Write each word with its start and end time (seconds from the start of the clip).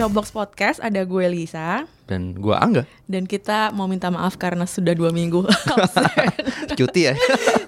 Showbox 0.00 0.32
Podcast. 0.32 0.80
Ada 0.80 1.04
gue 1.04 1.28
Lisa 1.28 1.84
dan 2.08 2.34
gua 2.34 2.58
Angga 2.58 2.88
dan 3.06 3.28
kita 3.28 3.70
mau 3.70 3.86
minta 3.86 4.10
maaf 4.10 4.34
karena 4.34 4.66
sudah 4.66 4.98
dua 4.98 5.14
minggu 5.14 5.46
cuti 6.80 7.06
ya 7.06 7.14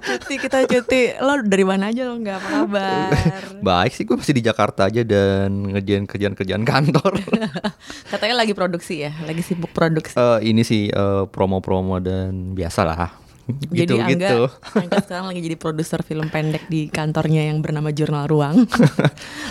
cuti 0.00 0.34
kita 0.40 0.66
cuti. 0.66 1.14
Lo 1.22 1.44
dari 1.44 1.62
mana 1.62 1.94
aja 1.94 2.08
lo 2.08 2.18
nggak 2.18 2.36
apa 2.40 2.48
kabar? 2.48 3.12
baik 3.68 3.92
sih 3.94 4.08
gue 4.08 4.16
masih 4.18 4.34
di 4.34 4.42
Jakarta 4.42 4.90
aja 4.90 5.04
dan 5.06 5.76
ngerjain 5.76 6.08
kerjaan-kerjaan 6.10 6.64
kantor 6.66 7.20
Katanya 8.16 8.42
lagi 8.42 8.56
produksi 8.56 9.04
ya, 9.06 9.12
lagi 9.28 9.44
sibuk 9.44 9.70
produksi. 9.70 10.16
Eh, 10.16 10.50
ini 10.50 10.64
sih 10.66 10.90
eh, 10.90 11.24
promo-promo 11.28 12.02
dan 12.02 12.56
biasalah 12.56 13.21
gitu 13.48 13.74
jadi 13.74 13.94
Angga, 13.98 14.12
gitu 14.12 14.40
Angga 14.82 14.98
sekarang 15.02 15.26
lagi 15.34 15.40
jadi 15.42 15.56
produser 15.58 16.00
film 16.06 16.30
pendek 16.30 16.70
di 16.70 16.86
kantornya 16.88 17.50
yang 17.50 17.58
bernama 17.58 17.90
Jurnal 17.90 18.30
Ruang. 18.30 18.66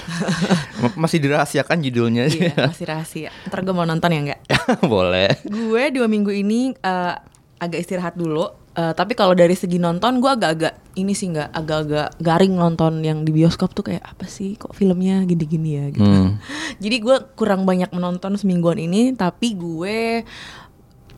Masih 1.01 1.19
dirahasiakan 1.21 1.83
judulnya 1.83 2.25
iya, 2.31 2.55
masih 2.71 2.89
rahasia. 2.89 3.29
Ntar 3.47 3.61
gue 3.61 3.73
mau 3.75 3.85
nonton 3.85 4.09
ya 4.09 4.19
nggak? 4.21 4.41
boleh 4.91 5.29
gue 5.45 5.83
dua 5.93 6.07
minggu 6.09 6.31
ini 6.33 6.73
eh, 6.73 7.13
agak 7.61 7.79
istirahat 7.79 8.15
dulu. 8.17 8.49
Eh, 8.71 8.93
tapi 8.95 9.19
kalau 9.19 9.35
dari 9.35 9.51
segi 9.51 9.83
nonton 9.83 10.23
gue 10.23 10.31
agak-agak 10.31 10.95
ini 10.95 11.11
sih 11.11 11.27
nggak 11.27 11.51
agak-agak 11.51 12.07
garing 12.23 12.55
nonton 12.55 13.03
yang 13.03 13.27
di 13.27 13.35
bioskop 13.35 13.75
tuh 13.75 13.83
kayak 13.83 13.99
apa 13.99 14.31
sih 14.31 14.55
kok 14.55 14.71
filmnya 14.71 15.27
gini-gini 15.27 15.69
ya 15.75 15.85
gitu. 15.91 16.07
Hmm. 16.07 16.39
Jadi 16.79 16.97
gue 17.03 17.17
kurang 17.35 17.67
banyak 17.67 17.91
menonton 17.91 18.39
semingguan 18.39 18.79
ini 18.79 19.11
tapi 19.11 19.59
gue 19.59 20.23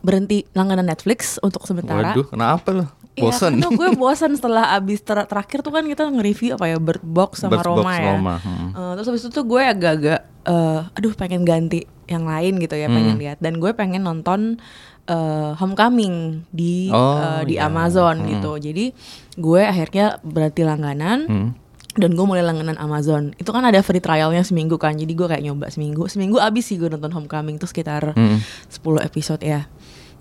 berhenti 0.04 0.44
langganan 0.52 0.86
Netflix 0.86 1.40
untuk 1.40 1.64
sementara. 1.64 2.12
waduh 2.12 2.28
kenapa 2.28 2.70
lo 2.72 2.86
Iya, 3.14 3.30
bosen 3.30 3.52
karena 3.56 3.70
gue 3.72 3.90
bosan 4.02 4.32
setelah 4.34 4.74
abis 4.74 5.00
ter- 5.00 5.24
terakhir 5.24 5.62
tuh 5.62 5.70
kan 5.70 5.86
kita 5.86 6.02
nge-review 6.04 6.58
apa 6.58 6.66
ya 6.66 6.78
Bird 6.78 7.06
Box 7.06 7.40
sama 7.40 7.56
Bird 7.56 7.66
Roma 7.68 7.82
Box, 7.84 7.94
ya. 7.96 8.06
Roma, 8.10 8.36
hmm. 8.38 8.70
Eh, 8.74 8.92
terus 8.92 9.08
habis 9.08 9.22
itu 9.22 9.30
tuh 9.30 9.46
gue 9.46 9.62
agak-agak 9.64 10.20
eh, 10.44 10.80
aduh 10.92 11.14
pengen 11.14 11.42
ganti 11.44 11.82
yang 12.06 12.26
lain 12.26 12.58
gitu 12.58 12.74
ya, 12.74 12.90
pengen 12.90 13.14
Hmm. 13.14 13.22
lihat 13.22 13.38
dan 13.38 13.54
gue 13.56 13.70
pengen 13.72 14.02
nonton 14.02 14.58
eh, 15.06 15.52
Homecoming 15.54 16.42
di 16.50 16.90
Oh, 16.90 17.22
eh, 17.38 17.42
di 17.46 17.56
iya. 17.56 17.68
Amazon 17.68 18.18
Hmm. 18.18 18.30
gitu. 18.30 18.52
Jadi 18.58 18.98
gue 19.36 19.62
akhirnya 19.62 20.18
berarti 20.20 20.62
langganan. 20.64 21.20
Hmm. 21.24 21.50
Dan 21.94 22.18
gue 22.18 22.26
mulai 22.26 22.42
langganan 22.42 22.74
Amazon 22.76 23.38
Itu 23.38 23.54
kan 23.54 23.62
ada 23.62 23.78
free 23.80 24.02
trialnya 24.02 24.42
seminggu 24.42 24.82
kan 24.82 24.98
Jadi 24.98 25.14
gue 25.14 25.30
kayak 25.30 25.46
nyoba 25.46 25.70
seminggu 25.70 26.10
Seminggu 26.10 26.42
abis 26.42 26.66
sih 26.66 26.82
gue 26.82 26.90
nonton 26.90 27.14
Homecoming 27.14 27.54
Itu 27.54 27.70
sekitar 27.70 28.18
Hmm. 28.18 28.42
10 28.66 28.82
episode 29.04 29.38
ya 29.40 29.70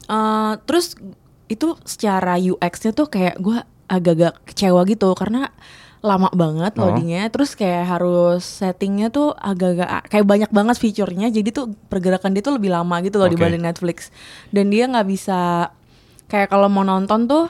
Eh, 0.05 0.53
Terus 0.63 0.97
itu 1.47 1.77
secara 1.83 2.35
UX-nya 2.35 2.91
tuh 2.91 3.07
kayak 3.07 3.37
gue 3.39 3.59
agak-agak 3.87 4.41
kecewa 4.49 4.83
gitu 4.85 5.13
Karena 5.13 5.53
lama 6.01 6.33
banget 6.33 6.75
Oh. 6.75 6.89
loadingnya 6.89 7.29
Terus 7.29 7.53
kayak 7.53 7.85
harus 7.89 8.43
settingnya 8.43 9.09
tuh 9.09 9.31
agak-agak 9.33 10.09
Kayak 10.09 10.27
banyak 10.27 10.51
banget 10.51 10.77
fiturnya 10.77 11.29
Jadi 11.29 11.51
tuh 11.51 11.71
pergerakan 11.87 12.33
dia 12.33 12.43
tuh 12.43 12.57
lebih 12.57 12.71
lama 12.71 12.99
gitu 13.01 13.17
loh 13.17 13.29
Oke. 13.29 13.37
dibanding 13.37 13.63
Netflix 13.63 14.11
Dan 14.49 14.69
dia 14.69 14.87
nggak 14.87 15.07
bisa 15.07 15.71
Kayak 16.27 16.49
kalau 16.49 16.67
mau 16.67 16.83
nonton 16.83 17.27
tuh 17.27 17.47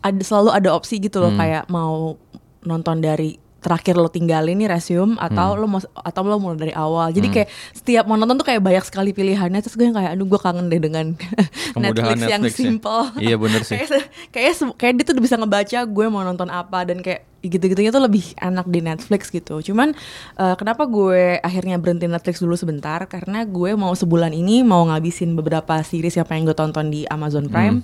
ada 0.00 0.18
selalu 0.18 0.50
ada 0.50 0.70
opsi 0.72 0.98
gitu 0.98 1.18
loh 1.18 1.30
Hmm. 1.30 1.38
kayak 1.38 1.64
mau 1.68 2.18
nonton 2.60 2.98
dari 2.98 3.38
terakhir 3.62 3.94
lo 3.94 4.10
tinggalin 4.10 4.58
nih 4.58 4.68
resume 4.68 5.14
atau 5.16 5.54
Hmm. 5.54 5.60
lo 5.62 5.66
mau 5.68 5.80
atau 5.80 6.20
lo 6.22 6.36
mulai 6.36 6.58
dari 6.58 6.74
awal. 6.74 7.08
Jadi 7.08 7.28
kayak 7.30 7.48
setiap 7.72 8.04
mau 8.04 8.14
nonton 8.14 8.34
tuh 8.34 8.44
kayak 8.44 8.58
banyak 8.58 8.82
sekali 8.82 9.10
pilihannya. 9.10 9.62
Terus 9.62 9.74
gue 9.74 9.86
yang 9.86 9.94
kayak 9.94 10.12
aduh 10.12 10.26
gue 10.26 10.36
kangen 10.36 10.66
deh 10.66 10.78
dengan 10.78 11.06
Kemudahan 11.74 11.94
Netflix, 12.12 12.18
yang 12.26 12.42
Netflix 12.42 12.52
ya. 12.52 12.64
simple. 12.66 13.02
Iya, 13.16 13.36
bener 13.38 13.62
sih. 13.62 13.76
kayak 13.80 13.88
kayak 14.34 14.54
kayak 14.76 14.92
dia 14.98 15.04
tuh 15.06 15.14
bisa 15.16 15.36
ngebaca 15.36 15.78
gue 15.80 16.06
mau 16.06 16.20
nonton 16.20 16.48
apa 16.48 16.82
dan 16.82 16.98
kayak 16.98 17.22
gitu-gitunya 17.40 17.90
tuh 17.90 17.98
lebih 18.00 18.34
enak 18.36 18.66
di 18.66 18.80
Netflix 18.80 19.26
gitu. 19.28 19.62
Cuman 19.62 19.94
eh, 20.36 20.54
kenapa 20.54 20.82
gue 20.84 21.38
akhirnya 21.38 21.78
berhenti 21.78 22.06
Netflix 22.06 22.38
dulu 22.38 22.54
sebentar? 22.54 23.06
Karena 23.06 23.42
gue 23.42 23.72
mau 23.72 23.90
sebulan 23.92 24.30
ini 24.30 24.62
mau 24.62 24.82
ngabisin 24.84 25.32
beberapa 25.32 25.78
series 25.80 26.14
yang 26.14 26.26
pengen 26.26 26.44
gue 26.44 26.54
tonton 26.54 26.86
di 26.86 27.06
Amazon 27.06 27.46
Prime 27.46 27.82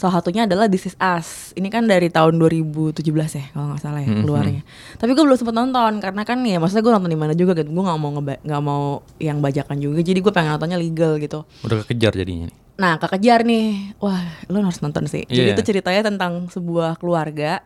Salah 0.00 0.16
satunya 0.16 0.48
adalah 0.48 0.64
This 0.64 0.86
Is 0.86 0.96
Us. 0.96 1.28
Ini 1.52 1.68
kan 1.68 1.84
dari 1.84 2.08
tahun 2.08 2.40
2017 2.40 3.04
ya 3.30 3.44
kalau 3.52 3.68
nggak 3.68 3.80
salah 3.80 4.00
ya 4.00 4.08
Mhm. 4.08 4.24
keluarnya. 4.24 4.62
Tapi 4.96 5.12
gue 5.12 5.20
belum 5.22 5.36
sempet 5.36 5.52
nonton 5.52 5.92
karena 6.00 6.22
kan 6.24 6.40
ya 6.40 6.56
maksudnya 6.56 6.80
gue 6.80 6.92
nonton 6.94 7.10
di 7.10 7.20
mana 7.20 7.32
juga 7.34 7.52
gitu. 7.52 7.68
Gue 7.68 7.84
nggak 7.84 7.98
mau 7.98 8.10
nggak 8.16 8.62
mau 8.62 8.84
yang 9.18 9.38
bajakan 9.38 9.76
juga. 9.76 10.00
Jadi 10.00 10.18
gue 10.18 10.32
pengen 10.32 10.56
nontonnya 10.56 10.80
legal 10.80 11.20
gitu. 11.20 11.44
udah 11.60 11.84
kekejar 11.84 12.16
jadinya 12.16 12.48
nih. 12.48 12.56
Nah 12.74 12.96
kekejar 12.96 13.44
nih, 13.44 13.66
wah 13.98 14.16
lo 14.46 14.56
harus 14.58 14.80
nonton 14.80 15.04
sih. 15.04 15.20
Jadi 15.22 15.52
Iya. 15.52 15.54
itu 15.54 15.62
ceritanya 15.62 16.00
tentang 16.02 16.48
sebuah 16.48 16.96
keluarga 16.96 17.60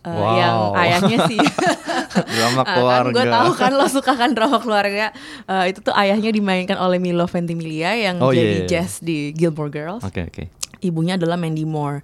eh, 0.00 0.10
Wow. 0.10 0.34
yang 0.34 0.56
ayahnya 0.76 1.18
sih. 1.26 1.38
drama 2.32 2.60
Ah, 2.60 2.64
kan 2.64 2.74
keluarga 2.74 3.10
gue 3.12 3.24
tahu 3.28 3.50
kan 3.54 3.70
lo 3.72 3.86
suka 3.86 4.12
kan 4.12 4.30
drama 4.30 4.58
keluarga. 4.58 5.10
Eh, 5.44 5.64
itu 5.68 5.78
tuh 5.80 5.90
ayahnya 5.92 6.30
dimainkan 6.30 6.74
oleh 6.76 6.98
Milo 6.98 7.22
Ventimiglia 7.24 7.94
yang 7.96 8.18
Oh, 8.18 8.30
jadi 8.30 8.62
iya. 8.62 8.68
Jess 8.68 8.98
di 8.98 9.30
Gilmore 9.30 9.70
Girls 9.70 10.02
oke 10.02 10.18
oke 10.24 10.44
ibunya 10.82 11.14
adalah 11.16 11.38
Mandy 11.38 11.64
Moore. 11.64 12.02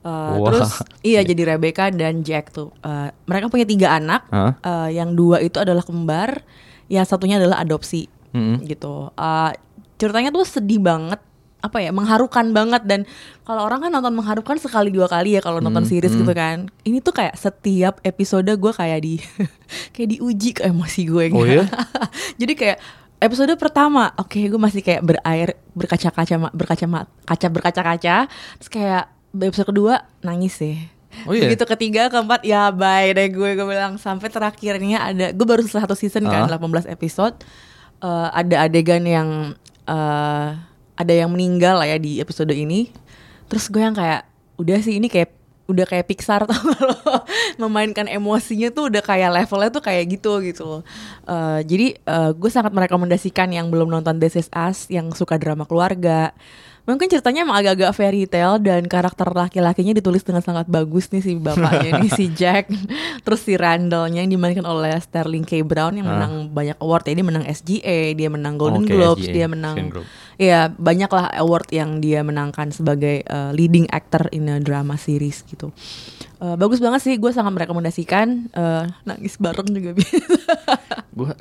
Uh, 0.00 0.40
Wah. 0.40 0.48
Terus 0.48 0.70
iya 1.10 1.20
jadi 1.20 1.54
Rebecca 1.54 1.92
dan 1.92 2.24
Jack 2.24 2.54
tuh. 2.54 2.72
Uh, 2.80 3.12
mereka 3.28 3.52
punya 3.52 3.68
tiga 3.68 3.92
anak. 3.98 4.24
Hah? 4.32 4.56
Uh, 4.64 4.88
yang 4.88 5.12
dua 5.12 5.44
itu 5.44 5.60
adalah 5.60 5.84
kembar, 5.84 6.40
yang 6.88 7.04
satunya 7.04 7.36
adalah 7.36 7.60
adopsi. 7.60 8.08
Mm-mm. 8.32 8.64
Gitu. 8.64 9.12
Uh, 9.18 9.52
ceritanya 10.00 10.32
tuh 10.32 10.48
sedih 10.48 10.80
banget 10.80 11.20
apa 11.60 11.76
ya 11.84 11.92
mengharukan 11.92 12.56
banget 12.56 12.88
dan 12.88 13.04
kalau 13.44 13.68
orang 13.68 13.84
kan 13.84 13.90
nonton 13.92 14.16
mengharukan 14.16 14.56
sekali 14.56 14.88
dua 14.88 15.12
kali 15.12 15.36
ya 15.36 15.44
kalau 15.44 15.60
nonton 15.60 15.84
Hmm, 15.84 15.92
series 15.92 16.16
hmm. 16.16 16.24
gitu 16.24 16.32
kan 16.32 16.72
ini 16.88 17.04
tuh 17.04 17.12
kayak 17.12 17.36
setiap 17.36 18.00
episode 18.00 18.48
gue 18.48 18.72
kayak 18.72 19.00
di 19.04 19.20
kayak 19.94 20.08
diuji 20.16 20.56
ke 20.56 20.64
emosi 20.72 21.04
gue 21.04 21.24
Oh 21.36 21.44
ya? 21.44 21.68
jadi 22.40 22.52
kayak 22.56 22.78
episode 23.20 23.52
pertama. 23.60 24.10
Oke 24.16 24.48
gue 24.48 24.60
masih 24.60 24.80
kayak 24.80 25.02
berair 25.04 25.48
berkaca-kaca 25.76 26.50
berkaca 26.50 26.86
kaca 27.28 27.46
berkaca-kaca. 27.52 28.16
Terus 28.58 28.70
kayak 28.72 29.04
episode 29.36 29.68
kedua 29.70 30.08
nangis 30.24 30.56
sih. 30.56 30.76
Oh 31.26 31.34
iya? 31.34 31.50
begitu 31.50 31.66
ketiga 31.66 32.06
keempat 32.06 32.46
ya 32.46 32.70
bye 32.70 33.10
deh 33.12 33.28
gue 33.30 33.50
gue 33.54 33.66
bilang. 33.66 34.00
Sampai 34.00 34.32
terakhirnya 34.32 35.04
ada 35.12 35.26
gue 35.30 35.46
baru 35.46 35.60
selesai 35.62 35.84
satu 35.86 35.96
season 35.98 36.26
kan 36.26 36.48
Ah. 36.48 36.58
18 36.58 36.88
episode. 36.88 37.36
Eh, 38.00 38.28
ada 38.32 38.66
adegan 38.66 39.04
yang 39.04 39.28
eh, 39.84 40.48
ada 40.96 41.12
yang 41.12 41.32
meninggal 41.32 41.80
lah 41.80 41.88
ya 41.88 41.98
di 42.00 42.20
episode 42.20 42.52
ini. 42.52 42.88
Terus 43.50 43.68
gue 43.68 43.82
yang 43.82 43.96
kayak 43.96 44.24
udah 44.60 44.78
sih 44.84 45.00
ini 45.00 45.08
kayak 45.08 45.39
udah 45.70 45.86
kayak 45.86 46.06
Pixar 46.10 46.44
tau 46.50 46.58
gak 46.58 46.82
lo? 46.82 46.98
Memainkan 47.62 48.10
emosinya 48.10 48.68
tuh 48.74 48.90
udah 48.90 49.02
kayak 49.02 49.30
levelnya 49.30 49.70
tuh 49.70 49.82
kayak 49.82 50.04
gitu 50.18 50.42
gitu 50.42 50.62
loh. 50.66 50.82
Eh, 51.30 51.60
jadi 51.64 51.86
eh, 51.96 52.30
gue 52.34 52.50
sangat 52.50 52.74
merekomendasikan 52.74 53.48
yang 53.54 53.70
belum 53.70 53.88
nonton 53.88 54.18
This 54.18 54.36
Is 54.36 54.48
Us 54.50 54.90
yang 54.90 55.14
suka 55.14 55.38
drama 55.38 55.64
keluarga. 55.64 56.34
Mungkin 56.88 57.06
ceritanya 57.06 57.44
emang 57.44 57.60
agak-agak 57.60 57.92
fairy 57.92 58.24
tale 58.24 58.56
dan 58.64 58.82
karakter 58.88 59.28
laki-lakinya 59.30 59.94
ditulis 59.94 60.24
dengan 60.24 60.40
sangat 60.40 60.64
bagus 60.66 61.12
nih 61.12 61.22
si 61.22 61.36
bapaknya 61.36 62.02
nih 62.02 62.10
si 62.10 62.26
Jack. 62.40 62.72
Terus 63.22 63.40
si 63.44 63.54
Randallnya 63.54 64.24
yang 64.24 64.32
dimainkan 64.32 64.64
oleh 64.64 64.96
Sterling 64.98 65.44
K. 65.44 65.60
Brown 65.60 66.00
yang 66.00 66.08
menang 66.08 66.48
banyak 66.50 66.80
award 66.80 67.06
ya. 67.06 67.14
Dia 67.14 67.26
menang 67.26 67.44
SGA 67.46 68.16
dia 68.16 68.28
menang 68.32 68.56
Golden 68.56 68.88
Oke, 68.88 68.96
Globes 68.96 69.28
SGA, 69.28 69.34
dia 69.36 69.46
menang 69.46 69.76
Ya 70.40 70.72
banyak 70.72 71.12
lah 71.12 71.28
award 71.36 71.68
yang 71.68 72.00
dia 72.00 72.24
menangkan 72.24 72.72
sebagai 72.72 73.20
uh, 73.28 73.52
leading 73.52 73.84
actor 73.92 74.24
in 74.32 74.48
a 74.48 74.56
drama 74.56 74.96
series 74.96 75.44
gitu 75.44 75.68
Uh, 76.40 76.56
bagus 76.56 76.80
banget 76.80 77.04
sih 77.04 77.14
gue 77.20 77.28
sangat 77.36 77.52
merekomendasikan 77.52 78.48
uh, 78.56 78.88
nangis 79.04 79.36
bareng 79.36 79.76
juga 79.76 79.92
bisa 79.92 80.16
Gua 81.12 81.36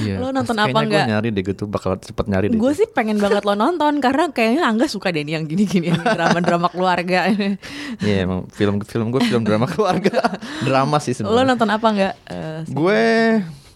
iya. 0.00 0.16
Lo 0.16 0.32
nonton 0.32 0.56
apa 0.56 0.72
gua 0.72 0.88
nggak? 0.88 1.04
nyari 1.04 1.28
deh 1.28 1.44
gitu 1.44 1.68
bakal 1.68 2.00
cepet 2.00 2.24
nyari 2.24 2.46
deh. 2.48 2.56
gue 2.56 2.72
sih 2.72 2.88
pengen 2.88 3.20
banget 3.20 3.44
lo 3.44 3.52
nonton 3.52 4.00
karena 4.00 4.32
kayaknya 4.32 4.64
Angga 4.64 4.88
suka 4.88 5.12
deh 5.12 5.20
nih 5.20 5.36
yang 5.36 5.44
gini-gini 5.44 5.92
drama-drama 5.92 6.72
keluarga 6.72 7.28
Iya 8.00 8.24
emang 8.24 8.48
film 8.48 8.80
film 8.88 9.12
gue 9.12 9.20
film 9.20 9.44
drama 9.44 9.68
keluarga 9.68 10.32
drama 10.64 10.96
sih 10.96 11.12
lo 11.12 11.28
sebenarnya. 11.28 11.44
nonton 11.52 11.68
apa 11.68 11.86
nggak 11.92 12.14
Uh, 12.24 12.60
Gue 12.72 13.00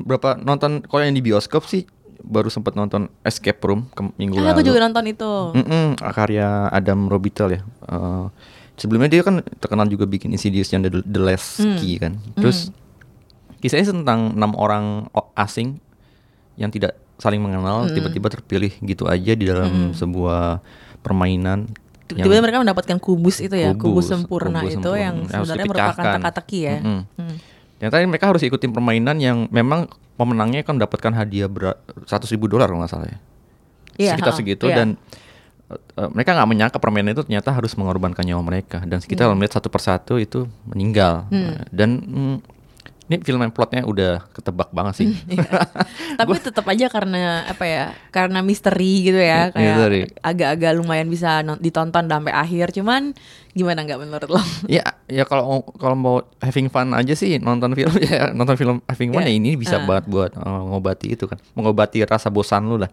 berapa 0.00 0.40
nonton 0.40 0.80
kalau 0.88 1.04
yang 1.04 1.12
di 1.12 1.20
bioskop 1.20 1.68
sih 1.68 1.84
baru 2.22 2.46
sempat 2.46 2.72
nonton 2.72 3.10
Escape 3.20 3.58
Room 3.60 3.86
ke 3.88 4.00
minggu 4.14 4.38
ah, 4.38 4.48
lalu. 4.48 4.52
aku 4.52 4.62
juga 4.64 4.78
nonton 4.80 5.04
itu 5.04 5.30
Mm-mm, 5.52 5.86
karya 5.98 6.66
Adam 6.68 7.06
Robitel 7.06 7.48
ya. 7.50 7.60
Eh, 7.84 8.24
sebelumnya 8.74 9.08
dia 9.08 9.20
kan 9.20 9.38
terkenal 9.56 9.86
juga 9.86 10.04
bikin 10.04 10.30
Insidious 10.30 10.70
yang 10.70 10.82
The, 10.82 11.02
The 11.02 11.20
Last 11.20 11.58
Hmm. 11.58 11.76
Key 11.76 11.98
kan. 11.98 12.16
Terus 12.34 12.70
kisahnya 13.58 13.90
tentang 13.92 14.32
enam 14.32 14.54
orang 14.54 15.06
asing 15.34 15.82
yang 16.54 16.68
tidak 16.68 16.94
saling 17.16 17.38
mengenal 17.38 17.86
tiba-tiba 17.88 18.26
terpilih 18.28 18.74
gitu 18.80 19.06
aja 19.06 19.32
di 19.32 19.44
dalam 19.44 19.90
sebuah 19.92 20.58
permainan 21.00 21.70
Tiba-tiba 22.02 22.44
mereka 22.44 22.60
mendapatkan 22.60 22.98
kubus 22.98 23.40
itu 23.40 23.54
ya, 23.54 23.72
kubus, 23.72 24.04
Kubus, 24.04 24.06
sempurna 24.06 24.60
kubus 24.60 24.74
itu 24.74 24.84
sempurna. 24.84 25.00
yang 25.00 25.16
sebenarnya 25.24 25.64
merupakan 25.64 26.04
teka-teki 26.18 26.58
ya. 26.60 26.76
Mm-mm. 26.78 27.00
Hmm. 27.08 27.36
Ternyata 27.82 28.06
mereka 28.06 28.30
harus 28.30 28.46
ikutin 28.46 28.70
permainan 28.70 29.18
yang 29.18 29.50
memang 29.50 29.90
pemenangnya 30.14 30.62
kan 30.62 30.78
mendapatkan 30.78 31.10
hadiah 31.18 31.50
berat 31.50 31.82
seratus 32.06 32.30
ribu 32.30 32.46
dolar 32.46 32.70
kalau 32.70 32.78
nggak 32.78 32.92
salah 32.94 33.10
ya. 33.10 33.18
Iya, 33.98 34.10
sekitar 34.14 34.32
segitu 34.38 34.70
iya. 34.70 34.76
dan 34.78 34.88
uh, 35.98 36.08
mereka 36.14 36.38
nggak 36.38 36.48
menyangka 36.48 36.78
permainan 36.78 37.10
itu 37.12 37.26
ternyata 37.26 37.50
harus 37.50 37.74
mengorbankan 37.74 38.22
nyawa 38.22 38.40
mereka 38.46 38.86
dan 38.86 39.02
kita 39.02 39.26
Hmm. 39.26 39.34
melihat 39.34 39.58
satu 39.58 39.66
persatu 39.66 40.16
itu 40.22 40.46
meninggal 40.64 41.26
Uh, 41.28 41.58
dan 41.74 41.90
mm, 41.98 42.36
ini 43.12 43.20
film 43.20 43.38
yang 43.38 43.52
plotnya 43.52 43.84
udah 43.84 44.24
ketebak 44.32 44.72
banget 44.72 44.94
sih. 44.96 45.06
Iya. 45.28 45.44
Tapi 46.16 46.32
tetap 46.38 46.64
aja 46.64 46.88
karena 46.88 47.44
apa 47.44 47.64
ya? 47.64 47.84
Karena 48.08 48.40
misteri 48.40 49.04
gitu 49.04 49.16
ya, 49.16 49.52
kayak 49.52 50.16
agak-agak 50.18 50.72
lumayan 50.74 51.06
bisa 51.06 51.28
ditonton 51.58 52.08
sampai 52.08 52.32
akhir. 52.32 52.72
Cuman 52.72 53.12
gimana 53.52 53.84
nggak 53.84 54.00
menurut 54.00 54.28
lo? 54.28 54.40
ya 54.72 54.80
ya 55.04 55.22
kalau 55.22 55.60
kalau 55.76 55.92
mau 55.92 56.16
having 56.40 56.66
fun 56.66 56.90
aja 56.90 57.12
sih 57.12 57.36
nonton 57.36 57.76
film 57.76 57.92
ya 58.02 58.32
nonton 58.32 58.56
film 58.56 58.80
having 58.88 59.12
fun 59.12 59.20
Iya. 59.20 59.28
ya 59.28 59.36
ini 59.36 59.50
bisa 59.54 59.76
Ah. 59.76 59.84
banget 59.84 60.08
buat 60.08 60.32
uh, 60.34 60.62
ngobati 60.72 61.12
itu 61.12 61.28
kan 61.28 61.36
mengobati 61.52 62.00
rasa 62.02 62.32
bosan 62.32 62.64
lu 62.64 62.80
lah 62.80 62.88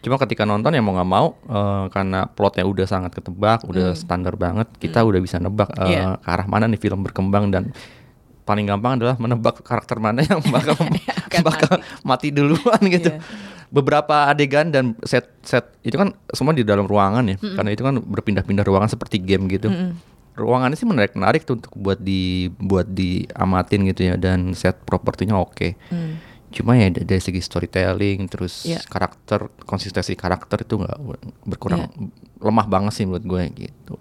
cuma 0.00 0.16
ketika 0.16 0.46
nonton 0.46 0.72
ya 0.72 0.80
mau 0.80 0.94
nggak 0.94 1.10
mau 1.10 1.34
uh, 1.44 1.90
karena 1.90 2.24
plotnya 2.24 2.64
udah 2.64 2.86
sangat 2.86 3.12
ketebak 3.12 3.66
udah 3.66 3.92
standar 3.92 4.32
banget 4.32 4.64
kita 4.78 5.02
udah 5.02 5.18
bisa 5.18 5.36
nebak 5.36 5.68
uh, 5.74 5.82
Hmm. 5.82 5.90
Iya. 5.90 6.02
ke 6.16 6.28
arah 6.30 6.46
mana 6.46 6.64
nih 6.64 6.78
film 6.78 7.02
berkembang 7.02 7.50
dan 7.50 7.74
paling 8.50 8.66
gampang 8.66 8.98
adalah 8.98 9.14
menebak 9.22 9.62
karakter 9.62 10.02
mana 10.02 10.26
yang 10.26 10.42
bakal 10.54 10.74
bakal 11.46 11.78
mati. 12.02 12.34
duluan 12.34 12.82
gitu. 12.90 13.14
Iya. 13.14 13.22
beberapa 13.70 14.26
adegan 14.26 14.74
dan 14.74 14.98
set 15.06 15.30
set 15.46 15.70
itu 15.86 15.94
kan 15.94 16.10
semua 16.34 16.50
di 16.50 16.66
dalam 16.66 16.90
ruangan 16.90 17.22
ya. 17.30 17.38
Karena 17.38 17.70
itu 17.70 17.86
kan 17.86 18.02
berpindah-pindah 18.02 18.66
ruangan 18.66 18.90
seperti 18.90 19.22
game 19.22 19.46
gitu. 19.46 19.70
Ruangannya 20.34 20.74
sih 20.74 20.90
menarik 20.90 21.14
menarik 21.14 21.46
tuh 21.46 21.62
untuk 21.62 21.70
buat 21.78 22.02
di 22.02 22.50
buat 22.58 22.90
diamatin 22.90 23.86
gitu 23.94 24.02
ya. 24.10 24.14
Dan 24.18 24.58
set 24.58 24.82
propertinya 24.82 25.38
oke. 25.38 25.78
Hmm. 25.86 26.18
Cuma 26.50 26.74
ya 26.74 26.90
da- 26.90 27.04
dari 27.04 27.18
segi 27.18 27.38
storytelling 27.38 28.26
terus 28.26 28.64
Iya. 28.64 28.82
karakter 28.82 29.46
konsistensi 29.62 30.12
karakter 30.12 30.60
itu 30.60 30.74
nggak 30.76 30.98
berkurang 31.44 31.86
Iya. 31.86 32.10
lemah 32.40 32.66
banget 32.66 32.92
sih 32.92 33.04
menurut 33.04 33.22
gue 33.22 33.42
gitu 33.60 33.94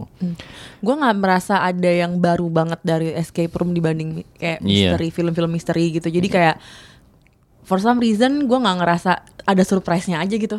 Gue 0.79 0.95
nggak 0.95 1.15
merasa 1.15 1.59
ada 1.59 1.87
yang 1.87 2.17
baru 2.17 2.47
banget 2.47 2.79
dari 2.81 3.11
escape 3.11 3.53
room 3.53 3.71
dibanding 3.71 4.25
kayak 4.33 4.59
Iya. 4.59 4.95
misteri 4.95 5.07
film-film 5.09 5.49
misteri 5.49 5.85
gitu. 5.91 6.07
Jadi 6.07 6.27
kayak 6.27 6.55
for 7.61 7.77
some 7.77 7.97
reason 7.97 8.43
gue 8.43 8.57
nggak 8.57 8.77
ngerasa 8.77 9.11
ada 9.43 9.63
surprise-nya 9.63 10.17
aja 10.17 10.33
gitu. 10.33 10.57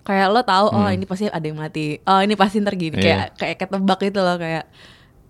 Kayak 0.00 0.26
lo 0.28 0.40
tahu 0.42 0.66
oh 0.70 0.86
ini 0.86 1.02
pasti 1.02 1.26
ada 1.26 1.42
yang 1.42 1.56
mati. 1.56 1.96
Oh 2.02 2.20
ini 2.20 2.34
pasti 2.34 2.60
ntar 2.60 2.76
gini. 2.76 2.94
Kayak 2.94 3.34
kayak 3.34 3.56
ketebak 3.58 3.98
gitu 4.02 4.20
loh 4.20 4.36
kayak. 4.36 4.64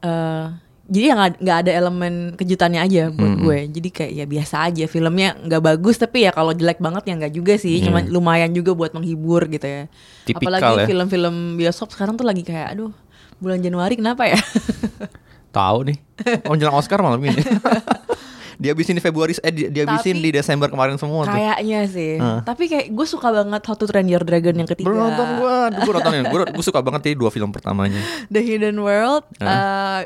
eh 0.01 0.47
jadi 0.85 1.05
ya 1.11 1.15
nggak 1.17 1.57
ada 1.65 1.73
elemen 1.73 2.15
kejutannya 2.37 2.81
aja 2.85 3.09
buat 3.09 3.35
gue. 3.41 3.59
Jadi 3.73 3.89
kayak 3.89 4.13
ya 4.13 4.25
biasa 4.29 4.69
aja 4.69 4.85
filmnya 4.85 5.33
nggak 5.41 5.63
bagus 5.65 5.97
tapi 5.97 6.29
ya 6.29 6.31
kalau 6.31 6.53
jelek 6.53 6.77
banget 6.77 7.09
ya 7.09 7.15
nggak 7.17 7.33
juga 7.33 7.57
sih. 7.57 7.81
Cuma 7.81 8.05
lumayan 8.05 8.53
juga 8.53 8.77
buat 8.77 8.93
menghibur 8.93 9.49
gitu 9.49 9.65
ya. 9.65 9.83
Tipikal 10.29 10.61
Apalagi 10.61 10.85
ya. 10.85 10.87
film-film 10.89 11.57
bioskop 11.57 11.89
sekarang 11.89 12.21
tuh 12.21 12.29
lagi 12.29 12.45
kayak 12.45 12.77
aduh 12.77 12.93
bulan 13.41 13.65
Januari 13.65 13.97
kenapa 13.97 14.29
ya? 14.29 14.37
tahu 15.55 15.87
nih 15.87 15.99
oh 16.51 16.59
jelang 16.59 16.75
Oscar 16.75 16.99
malam 16.99 17.23
ini 17.23 17.39
dia 18.61 18.71
habisin 18.71 18.99
di 18.99 19.03
Februari 19.03 19.35
eh 19.39 19.51
dia, 19.51 19.83
habisin 19.87 20.19
di 20.19 20.31
Desember 20.31 20.71
kemarin 20.71 20.95
semua 20.95 21.27
tuh 21.27 21.35
Kayaknya 21.35 21.81
sih. 21.91 22.19
Tapi 22.19 22.71
kayak 22.71 22.87
gue 22.91 23.07
suka 23.07 23.35
banget 23.35 23.63
How 23.67 23.75
to 23.75 23.87
Train 23.87 24.07
Your 24.07 24.23
Dragon 24.23 24.55
yang 24.55 24.69
ketiga. 24.71 24.91
belum 24.91 24.99
nonton 25.11 25.29
gue 25.43 25.57
gue 25.83 25.93
nontonin 25.95 26.23
gue 26.27 26.41
gue 26.55 26.65
suka 26.65 26.79
banget 26.83 27.11
ini 27.11 27.15
dua 27.19 27.31
film 27.35 27.51
pertamanya 27.51 27.99
The 28.35 28.41
Hidden 28.43 28.79
World. 28.79 29.27
eh, 29.43 30.01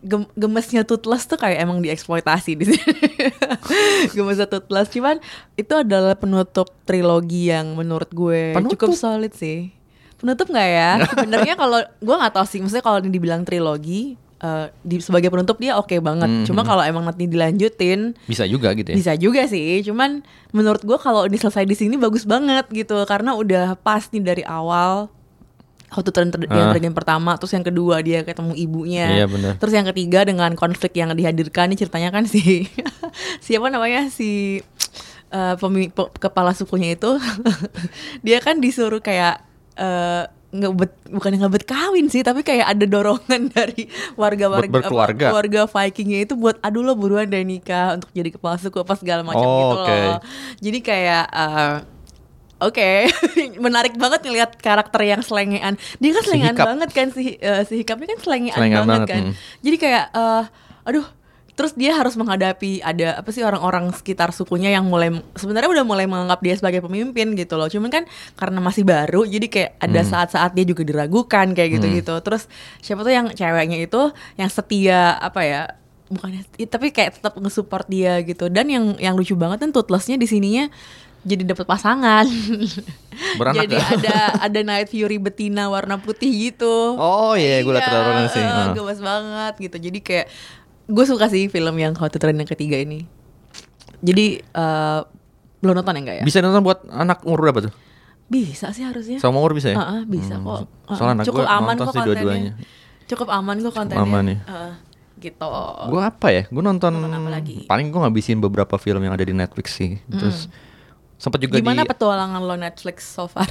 gem- 0.00 0.30
gemesnya 0.32 0.82
Toothless 0.82 1.24
tuh 1.24 1.36
kayak 1.36 1.58
emang 1.58 1.78
dieksploitasi 1.78 2.52
di 2.54 2.64
sini. 2.66 2.94
gemesnya 4.14 4.46
Toothless. 4.46 4.88
Cuman 4.88 5.18
itu 5.54 5.72
adalah 5.72 6.14
penutup 6.14 6.70
trilogi 6.82 7.48
yang 7.48 7.74
menurut 7.74 8.08
gue 8.08 8.54
Penutup? 8.54 8.78
cukup 8.78 8.94
solid 8.94 9.32
sih. 9.32 9.70
Penutup 10.16 10.46
nggak 10.46 10.68
ya? 10.68 10.90
Sebenarnya 11.12 11.54
kalau 11.54 11.78
gue 11.80 12.14
nggak 12.16 12.32
tahu 12.32 12.46
sih. 12.46 12.58
Maksudnya 12.58 12.82
kalau 12.82 12.98
ini 12.98 13.10
dibilang 13.10 13.42
trilogi. 13.42 14.14
eh, 14.38 14.70
di 14.80 15.02
sebagai 15.02 15.28
penutup 15.28 15.58
dia 15.58 15.74
oke 15.74 15.98
banget. 15.98 16.30
Hmm, 16.30 16.46
Cuma 16.46 16.62
kalau 16.62 16.78
emang 16.80 17.02
nanti 17.02 17.26
dilanjutin, 17.26 18.14
bisa 18.22 18.46
juga 18.46 18.70
gitu 18.70 18.86
ya 18.86 18.96
Bisa 18.96 19.12
juga 19.14 19.42
sih, 19.44 19.82
cuman 19.82 20.22
menurut 20.50 20.78
gua 20.80 20.94
kalau 20.94 21.26
ini 21.26 21.34
selesai 21.34 21.66
di 21.66 21.74
sini 21.74 21.98
bagus 21.98 22.22
banget 22.22 22.62
gitu 22.70 23.02
karena 23.02 23.34
udah 23.34 23.74
pas 23.76 24.06
nih 24.06 24.22
dari 24.22 24.42
awal. 24.46 25.10
How 25.88 26.00
to 26.00 26.10
Train 26.10 26.28
Dra- 26.28 26.44
Ah. 26.44 26.70
Dragon 26.70 26.92
pertama, 26.92 27.34
terus 27.34 27.50
yang 27.50 27.62
kedua 27.62 27.98
dia 27.98 28.20
ketemu 28.20 28.52
ibunya. 28.54 29.06
Iya. 29.18 29.56
Terus 29.56 29.72
yang 29.72 29.86
ketiga 29.86 30.22
dengan 30.22 30.52
konflik 30.52 30.92
yang 30.92 31.10
dihadirkan 31.10 31.68
nih 31.68 31.78
ceritanya 31.78 32.10
kan 32.10 32.24
si 32.24 32.68
siapa 33.44 33.66
namanya 33.66 34.08
si 34.08 34.60
eh, 35.28 35.54
pemi- 35.56 35.88
pe- 35.88 36.12
kepala 36.14 36.52
sukunya 36.52 36.92
itu 36.92 37.16
dia 38.24 38.38
kan 38.38 38.58
disuruh 38.58 38.98
kayak 38.98 39.40
eh, 39.74 40.24
ngebet 40.48 40.88
bukan 41.06 41.36
ngebet 41.36 41.64
kawin 41.64 42.08
sih 42.08 42.20
tapi 42.20 42.40
kayak 42.40 42.68
ada 42.70 42.84
dorongan 42.84 43.48
dari 43.54 43.84
warga-warga 44.14 44.64
Buat 44.66 44.80
berkeluarga. 44.82 45.20
apa, 45.22 45.30
keluarga 45.30 45.60
Vikingnya 45.66 46.18
itu 46.22 46.34
buat 46.34 46.56
aduh 46.58 46.80
lo 46.82 46.92
buruan 46.94 47.24
deh 47.26 47.40
nikah 47.42 47.94
untuk 47.94 48.08
jadi 48.10 48.28
kepala 48.30 48.56
suku 48.56 48.76
apa 48.78 48.92
segala 48.94 49.20
macam 49.22 49.40
Oh, 49.42 49.56
gitu 49.62 49.76
oke. 49.78 49.92
loh. 50.06 50.18
Jadi 50.58 50.78
kayak 50.80 51.24
eh, 51.28 51.74
Oke, 52.58 53.06
menarik 53.64 53.94
banget 53.94 54.20
ngelihat 54.20 54.50
karakter 54.56 55.00
yang 55.02 55.22
selengean. 55.22 55.74
Dia 55.96 56.10
kan 56.10 56.22
Si 56.22 56.26
selengean 56.26 56.54
Hikap. 56.54 56.66
banget 56.66 56.90
kan 56.90 57.06
si 57.10 57.38
eh, 57.38 57.62
si 57.62 57.74
Hikapnya 57.78 58.06
kan 58.12 58.20
selengean, 58.20 58.56
Selengean 58.56 58.82
banget, 58.82 58.98
banget, 58.98 59.08
kan. 59.08 59.22
hmm. 59.24 59.34
Jadi 59.62 59.76
kayak 59.78 60.04
eh, 60.10 60.44
aduh, 60.84 61.06
terus 61.52 61.72
dia 61.72 61.90
harus 61.92 62.14
menghadapi 62.14 62.78
ada 62.80 63.18
apa 63.18 63.30
sih 63.30 63.42
orang-orang 63.42 63.90
sekitar 63.90 64.30
sukunya 64.30 64.70
yang 64.70 64.86
mulai 64.86 65.10
sebenarnya 65.34 65.70
udah 65.70 65.84
mulai 65.84 66.06
menganggap 66.06 66.38
dia 66.38 66.54
sebagai 66.54 66.80
pemimpin 66.80 67.34
gitu 67.34 67.54
loh. 67.54 67.66
Cuman 67.66 67.90
kan 67.90 68.02
karena 68.34 68.58
masih 68.58 68.82
baru 68.82 69.22
jadi 69.22 69.46
kayak 69.46 69.70
ada 69.76 70.00
Hmm. 70.00 70.10
saat-saat 70.12 70.50
dia 70.50 70.62
juga 70.62 70.82
diragukan 70.82 71.46
kayak 71.50 71.78
gitu-gitu. 71.78 72.14
Terus 72.20 72.46
siapa 72.78 73.02
tuh 73.02 73.10
yang 73.10 73.30
ceweknya 73.30 73.78
itu 73.78 74.02
yang 74.34 74.46
setia 74.48 75.14
apa 75.14 75.42
ya? 75.42 75.62
bukannya 76.08 76.40
tapi 76.64 76.88
kayak 76.88 77.20
tetap 77.20 77.36
nge-support 77.36 77.84
dia 77.84 78.16
gitu. 78.22 78.48
Dan 78.48 78.66
yang 78.66 78.96
yang 78.96 79.12
lucu 79.12 79.36
banget 79.36 79.60
kan 79.60 79.70
Toothless-nya 79.70 80.16
di 80.16 80.24
sininya 80.24 80.72
jadi 81.28 81.44
dapat 81.46 81.64
pasangan. 81.64 82.24
Beranak 83.38 83.62
jadi 83.62 83.74
gak? 83.74 83.88
ada 83.98 84.16
ada 84.40 84.60
Night 84.62 84.88
Fury 84.88 85.16
betina 85.16 85.68
warna 85.68 85.96
putih 85.96 86.26
gitu. 86.50 86.96
Oh 86.96 87.34
iya, 87.34 87.60
gue 87.60 87.68
liat 87.68 87.84
trailernya 87.84 88.28
sih. 88.28 88.40
Ah. 88.40 88.72
gemes 88.72 88.98
banget 88.98 89.54
gitu. 89.60 89.76
Jadi 89.78 89.98
kayak 90.00 90.26
gue 90.86 91.04
suka 91.04 91.28
sih 91.28 91.46
film 91.46 91.76
yang 91.76 91.92
How 91.92 92.08
to 92.08 92.16
Train 92.16 92.34
yang 92.34 92.48
ketiga 92.48 92.74
ini. 92.74 93.04
Jadi 93.98 94.26
eh, 94.40 95.00
belum 95.58 95.74
nonton 95.74 95.92
ya 95.92 96.00
enggak 96.00 96.16
ya? 96.16 96.24
Bisa 96.24 96.38
nonton 96.38 96.62
buat 96.62 96.86
anak 96.86 97.22
umur 97.22 97.44
berapa 97.44 97.60
tuh? 97.60 97.74
Bisa 98.24 98.70
sih 98.70 98.82
harusnya. 98.82 99.18
Sama 99.18 99.36
umur 99.36 99.52
bisa 99.52 99.68
ya? 99.68 99.76
Heeh, 99.76 100.00
bisa 100.04 100.36
Hmm, 100.36 100.46
kok. 100.46 100.60
soalnya 100.90 101.14
anak 101.14 101.26
Cukup 101.26 101.44
aman 101.44 101.58
nonton 101.68 101.76
kok 101.78 101.86
kontennya. 101.92 102.06
dua-duanya. 102.14 102.52
Cukup 103.04 103.28
aman 103.28 103.56
kok 103.58 103.74
kontennya. 103.74 104.00
aman 104.00 104.24
ya. 104.26 104.38
Heeh, 104.44 104.72
gitu. 105.18 105.48
Gue 105.88 106.00
apa 106.00 106.26
ya? 106.28 106.42
Gue 106.46 106.60
nonton, 106.60 106.92
Nonton 106.92 107.10
apa 107.10 107.30
lagi? 107.32 107.64
paling 107.64 107.88
gue 107.88 107.98
ngabisin 107.98 108.38
beberapa 108.38 108.76
film 108.76 109.00
yang 109.00 109.10
ada 109.10 109.24
di 109.24 109.32
Netflix 109.32 109.74
sih. 109.74 109.98
Terus 110.06 110.46
sempat 111.18 111.42
juga 111.42 111.58
Gimana 111.58 111.82
di 111.84 111.90
petualangan 111.90 112.40
lo 112.40 112.54
Netflix 112.54 113.04
so 113.04 113.26
far? 113.26 113.50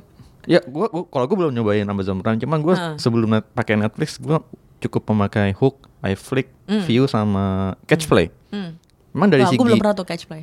ya 0.52 0.60
gue 0.60 0.86
gua, 0.90 1.06
kalau 1.08 1.24
gue 1.30 1.36
belum 1.38 1.52
nyobain 1.54 1.86
Amazon 1.86 2.20
Prime, 2.20 2.36
cuman 2.42 2.58
gue 2.60 2.74
Heeh. 2.74 2.96
sebelum 3.00 3.28
net, 3.38 3.46
pakai 3.54 3.78
Netflix 3.80 4.20
gue 4.20 4.36
cukup 4.84 5.08
memakai 5.14 5.56
Hook, 5.56 5.88
iFlick, 6.04 6.52
View 6.84 7.08
sama 7.08 7.78
Catchplay. 7.88 8.28
Hmm. 8.52 8.76
Emang 9.14 9.30
dari 9.30 9.46
Wah, 9.46 9.50
segi 9.54 9.58
gue 9.62 9.66
belum 9.70 9.80
pernah 9.80 9.96
tuh 9.96 10.04
catch 10.04 10.26
play. 10.26 10.42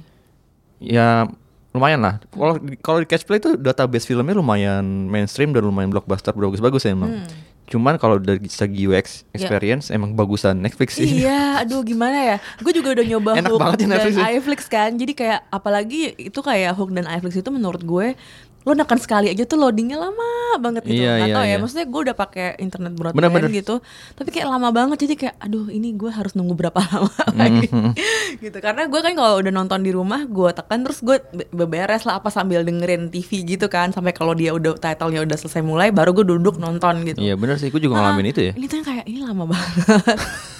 ya 0.82 1.28
lumayan 1.72 2.00
lah. 2.04 2.20
Kalau 2.32 2.56
kalau 2.84 3.00
di 3.04 3.08
Catchplay 3.08 3.40
itu 3.40 3.56
database 3.60 4.08
filmnya 4.08 4.36
lumayan 4.36 4.84
mainstream 5.08 5.56
dan 5.56 5.64
lumayan 5.64 5.92
blockbuster 5.92 6.36
bagus-bagus 6.36 6.88
ya 6.88 6.96
emang. 6.96 7.28
Cuman 7.72 7.96
kalau 7.96 8.20
dari 8.20 8.44
segi 8.46 8.84
UX 8.84 9.24
Ya. 9.32 9.40
experience 9.40 9.88
emang 9.90 10.12
bagusan 10.12 10.60
Netflix 10.60 11.00
sih. 11.00 11.24
Iya, 11.24 11.56
aduh 11.64 11.82
gimana 11.82 12.20
ya? 12.20 12.38
Gue 12.60 12.76
juga 12.76 12.92
udah 12.92 13.06
nyoba 13.08 13.32
Enak 13.34 13.48
Hook 13.48 13.62
banget 13.62 13.78
ya 13.78 13.80
dan 13.80 13.90
Netflix 13.90 14.14
ya. 14.14 14.24
iFlix 14.30 14.60
kan. 14.68 14.92
Jadi 14.94 15.14
kayak 15.14 15.40
apalagi 15.48 16.02
itu 16.14 16.40
kayak 16.42 16.76
Hook 16.76 16.92
dan 16.92 17.08
iFlix 17.08 17.34
itu 17.34 17.48
menurut 17.48 17.80
gue 17.82 18.20
lo 18.62 18.72
nekan 18.72 18.96
sekali 18.96 19.26
aja 19.28 19.42
tuh 19.42 19.58
loadingnya 19.58 19.98
lama 19.98 20.30
banget 20.58 20.86
gitu. 20.86 21.02
Iya, 21.02 21.18
Nggak 21.18 21.26
iya, 21.26 21.34
tahu 21.34 21.42
ya, 21.42 21.50
iya. 21.50 21.58
maksudnya 21.58 21.86
gue 21.86 22.02
udah 22.04 22.16
pakai 22.16 22.48
internet 22.58 22.94
broadband 22.94 23.18
Bener-bener. 23.18 23.50
gitu. 23.52 23.76
Tapi 24.14 24.30
kayak 24.30 24.48
lama 24.48 24.70
banget 24.70 24.98
jadi 25.00 25.16
kayak 25.18 25.36
aduh 25.40 25.66
ini 25.68 25.90
gue 25.92 26.08
harus 26.08 26.32
nunggu 26.32 26.54
berapa 26.54 26.78
lama 26.86 27.10
lagi. 27.32 27.68
Mhm. 27.68 27.92
gitu. 28.38 28.58
Karena 28.60 28.86
gue 28.86 29.00
kan 29.00 29.14
kalau 29.14 29.40
udah 29.40 29.50
nonton 29.52 29.80
di 29.80 29.90
rumah 29.90 30.22
gue 30.24 30.50
tekan 30.52 30.84
terus 30.84 31.00
gue 31.00 31.18
be- 31.26 31.50
beberes 31.50 32.04
lah 32.04 32.18
apa 32.18 32.30
sambil 32.30 32.62
dengerin 32.62 33.08
TV 33.08 33.30
gitu 33.48 33.66
kan 33.66 33.90
sampai 33.90 34.12
kalau 34.12 34.32
dia 34.32 34.52
udah 34.52 34.76
titlenya 34.76 35.24
udah 35.24 35.38
selesai 35.38 35.62
mulai 35.62 35.90
baru 35.90 36.14
gue 36.14 36.26
duduk 36.28 36.56
nonton 36.56 37.02
gitu. 37.04 37.18
Iya 37.18 37.34
bener 37.34 37.58
sih, 37.58 37.68
gue 37.68 37.80
juga 37.80 37.98
Ah, 37.98 38.12
ngalamin 38.12 38.30
itu 38.30 38.42
ya. 38.44 38.54
Ini 38.54 38.66
tuh 38.68 38.84
kayak 38.84 39.06
ini 39.06 39.20
lama 39.22 39.48
banget. 39.48 40.20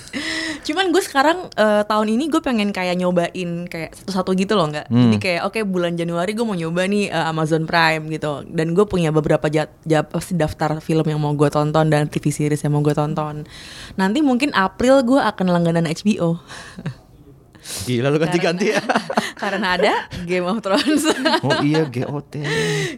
Cuman 0.62 0.90
gue 0.90 1.00
sekarang 1.00 1.50
eh, 1.52 1.84
tahun 1.84 2.08
ini 2.10 2.28
gue 2.28 2.40
pengen 2.40 2.70
kayak 2.70 2.96
nyobain 2.96 3.32
kayak 3.66 3.94
satu-satu 3.96 4.32
gitu 4.36 4.54
loh 4.54 4.68
nggak. 4.68 4.88
Jadi 4.88 5.18
kayak 5.18 5.42
oke 5.44 5.60
bulan 5.64 5.94
Januari 5.94 6.32
gue 6.32 6.42
mau 6.42 6.54
nyoba 6.54 6.86
nih 6.86 7.08
eh, 7.08 7.26
Amazon 7.28 7.64
Prime 7.64 8.06
gitu. 8.08 8.46
Dan 8.46 8.72
gue 8.72 8.86
punya 8.86 9.10
beberapa 9.10 9.48
jat, 9.48 9.74
jat- 9.82 10.08
daftar 10.32 10.78
film 10.80 11.04
yang 11.04 11.18
mau 11.18 11.32
gue 11.32 11.48
tonton 11.48 11.86
dan 11.86 12.06
TV 12.06 12.30
series 12.30 12.62
yang 12.62 12.72
mau 12.72 12.82
gue 12.82 12.94
tonton. 12.94 13.44
Nanti 13.94 14.20
mungkin 14.20 14.52
April 14.52 15.02
gue 15.02 15.18
akan 15.18 15.48
langganan 15.48 15.86
HBO. 15.86 16.38
Gila 17.62 18.10
lu 18.10 18.18
ganti-ganti 18.18 18.74
ya. 18.74 18.82
Karena 19.42 19.78
ada 19.78 19.94
Game 20.26 20.46
of 20.46 20.60
Thrones. 20.60 21.06
Oh 21.46 21.62
iya 21.62 21.86
GOT. 21.86 22.34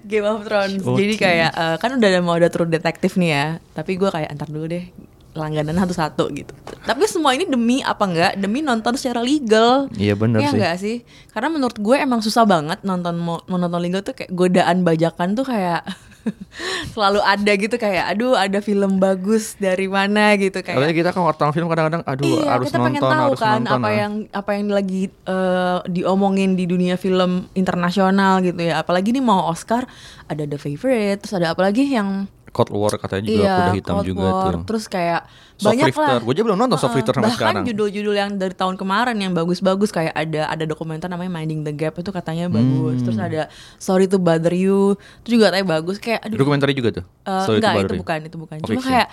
Game 0.03 0.23
of 0.25 0.43
Thrones. 0.43 0.83
Oke. 0.83 0.99
Jadi 0.99 1.15
kayak 1.15 1.51
eh, 1.51 1.75
kan 1.77 1.95
udah 1.95 2.09
ada 2.09 2.19
mau 2.19 2.35
ada 2.35 2.47
True 2.47 2.67
Detective 2.67 3.15
nih 3.15 3.29
ya. 3.29 3.45
Tapi 3.71 3.95
gue 3.95 4.07
kayak 4.07 4.31
antar 4.31 4.47
dulu 4.47 4.67
deh 4.67 4.87
langganan 5.33 5.75
satu-satu 5.75 6.23
gitu. 6.31 6.53
Tapi 6.83 7.07
semua 7.07 7.31
ini 7.31 7.47
demi 7.47 7.79
apa 7.79 8.03
enggak? 8.03 8.33
Demi 8.35 8.59
nonton 8.59 8.99
secara 8.99 9.23
legal. 9.23 9.87
Iya 9.95 10.19
bener 10.19 10.43
Iya 10.43 10.49
sih. 10.51 10.55
enggak 10.59 10.75
sih? 10.83 10.97
Karena 11.31 11.47
menurut 11.47 11.77
gue 11.79 11.95
emang 11.95 12.19
susah 12.19 12.43
banget 12.43 12.83
nonton 12.83 13.15
mau 13.15 13.39
mau 13.47 13.55
nonton 13.55 13.79
legal 13.79 14.03
tuh 14.03 14.11
kayak 14.11 14.31
godaan 14.35 14.83
bajakan 14.83 15.31
tuh 15.39 15.47
kayak 15.47 15.87
selalu 16.93 17.19
ada 17.23 17.51
gitu 17.55 17.75
kayak 17.75 18.15
aduh 18.15 18.35
ada 18.35 18.59
film 18.63 18.99
bagus 18.99 19.55
dari 19.59 19.91
mana 19.91 20.35
gitu 20.39 20.63
kayak 20.63 20.79
Katanya 20.79 20.95
kita 20.95 21.09
kan 21.11 21.21
wartawan 21.23 21.51
film 21.51 21.67
kadang-kadang 21.67 22.03
aduh 22.07 22.27
iya, 22.27 22.47
harus 22.55 22.67
kita 22.71 22.79
pengen 22.79 23.01
nonton, 23.03 23.11
tahu 23.11 23.27
harus 23.31 23.39
kan 23.39 23.59
nonton. 23.59 23.79
apa 23.79 23.87
ah. 23.87 23.93
yang 23.95 24.13
apa 24.31 24.51
yang 24.55 24.65
lagi 24.71 25.03
eh, 25.11 25.77
diomongin 25.87 26.55
di 26.55 26.65
dunia 26.67 26.95
film 26.95 27.47
internasional 27.55 28.39
gitu 28.43 28.59
ya. 28.59 28.83
Apalagi 28.83 29.11
nih 29.15 29.23
mau 29.23 29.47
Oscar 29.51 29.87
ada 30.27 30.43
The 30.43 30.59
Favorite, 30.59 31.23
terus 31.23 31.35
ada 31.35 31.51
apa 31.51 31.61
lagi 31.63 31.87
yang 31.87 32.27
Cold 32.53 32.69
War 32.69 32.93
katanya 32.95 33.23
juga 33.25 33.41
iya, 33.41 33.53
kuda 33.57 33.71
hitam 33.73 33.93
Cold 33.95 34.05
juga 34.05 34.21
War, 34.23 34.53
tuh. 34.53 34.61
Terus 34.63 34.85
kayak 34.85 35.21
Soft 35.53 35.65
banyak 35.65 35.85
Lifter. 35.89 36.05
lah. 36.07 36.21
Gue 36.21 36.33
aja 36.33 36.43
belum 36.43 36.55
nonton 36.55 36.77
Soft 36.77 36.93
Lifter 36.93 37.13
sampai 37.13 37.25
Bahkan 37.27 37.37
sekarang. 37.41 37.63
judul-judul 37.65 38.15
yang 38.15 38.29
dari 38.31 38.53
tahun 38.53 38.75
kemarin 38.75 39.17
yang 39.17 39.33
bagus-bagus 39.33 39.89
kayak 39.89 40.13
ada 40.13 40.41
ada 40.47 40.63
dokumenter 40.63 41.07
namanya 41.07 41.33
Minding 41.33 41.61
the 41.61 41.73
Gap 41.73 41.97
itu 41.97 42.09
katanya 42.09 42.45
bagus. 42.47 43.01
Terus 43.01 43.17
Hmm. 43.17 43.27
ada 43.27 43.41
Sorry 43.75 44.05
to 44.05 44.17
Bother 44.17 44.53
You 44.53 44.93
itu 45.19 45.33
juga 45.33 45.49
katanya 45.49 45.67
bagus 45.71 45.97
kayak 45.97 46.23
aduh 46.23 46.37
Dokumenter 46.37 46.69
juga 46.71 46.89
tuh. 46.93 47.05
Eh, 47.23 47.41
Sorry 47.41 47.57
to 47.57 47.59
enggak 47.59 47.73
Bother 47.73 47.83
itu 47.83 47.95
You. 47.95 48.01
bukan 48.01 48.17
itu 48.23 48.37
bukan 48.37 48.55
Oh, 48.55 48.63
cuma 48.63 48.73
fiction. 48.77 48.93
kayak 48.93 49.09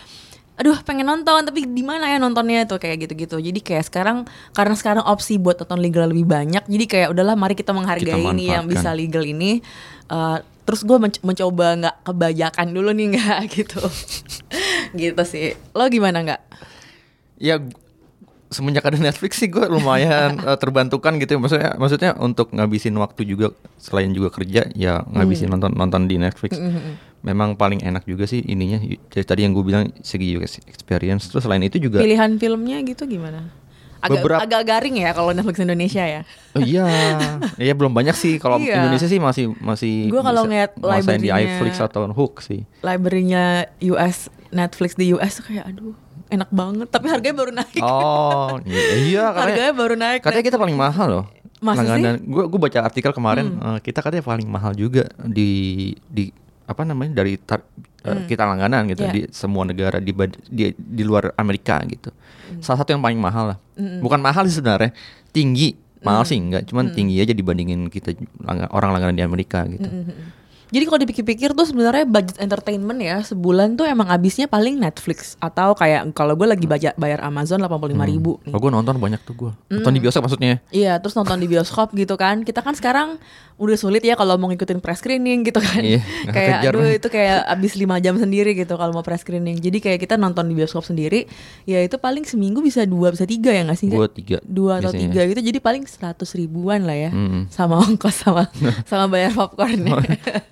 aduh 0.53 0.77
pengen 0.79 1.09
nonton 1.09 1.41
tapi 1.41 1.65
di 1.65 1.81
mana 1.81 2.05
ya 2.05 2.17
nontonnya 2.17 2.69
tuh 2.69 2.77
kayak 2.77 3.01
gitu-gitu 3.01 3.41
jadi 3.41 3.57
kayak 3.59 3.81
sekarang 3.83 4.29
karena 4.53 4.77
sekarang 4.77 5.01
opsi 5.03 5.35
buat 5.35 5.57
nonton 5.57 5.81
legal 5.81 6.05
lebih 6.05 6.29
banyak 6.29 6.61
jadi 6.63 6.85
kayak 6.87 7.09
udahlah 7.09 7.33
mari 7.33 7.57
kita 7.57 7.73
menghargai 7.73 8.05
Kita 8.05 8.21
ini 8.29 8.53
yang 8.53 8.69
bisa 8.69 8.93
legal 8.93 9.25
ini 9.25 9.65
Eh, 10.05 10.39
terus 10.71 10.87
gue 10.87 10.95
mencoba 11.03 11.67
nggak 11.75 11.97
kebajakan 12.07 12.71
dulu 12.71 12.95
nih 12.95 13.19
nggak 13.19 13.39
gitu 13.59 13.83
gitu 14.95 15.23
sih 15.27 15.59
lo 15.75 15.91
gimana 15.91 16.23
nggak 16.23 16.43
Ya 17.41 17.57
semenjak 18.53 18.85
ada 18.85 19.01
Netflix 19.01 19.41
sih 19.41 19.49
gue 19.49 19.65
lumayan 19.65 20.37
eh, 20.45 20.59
terbantukan 20.61 21.17
gitu 21.17 21.35
ya. 21.35 21.41
Maksudnya 21.41 21.71
maksudnya 21.81 22.11
untuk 22.21 22.53
ngabisin 22.53 22.93
waktu 23.01 23.25
juga 23.25 23.57
selain 23.81 24.13
juga 24.13 24.29
kerja 24.29 24.69
ya 24.77 25.01
ngabisin 25.09 25.49
Hmm. 25.49 25.57
nonton 25.57 25.73
nonton 25.73 26.05
di 26.05 26.21
Netflix. 26.21 26.61
Memang 27.25 27.57
paling 27.57 27.81
enak 27.81 28.05
juga 28.05 28.29
sih 28.29 28.45
ininya. 28.45 28.77
Jadi 28.85 29.25
tadi 29.25 29.41
yang 29.49 29.57
gue 29.57 29.65
bilang 29.65 29.89
segi 30.05 30.37
UX 30.37 30.61
experience. 30.69 31.33
Terus 31.33 31.49
selain 31.49 31.65
itu 31.65 31.81
juga 31.81 32.05
pilihan 32.05 32.37
filmnya 32.37 32.85
gitu 32.85 33.09
gimana 33.09 33.49
agak 34.01 34.19
Beberapa- 34.19 34.43
agak 34.43 34.63
garing 34.65 34.97
ya 34.97 35.11
kalau 35.11 35.31
Netflix 35.31 35.57
Indonesia 35.59 36.03
ya 36.03 36.23
Oh 36.51 36.61
iya, 36.61 36.85
iya 37.63 37.73
belum 37.73 37.91
banyak 37.91 38.13
sih. 38.13 38.37
Kalau 38.37 38.59
Iya. 38.59 38.83
Indonesia 38.83 39.07
sih 39.07 39.17
masih 39.17 39.55
masih. 39.57 40.09
Gua 40.09 40.21
kalau 40.21 40.43
ngeliat 40.45 40.75
nguasain 40.75 41.21
di 41.21 41.31
iFlix 41.31 41.79
atau 41.79 42.11
Hook 42.11 42.41
sih. 42.41 42.67
library-nya 42.81 43.71
US 43.89 44.27
Netflix 44.49 44.95
di 44.95 45.13
US 45.13 45.39
tuh 45.39 45.47
kayak 45.47 45.65
aduh 45.65 45.95
enak 46.27 46.47
banget 46.49 46.87
tapi 46.89 47.07
harganya 47.07 47.37
baru 47.37 47.53
naik 47.53 47.79
Oh 47.81 48.59
iya, 48.67 48.83
iya 48.97 49.25
katanya. 49.29 49.43
harganya 49.45 49.73
baru 49.75 49.95
naik 49.97 50.21
Katanya 50.23 50.45
kita 50.45 50.59
paling 50.59 50.75
mahal 50.75 51.09
loh. 51.09 51.25
Masa? 51.61 51.85
Hmm. 51.87 52.19
Gue 52.25 52.45
gue 52.47 52.61
baca 52.61 52.79
artikel 52.81 53.13
kemarin 53.13 53.47
eh, 53.55 53.79
kita 53.81 54.01
katanya 54.01 54.25
paling 54.25 54.47
mahal 54.47 54.73
juga 54.73 55.07
di 55.21 55.51
di 56.07 56.33
apa 56.65 56.83
namanya 56.83 57.15
dari 57.17 57.35
tar- 57.37 57.67
eh, 58.03 58.25
kita 58.25 58.43
langganan 58.43 58.87
gitu 58.87 59.03
Iya. 59.03 59.13
di 59.13 59.21
semua 59.31 59.63
negara 59.63 59.99
di, 59.99 60.13
di 60.47 60.65
di 60.73 61.03
luar 61.03 61.33
Amerika 61.35 61.79
gitu. 61.85 62.11
Hmm. 62.11 62.61
Salah 62.61 62.81
satu 62.81 62.91
yang 62.91 63.01
paling 63.01 63.17
mahal 63.17 63.55
lah. 63.55 63.59
Bukan 63.77 64.19
mahal 64.19 64.45
sih 64.45 64.57
sebenarnya, 64.57 64.93
tinggi. 65.31 65.77
Mahal 66.01 66.25
Hmm. 66.25 66.31
sih 66.31 66.39
enggak, 66.39 66.63
cuman 66.65 66.91
tinggi 66.91 67.17
aja 67.17 67.31
dibandingin 67.31 67.87
kita 67.87 68.17
orang 68.73 68.91
langganan 68.91 69.15
di 69.15 69.21
Amerika 69.21 69.69
gitu. 69.69 69.85
Hmm. 69.85 70.33
Jadi 70.71 70.87
kalau 70.87 71.03
dipikir-pikir 71.03 71.51
tuh 71.51 71.67
sebenarnya 71.67 72.07
budget 72.07 72.39
entertainment 72.39 73.03
ya 73.03 73.19
sebulan 73.21 73.75
tuh 73.75 73.91
emang 73.91 74.07
habisnya 74.07 74.47
paling 74.47 74.79
Netflix 74.79 75.35
atau 75.37 75.75
kayak 75.75 76.15
kalau 76.15 76.39
gue 76.39 76.47
lagi 76.47 76.63
baca 76.63 76.95
bayar 76.95 77.27
Amazon 77.27 77.59
85.000 77.59 77.91
ribu 78.07 78.39
nih. 78.47 78.55
Oh, 78.55 78.63
gue 78.63 78.71
nonton 78.71 78.95
banyak 78.95 79.19
tuh 79.21 79.35
gue. 79.35 79.53
Nonton 79.67 79.91
di 79.91 79.99
bioskop 79.99 80.31
maksudnya. 80.31 80.63
Iya, 80.71 81.03
terus 81.03 81.19
nonton 81.19 81.37
di 81.37 81.51
bioskop 81.51 81.91
gitu 81.93 82.15
kan. 82.15 82.47
Kita 82.47 82.63
kan 82.63 82.79
sekarang 82.79 83.19
udah 83.61 83.77
sulit 83.77 84.01
ya 84.01 84.17
kalau 84.17 84.41
mau 84.41 84.49
ngikutin 84.49 84.81
press 84.81 85.05
screening 85.05 85.45
gitu 85.45 85.61
kan. 85.61 85.85
Iya, 85.85 86.01
kayak 86.35 86.49
kejar. 86.65 86.73
aduh 86.73 86.89
itu 86.89 87.09
kayak 87.13 87.39
abis 87.45 87.73
5 87.77 87.93
jam 88.01 88.15
sendiri 88.17 88.57
gitu 88.57 88.75
kalau 88.75 88.97
mau 88.97 89.05
press 89.05 89.21
screening. 89.21 89.61
Jadi 89.61 89.79
kayak 89.79 90.01
kita 90.01 90.17
nonton 90.17 90.49
di 90.49 90.57
bioskop 90.57 90.81
sendiri, 90.81 91.29
ya 91.63 91.85
itu 91.85 92.01
paling 92.01 92.25
seminggu 92.25 92.65
bisa 92.65 92.89
dua 92.89 93.13
bisa 93.13 93.29
tiga 93.29 93.53
ya 93.53 93.63
nggak 93.63 93.77
sih? 93.77 93.87
Kak? 93.87 94.17
tiga 94.17 94.37
Dua 94.41 94.81
atau 94.81 94.91
biasanya. 94.91 95.13
tiga 95.13 95.21
gitu. 95.29 95.41
Jadi 95.45 95.59
paling 95.61 95.83
100 95.85 96.17
ribuan 96.35 96.89
lah 96.89 96.97
ya. 96.97 97.11
Mm-mm. 97.13 97.53
Sama 97.53 97.77
ongkos 97.79 98.17
sama 98.17 98.49
sama 98.91 99.13
bayar 99.13 99.37
popcorn. 99.37 99.85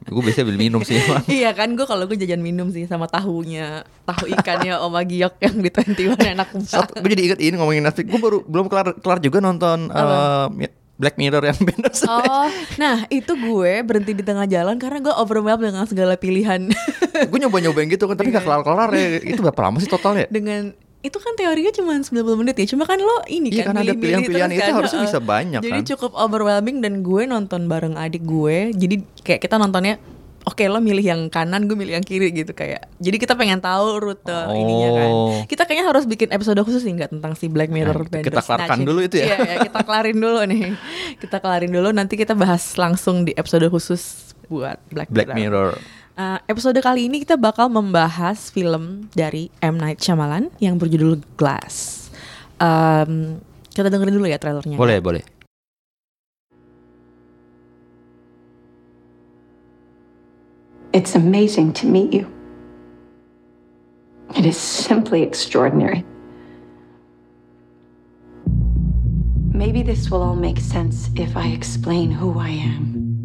gue 0.04 0.22
biasanya 0.22 0.46
beli 0.52 0.60
minum 0.68 0.84
sih. 0.84 1.00
emang. 1.00 1.24
iya 1.40 1.56
kan 1.56 1.72
gue 1.72 1.86
kalau 1.88 2.04
gue 2.04 2.20
jajan 2.20 2.44
minum 2.44 2.68
sih 2.68 2.84
sama 2.84 3.08
tahunya 3.08 3.88
tahu 4.04 4.28
ikannya 4.28 4.76
Oma 4.78 5.00
Giok 5.02 5.40
yang 5.40 5.56
di 5.58 5.70
21 5.72 6.36
enak 6.36 6.48
banget. 6.52 6.88
gue 6.92 7.10
jadi 7.16 7.22
inget 7.24 7.38
ini 7.40 7.54
ngomongin 7.56 7.82
Netflix. 7.82 8.04
Gue 8.04 8.20
baru 8.20 8.38
belum 8.44 8.66
kelar 8.68 9.00
kelar 9.00 9.18
juga 9.18 9.40
nonton 9.40 9.88
eh, 9.88 10.76
Black 10.98 11.14
Mirror 11.14 11.46
yang 11.46 11.58
Bandersnatch. 11.62 12.10
Oh, 12.10 12.50
nah 12.74 13.06
itu 13.06 13.32
gue 13.38 13.72
berhenti 13.86 14.18
di 14.18 14.26
tengah 14.26 14.50
jalan 14.50 14.76
karena 14.82 14.98
gue 14.98 15.14
overwhelmed 15.14 15.62
dengan 15.62 15.86
segala 15.86 16.18
pilihan. 16.18 16.66
gue 17.30 17.38
nyoba 17.38 17.58
nyobain 17.62 17.86
gitu 17.86 18.10
kan, 18.10 18.18
tapi 18.18 18.34
gak 18.34 18.42
kelar 18.42 18.66
kelar 18.66 18.90
ya. 18.90 19.22
Itu 19.22 19.40
berapa 19.40 19.70
lama 19.70 19.78
sih 19.78 19.86
totalnya? 19.86 20.26
dengan 20.26 20.74
itu 20.98 21.14
kan 21.22 21.38
teorinya 21.38 21.70
cuma 21.70 21.94
90 21.94 22.40
menit 22.42 22.58
ya. 22.58 22.66
Cuma 22.74 22.82
kan 22.82 22.98
lo 22.98 23.22
ini 23.30 23.54
Iya, 23.54 23.70
kan 23.70 23.78
kan 23.78 23.86
ada 23.86 23.94
pilihan-pilihan 23.94 24.50
itu 24.50 24.66
kan, 24.66 24.74
harusnya 24.82 25.00
bisa 25.06 25.20
banyak 25.22 25.60
Jadi 25.62 25.80
kan. 25.80 25.88
cukup 25.94 26.12
overwhelming 26.18 26.82
dan 26.82 27.06
gue 27.06 27.22
nonton 27.22 27.70
bareng 27.70 27.94
adik 27.94 28.26
gue. 28.26 28.74
Jadi 28.74 29.06
kayak 29.22 29.46
kita 29.46 29.54
nontonnya 29.62 30.02
Oke 30.48 30.64
lo 30.64 30.80
milih 30.80 31.04
yang 31.04 31.28
kanan, 31.28 31.68
gue 31.68 31.76
milih 31.76 32.00
yang 32.00 32.06
kiri 32.06 32.32
gitu 32.32 32.56
kayak. 32.56 32.88
Jadi 32.96 33.16
kita 33.20 33.36
pengen 33.36 33.60
tahu 33.60 34.00
rute 34.00 34.40
ininya 34.56 34.88
kan. 34.96 35.08
Oh. 35.12 35.36
Kita 35.44 35.68
kayaknya 35.68 35.92
harus 35.92 36.08
bikin 36.08 36.32
episode 36.32 36.56
khusus 36.64 36.80
nih 36.88 37.04
nggak 37.04 37.12
tentang 37.12 37.36
si 37.36 37.52
Black 37.52 37.68
Mirror. 37.68 38.08
Nah, 38.08 38.24
kita 38.24 38.40
kelarkan 38.40 38.80
dulu 38.88 39.04
itu 39.04 39.20
ya. 39.20 39.36
Iya, 39.36 39.38
ya, 39.44 39.56
kita 39.68 39.84
kelarin 39.84 40.16
dulu 40.16 40.40
nih. 40.48 40.72
Kita 41.20 41.36
kelarin 41.44 41.68
dulu 41.68 41.88
nanti 41.92 42.16
kita 42.16 42.32
bahas 42.32 42.64
langsung 42.80 43.28
di 43.28 43.36
episode 43.36 43.68
khusus 43.68 44.32
buat 44.48 44.80
Black, 44.88 45.12
Black 45.12 45.36
Mirror. 45.36 45.76
Uh, 46.16 46.40
episode 46.48 46.80
kali 46.80 47.12
ini 47.12 47.22
kita 47.22 47.36
bakal 47.36 47.68
membahas 47.68 48.48
film 48.48 49.12
dari 49.12 49.52
M 49.60 49.76
Night 49.76 50.00
Shyamalan 50.00 50.48
yang 50.64 50.80
berjudul 50.80 51.20
Glass. 51.36 52.08
Um, 52.56 53.44
kita 53.70 53.92
dengerin 53.92 54.16
dulu 54.16 54.26
ya 54.26 54.40
trailernya. 54.40 54.80
Boleh, 54.80 54.98
boleh. 54.98 55.22
It's 60.98 61.14
amazing 61.14 61.74
to 61.74 61.86
meet 61.86 62.12
you. 62.12 62.26
It 64.36 64.44
is 64.44 64.56
simply 64.56 65.22
extraordinary. 65.22 66.04
Maybe 69.52 69.84
this 69.84 70.10
will 70.10 70.20
all 70.20 70.34
make 70.34 70.58
sense 70.58 71.08
if 71.14 71.36
I 71.36 71.50
explain 71.50 72.10
who 72.10 72.36
I 72.40 72.48
am. 72.48 73.22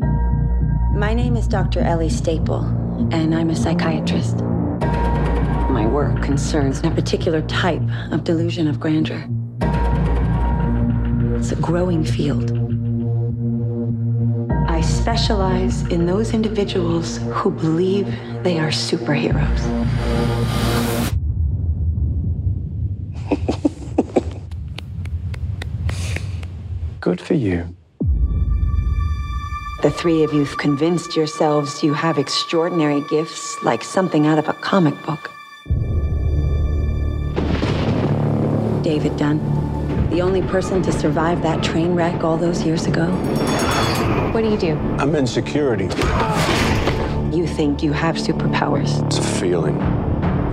My 0.95 1.15
name 1.15 1.35
is 1.35 1.47
Dr. 1.47 1.79
Ellie 1.79 2.11
Staple, 2.11 2.63
and 3.11 3.33
I'm 3.33 3.49
a 3.49 3.55
psychiatrist. 3.55 4.43
My 5.71 5.87
work 5.87 6.21
concerns 6.21 6.79
a 6.83 6.91
particular 6.91 7.41
type 7.47 7.81
of 8.11 8.23
delusion 8.23 8.67
of 8.67 8.79
grandeur. 8.79 9.27
It's 11.39 11.51
a 11.51 11.55
growing 11.55 12.05
field. 12.05 12.51
I 14.83 14.85
specialize 14.85 15.83
in 15.83 16.05
those 16.05 16.33
individuals 16.33 17.19
who 17.31 17.51
believe 17.51 18.05
they 18.43 18.59
are 18.59 18.67
superheroes. 18.67 19.63
Good 26.99 27.21
for 27.21 27.33
you. 27.33 27.73
The 29.83 29.89
three 29.89 30.21
of 30.25 30.33
you've 30.33 30.57
convinced 30.57 31.15
yourselves 31.15 31.81
you 31.81 31.93
have 31.93 32.17
extraordinary 32.17 33.05
gifts 33.09 33.63
like 33.63 33.85
something 33.85 34.27
out 34.27 34.37
of 34.37 34.49
a 34.49 34.53
comic 34.53 35.01
book. 35.05 35.31
David 38.83 39.15
Dunn, 39.15 39.39
the 40.09 40.21
only 40.21 40.41
person 40.41 40.81
to 40.81 40.91
survive 40.91 41.41
that 41.43 41.63
train 41.63 41.95
wreck 41.95 42.25
all 42.25 42.35
those 42.35 42.65
years 42.65 42.85
ago. 42.85 43.07
What 44.33 44.41
do 44.41 44.49
you 44.49 44.57
do? 44.57 44.73
I'm 44.97 45.13
in 45.13 45.27
security. 45.27 45.83
You 47.31 47.45
think 47.45 47.83
you 47.83 47.91
have 47.93 48.15
superpowers. 48.15 49.05
It's 49.05 49.19
a 49.19 49.21
feeling, 49.21 49.77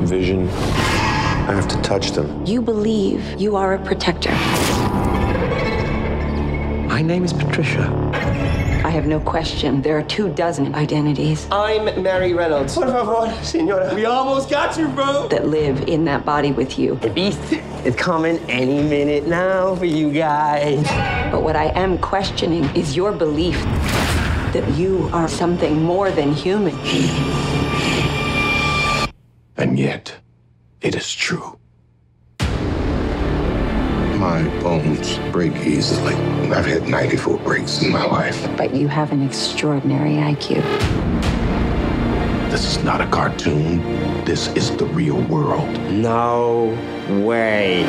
vision, 0.07 0.51
I 0.51 1.55
have 1.55 1.67
to 1.69 1.81
touch 1.81 2.11
them. 2.13 2.45
You 2.45 2.61
believe 2.61 3.41
you 3.41 3.57
are 3.57 3.73
a 3.73 3.79
protector. 3.83 4.33
My 6.89 7.01
name 7.01 7.25
is 7.25 7.33
Patricia. 7.33 7.89
I 8.85 8.91
have 8.91 9.07
no 9.07 9.19
question 9.19 9.81
there 9.81 9.97
are 9.97 10.03
two 10.03 10.29
dozen 10.35 10.75
identities 10.75 11.47
I'm 11.51 12.03
Mary 12.03 12.35
Reynolds. 12.35 12.75
Por 12.75 12.87
favor, 12.87 13.29
señora. 13.43 13.95
We 13.95 14.05
almost 14.05 14.51
got 14.51 14.77
you, 14.77 14.89
bro. 14.89 15.27
that 15.29 15.47
live 15.49 15.89
in 15.89 16.05
that 16.05 16.27
body 16.27 16.53
with 16.53 16.79
you. 16.79 16.97
The 16.97 17.09
beast 17.09 17.41
is 17.85 17.95
coming 17.97 18.39
any 18.51 18.83
minute 18.83 19.27
now 19.27 19.75
for 19.75 19.85
you 19.85 20.13
guys. 20.13 20.83
But 21.31 21.43
what 21.43 21.57
I 21.57 21.67
am 21.79 21.99
questioning 21.99 22.65
is 22.77 22.97
your 22.97 23.13
belief 23.13 23.61
that 24.53 24.69
you 24.77 25.09
are 25.13 25.29
something 25.29 25.83
more 25.83 26.11
than 26.11 26.33
human. 26.33 26.75
And 29.57 29.79
yet, 29.79 30.17
it 30.81 30.95
is 30.95 31.13
true. 31.15 31.59
My 34.19 34.43
bones 34.61 35.19
break 35.33 35.55
easily. 35.57 36.15
I've 36.53 36.67
had 36.67 36.89
94 36.89 37.39
breaks 37.39 37.83
in 37.83 37.91
my 37.91 38.05
life. 38.05 38.49
But 38.57 38.75
you 38.75 38.89
have 38.89 39.13
an 39.13 39.23
extraordinary 39.25 40.15
IQ. 40.15 41.20
This 42.51 42.65
is 42.65 42.83
not 42.83 43.01
a 43.01 43.07
cartoon. 43.07 43.79
This 44.25 44.49
is 44.57 44.77
the 44.77 44.85
real 44.87 45.21
world. 45.29 45.71
No 45.93 46.77
way. 47.25 47.85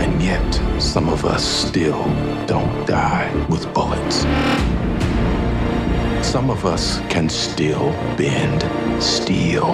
And 0.00 0.22
yet, 0.22 0.80
some 0.80 1.10
of 1.10 1.26
us 1.26 1.44
still 1.44 2.04
don't 2.46 2.86
die 2.86 3.30
with 3.50 3.70
bullets. 3.74 4.22
Some 6.26 6.48
of 6.48 6.64
us 6.64 7.00
can 7.10 7.28
still 7.28 7.90
bend 8.16 8.62
steel. 9.02 9.72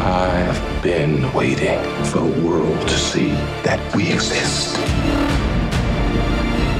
I've 0.00 0.82
been 0.82 1.30
waiting 1.34 1.78
for 2.06 2.20
the 2.20 2.40
world 2.40 2.80
to 2.88 2.94
see 2.98 3.32
that 3.64 3.80
we 3.94 4.10
exist. 4.10 4.78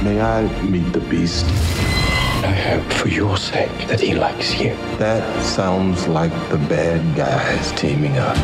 May 0.03 0.19
I 0.19 0.47
meet 0.63 0.91
the 0.91 1.01
beast? 1.01 1.45
I 2.43 2.51
hope 2.51 2.93
for 2.93 3.07
your 3.07 3.37
sake 3.37 3.87
that 3.87 3.99
he 3.99 4.13
likes 4.13 4.59
you. 4.59 4.69
That 4.97 5.43
sounds 5.43 6.07
like 6.07 6.31
the 6.49 6.57
bad 6.57 7.15
guys 7.15 7.71
teaming 7.73 8.17
up. 8.17 8.37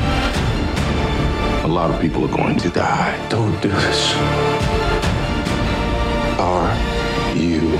A 1.64 1.68
lot 1.68 1.92
of 1.92 2.00
people 2.02 2.26
are 2.26 2.38
going 2.38 2.58
to 2.58 2.70
die. 2.70 3.16
Don't 3.30 3.60
do 3.62 3.70
this. 3.70 4.14
Are 6.40 6.74
you 7.36 7.78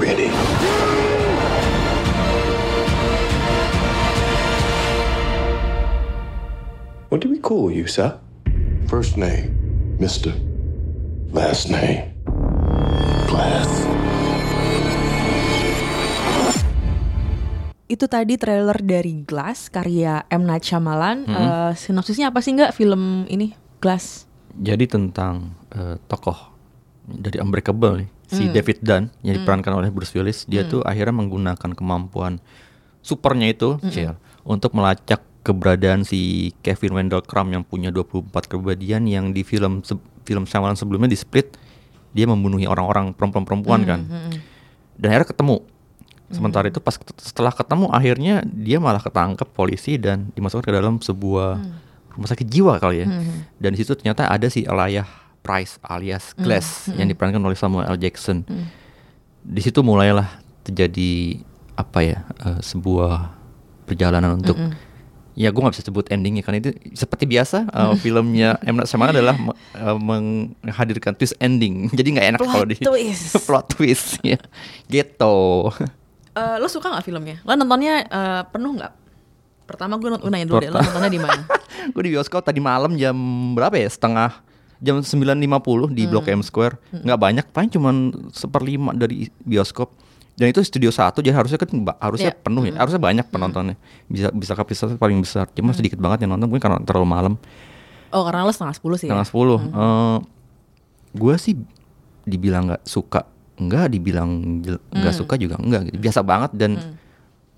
ready? 0.00 0.30
What 7.08 7.20
do 7.20 7.30
we 7.30 7.38
call 7.38 7.70
you, 7.70 7.86
sir? 7.86 8.18
First 8.88 9.16
name, 9.16 9.96
Mr. 10.00 10.34
Last 11.32 11.70
name, 11.70 12.12
Glass. 13.28 13.75
Itu 17.86 18.06
tadi 18.06 18.34
trailer 18.34 18.74
dari 18.76 19.22
Glass 19.22 19.70
karya 19.70 20.26
M. 20.26 20.42
Night 20.42 20.62
Shyamalan. 20.62 21.22
Eh, 21.24 21.72
sinopsisnya 21.74 22.28
apa 22.28 22.38
sih 22.38 22.52
nggak 22.52 22.72
film 22.72 23.24
ini 23.26 23.54
Glass? 23.78 24.26
Jadi 24.52 24.84
tentang 24.84 25.54
eh, 25.70 25.94
tokoh 26.02 26.34
dari 27.06 27.38
Unbreakable 27.38 28.02
nih, 28.02 28.08
si 28.26 28.42
David 28.50 28.78
Dunn 28.80 29.04
yang 29.22 29.38
diperankan 29.38 29.70
oleh 29.72 29.88
Bruce 29.88 30.10
Willis, 30.12 30.42
dia 30.44 30.66
tuh 30.66 30.82
akhirnya 30.82 31.14
menggunakan 31.14 31.70
kemampuan 31.72 32.42
supernya 32.98 33.46
itu, 33.46 33.78
Cil, 33.86 34.18
untuk 34.42 34.74
melacak 34.74 35.22
keberadaan 35.40 36.02
si 36.02 36.50
Kevin 36.58 36.90
Wendell 36.92 37.22
Crumb 37.22 37.54
yang 37.54 37.62
punya 37.62 37.94
24 37.94 38.50
kepribadian 38.50 39.06
yang 39.06 39.30
di 39.30 39.46
film 39.46 39.78
se- 39.80 39.94
film 40.24 40.42
Shyamalan 40.42 40.74
sebelumnya 40.74 41.06
di 41.06 41.14
Split 41.14 41.54
dia 42.10 42.26
membunuhi 42.26 42.66
orang-orang 42.66 43.14
perempuan-perempuan 43.14 43.86
kan. 43.86 44.00
Dan 44.96 45.06
akhirnya 45.06 45.30
ketemu. 45.30 45.56
Sementara 46.26 46.66
itu 46.66 46.82
pas 46.82 46.98
setelah 47.22 47.54
ketemu 47.54 47.86
akhirnya 47.94 48.42
dia 48.46 48.82
malah 48.82 48.98
ketangkep 48.98 49.46
polisi 49.54 49.94
dan 49.94 50.34
dimasukkan 50.34 50.66
ke 50.66 50.72
dalam 50.74 50.98
sebuah 50.98 51.62
rumah 52.16 52.28
sakit 52.28 52.46
jiwa 52.50 52.82
kali 52.82 53.06
ya. 53.06 53.08
Dan 53.62 53.74
di 53.74 53.78
situ 53.78 53.94
ternyata 53.94 54.26
ada 54.26 54.50
si 54.50 54.66
Elijah 54.66 55.06
Price 55.46 55.78
alias 55.86 56.34
Glass 56.34 56.90
yang 56.98 57.06
diperankan 57.06 57.38
oleh 57.38 57.54
Samuel 57.54 57.86
L. 57.86 57.98
Jackson. 58.00 58.42
Di 59.46 59.62
situ 59.62 59.86
mulailah 59.86 60.26
terjadi 60.66 61.38
apa 61.78 62.00
ya 62.02 62.18
eh, 62.42 62.58
sebuah 62.64 63.30
perjalanan 63.86 64.34
untuk 64.40 64.58
ya 65.36 65.52
gue 65.52 65.60
nggak 65.60 65.76
bisa 65.76 65.84
sebut 65.84 66.08
endingnya 66.08 66.40
karena 66.40 66.64
itu 66.64 66.72
seperti 66.96 67.28
biasa 67.28 67.68
eh, 67.68 67.94
filmnya 68.00 68.56
M. 68.64 68.80
Night 68.80 68.88
Shyamalan 68.88 69.14
adalah 69.14 69.36
eh, 69.76 69.98
menghadirkan 70.00 71.14
twist 71.14 71.36
ending. 71.38 71.86
Jadi 71.98 72.08
nggak 72.16 72.26
enak 72.34 72.40
kalau 72.42 72.66
di 72.66 72.80
twist. 72.80 73.36
plot 73.46 73.76
twist 73.76 74.18
ya. 74.24 74.40
Gitu 74.88 75.38
Eh, 76.36 76.56
lo 76.60 76.68
suka 76.68 76.92
nggak 76.92 77.04
filmnya? 77.04 77.36
Lo 77.42 77.56
nontonnya 77.56 78.04
eh, 78.04 78.42
penuh 78.52 78.76
nggak? 78.76 78.92
Pertama 79.66 79.96
gue 79.96 80.12
nonton 80.12 80.28
nanya 80.28 80.46
dulu 80.46 80.60
deh, 80.60 80.70
lo 80.70 80.78
nontonnya 80.78 81.10
di 81.10 81.18
mana? 81.18 81.42
gue 81.96 82.02
di 82.04 82.10
bioskop 82.12 82.44
tadi 82.44 82.60
malam 82.60 82.92
jam 82.94 83.16
berapa 83.56 83.72
ya? 83.74 83.88
Setengah 83.88 84.44
jam 84.78 85.00
9.50 85.00 85.96
di 85.96 86.04
Blok 86.04 86.28
M 86.28 86.44
Square. 86.44 86.76
Nggak 86.92 87.18
banyak 87.18 87.46
paling 87.50 87.70
cuman 87.72 87.94
seperlima 88.30 88.92
dari 88.92 89.32
bioskop. 89.40 89.96
Dan 90.36 90.52
itu 90.52 90.60
studio 90.60 90.92
satu 90.92 91.24
jadi 91.24 91.32
harusnya 91.32 91.56
kan 91.56 91.72
harusnya 91.96 92.36
Iya. 92.36 92.44
penuh 92.44 92.68
ya. 92.68 92.76
Harusnya 92.76 93.00
banyak 93.00 93.26
penontonnya. 93.32 93.80
Bisa 94.04 94.28
bisa 94.36 94.52
kapasitas 94.52 94.92
paling 95.00 95.24
besar. 95.24 95.48
Cuma 95.56 95.72
sedikit 95.72 95.96
banget 95.96 96.28
yang 96.28 96.36
nonton 96.36 96.52
mungkin 96.52 96.60
karena 96.60 96.78
terlalu 96.84 97.08
malam. 97.08 97.34
Oh 98.12 98.20
karena 98.28 98.44
lo 98.44 98.52
setengah 98.52 98.76
sepuluh 98.76 99.00
sih 99.00 99.08
ya? 99.08 99.16
setengah 99.16 99.28
sepuluh. 99.32 99.58
Eh, 99.64 100.16
gue 101.16 101.34
sih 101.40 101.56
dibilang 102.28 102.68
nggak 102.68 102.84
suka 102.84 103.24
enggak 103.56 103.88
dibilang 103.88 104.30
jel- 104.60 104.82
nggak 104.90 105.14
suka 105.14 105.34
juga 105.34 105.56
enggak 105.56 105.82
gitu. 105.86 105.96
Biasa 105.98 106.20
banget 106.20 106.50
dan 106.52 106.70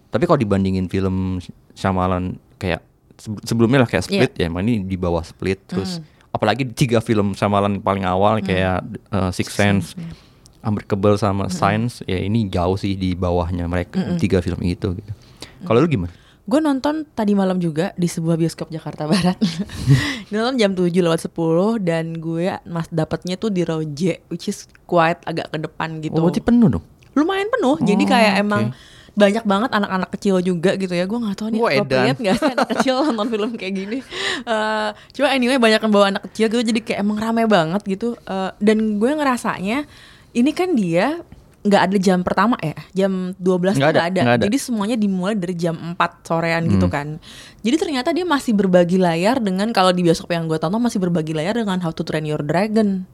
tapi 0.08 0.24
kalau 0.24 0.36
dibandingin 0.36 0.86
film 0.86 1.38
Shyamalan 1.72 2.24
kayak 2.56 2.80
se- 3.14 3.44
sebelumnya 3.44 3.78
lah 3.78 3.88
kayak 3.88 4.04
Split 4.04 4.32
ya 4.34 4.46
emang 4.46 4.62
ini 4.62 4.80
di 4.80 4.94
bawah 4.94 5.20
Split 5.20 5.60
terus 5.66 5.98
apalagi 6.28 6.62
di 6.62 6.72
tiga 6.72 6.98
film 6.98 7.32
Shyamalan 7.32 7.78
paling 7.78 8.04
awal 8.04 8.38
kayak 8.40 8.82
uh, 9.10 9.28
Six 9.28 9.48
Sense 9.50 9.86
Unbreakable 10.60 11.14
sama 11.14 11.46
Science 11.48 12.02
ya 12.04 12.18
ini 12.18 12.46
jauh 12.46 12.74
sih 12.74 12.94
di 12.94 13.12
bawahnya 13.12 13.64
mereka 13.64 13.94
tiga 14.16 14.38
film 14.38 14.58
itu 14.60 14.90
gitu. 14.92 15.12
Kalau 15.60 15.78
lu 15.78 15.88
gimana 15.88 16.10
Gue 16.48 16.58
nonton 16.58 17.04
tadi 17.06 17.32
malam 17.32 17.60
juga 17.60 17.92
di 17.92 18.08
sebuah 18.08 18.34
bioskop 18.34 18.68
Jakarta 18.68 19.04
Barat. 19.12 19.36
Nonton 20.28 20.54
jam 20.56 20.72
7 20.72 20.88
lewat 20.88 21.20
10 21.22 21.36
dan 21.80 22.16
gue 22.16 22.48
mas 22.64 22.88
dapatnya 22.88 23.36
tuh 23.36 23.48
di 23.48 23.62
row 23.62 23.80
J 23.80 24.24
which 24.26 24.48
is 24.48 24.64
quite 24.84 25.20
agak 25.22 25.48
ke 25.48 25.58
depan 25.58 26.00
gitu. 26.00 26.16
oh 26.16 26.24
berarti 26.24 26.40
penuh 26.40 26.68
dong 26.70 26.84
Lumayan 27.12 27.50
penuh. 27.50 27.76
Jadi 27.78 28.02
Oh, 28.02 28.08
kayak 28.08 28.32
oke. 28.32 28.40
emang 28.40 28.62
banyak 29.12 29.42
banget 29.42 29.70
anak-anak 29.72 30.10
kecil 30.14 30.38
juga 30.38 30.70
gitu 30.72 30.94
ya. 30.94 31.04
Gue 31.04 31.18
nggak 31.18 31.34
tahu 31.34 31.48
nih 31.50 31.58
Wah, 31.58 31.68
edan. 31.68 31.82
appropriate 31.82 32.18
nggak 32.18 32.36
sih 32.38 32.48
anak 32.48 32.68
kecil 32.70 32.94
nonton 33.04 33.26
film 33.28 33.50
kayak 33.52 33.74
gini. 33.74 33.98
Eh 34.40 34.88
cuma 35.12 35.26
anyway 35.28 35.58
banyak 35.58 35.80
yang 35.80 35.90
bawa 35.90 36.06
anak 36.08 36.30
kecil 36.30 36.46
gitu 36.46 36.62
jadi 36.64 36.80
kayak 36.80 36.98
emang 37.02 37.18
rame 37.18 37.44
banget 37.44 37.82
gitu. 37.84 38.14
Eh, 38.22 38.50
dan 38.56 38.78
gue 38.96 39.10
ngerasanya 39.10 39.84
ini 40.32 40.50
kan 40.52 40.72
dia 40.72 41.20
nggak 41.68 41.82
ada 41.84 41.96
jam 42.00 42.18
pertama 42.24 42.56
ya 42.64 42.74
jam 42.96 43.36
12 43.36 43.76
tuh 43.76 43.78
Nggak 43.78 43.92
ada, 43.92 44.00
nggak 44.00 44.08
ada. 44.08 44.20
nggak 44.24 44.36
ada. 44.40 44.44
jadi 44.48 44.56
semuanya 44.58 44.96
dimulai 44.96 45.34
dari 45.36 45.54
jam 45.54 45.76
4 45.76 46.26
sorean 46.26 46.62
gitu 46.66 46.88
kan 46.88 47.20
jadi 47.60 47.76
ternyata 47.76 48.08
dia 48.16 48.24
masih 48.24 48.56
berbagi 48.56 48.96
layar 48.96 49.38
dengan 49.38 49.68
kalau 49.76 49.92
di 49.92 50.00
bioskop 50.00 50.32
yang 50.32 50.48
gue 50.48 50.56
tonton 50.56 50.80
masih 50.80 50.98
berbagi 50.98 51.36
layar 51.36 51.54
dengan 51.54 51.78
How 51.84 51.92
to 51.92 52.02
Train 52.02 52.24
Your 52.24 52.40
Dragon 52.40 53.04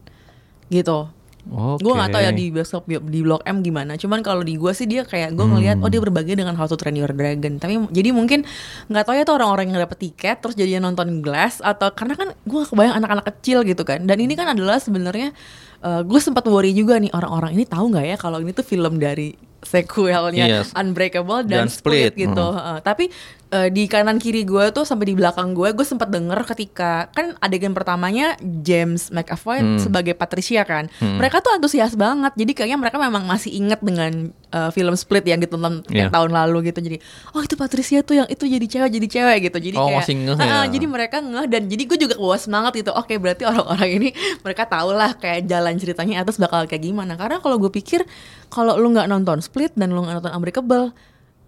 gitu 0.71 1.11
Oke. 1.45 1.85
Gue 1.85 1.93
gak 1.93 2.09
tau 2.09 2.25
ya 2.25 2.33
di 2.33 2.49
bioskop 2.49 2.89
di 2.89 3.21
Blok 3.21 3.45
M 3.45 3.61
gimana. 3.61 4.01
Cuman 4.01 4.25
kalau 4.25 4.41
di 4.41 4.57
gue 4.57 4.73
sih 4.73 4.89
dia 4.89 5.05
kayak 5.05 5.37
gue 5.37 5.45
ngelihat 5.45 5.77
oh 5.85 5.93
dia 5.93 6.01
berbagi 6.01 6.41
dengan 6.41 6.57
How 6.57 6.65
to 6.65 6.81
Train 6.81 6.97
Your 6.97 7.13
Dragon. 7.13 7.61
Tapi 7.61 7.85
jadi 7.93 8.17
mungkin 8.17 8.49
nggak 8.89 9.05
tahu 9.05 9.13
ya 9.13 9.29
tuh 9.29 9.37
orang-orang 9.37 9.69
yang 9.69 9.85
dapet 9.85 10.09
tiket 10.09 10.41
terus 10.41 10.57
jadinya 10.57 10.89
nonton 10.89 11.21
Glass 11.21 11.61
atau 11.61 11.93
karena 11.93 12.17
kan 12.17 12.29
gue 12.33 12.63
kebayang 12.65 12.97
anak-anak 12.97 13.29
kecil 13.29 13.61
gitu 13.69 13.85
kan. 13.85 14.09
Dan 14.09 14.25
ini 14.25 14.33
kan 14.33 14.57
adalah 14.57 14.81
sebenarnya 14.81 15.37
gue 15.85 16.21
sempat 16.21 16.45
worry 16.49 16.73
juga 16.73 16.97
nih 16.97 17.13
orang-orang 17.13 17.53
ini 17.61 17.65
tahu 17.69 17.93
nggak 17.93 18.07
ya 18.09 18.17
kalau 18.17 18.41
ini 18.41 18.57
tuh 18.57 18.65
film 18.65 18.97
dari 18.97 19.37
sequelnya 19.65 20.45
Yes. 20.45 20.77
Unbreakable 20.77 21.49
dan, 21.49 21.67
Dan 21.67 21.69
Split. 21.73 22.13
Split, 22.13 22.29
gitu. 22.29 22.47
Hmm. 22.53 22.57
Heeh. 22.61 22.79
tapi 22.85 23.05
eh, 23.55 23.69
di 23.69 23.87
kanan 23.87 24.19
kiri 24.19 24.43
gue 24.43 24.69
tuh 24.69 24.83
sampai 24.83 25.07
di 25.07 25.15
belakang 25.15 25.55
gue 25.55 25.71
gue 25.71 25.83
sempat 25.83 26.11
denger 26.11 26.43
ketika 26.45 27.07
kan 27.09 27.39
adegan 27.39 27.71
pertamanya 27.71 28.35
James 28.43 29.09
McAvoy 29.09 29.79
sebagai 29.79 30.13
Patricia 30.13 30.63
kan 30.63 30.91
mereka 30.99 31.39
tuh 31.39 31.55
antusias 31.55 31.95
banget. 31.95 32.35
Jadi 32.35 32.53
kayaknya 32.53 32.77
mereka 32.77 32.99
memang 32.99 33.23
masih 33.23 33.55
inget 33.55 33.79
dengan 33.79 34.13
eh, 34.51 34.71
film 34.71 34.95
Split 34.95 35.23
yang 35.25 35.39
ditonton 35.39 35.87
Iya. 35.87 36.11
tahun 36.11 36.31
lalu 36.31 36.69
gitu. 36.69 36.81
Jadi 36.81 36.99
oh 37.31 37.41
itu 37.41 37.55
Patricia 37.55 38.01
tuh 38.01 38.15
yang 38.17 38.27
itu 38.27 38.43
jadi 38.45 38.67
cewek 38.67 38.91
jadi 38.93 39.07
cewek 39.09 39.39
gitu. 39.45 39.59
Jadi 39.63 39.77
Oh, 39.77 39.87
kayak 39.87 39.99
masih 40.01 40.15
ngeh 40.19 40.37
ya. 40.37 40.61
jadi 40.67 40.87
mereka 40.87 41.17
ngeh 41.21 41.47
dan 41.47 41.63
jadi 41.65 41.83
gue 41.85 41.99
juga 42.01 42.15
bawa 42.17 42.37
semangat 42.37 42.75
gitu. 42.75 42.91
Oke 42.91 43.15
berarti 43.17 43.45
orang-orang 43.45 43.91
ini 43.93 44.09
mereka 44.45 44.65
tahu 44.65 44.91
lah 44.91 45.15
kayak 45.15 45.45
jalan 45.45 45.77
ceritanya 45.77 46.21
atas 46.21 46.37
bakal 46.37 46.67
kayak 46.67 46.83
gimana. 46.83 47.15
Karena 47.15 47.39
kalau 47.39 47.55
gue 47.57 47.71
pikir 47.71 48.03
kalau 48.49 48.75
lu 48.75 48.91
nggak 48.91 49.07
nonton 49.07 49.39
Split 49.39 49.75
dan 49.75 49.91
lu 49.91 50.03
nggak 50.03 50.19
nonton 50.19 50.33
Unbreakable 50.33 50.91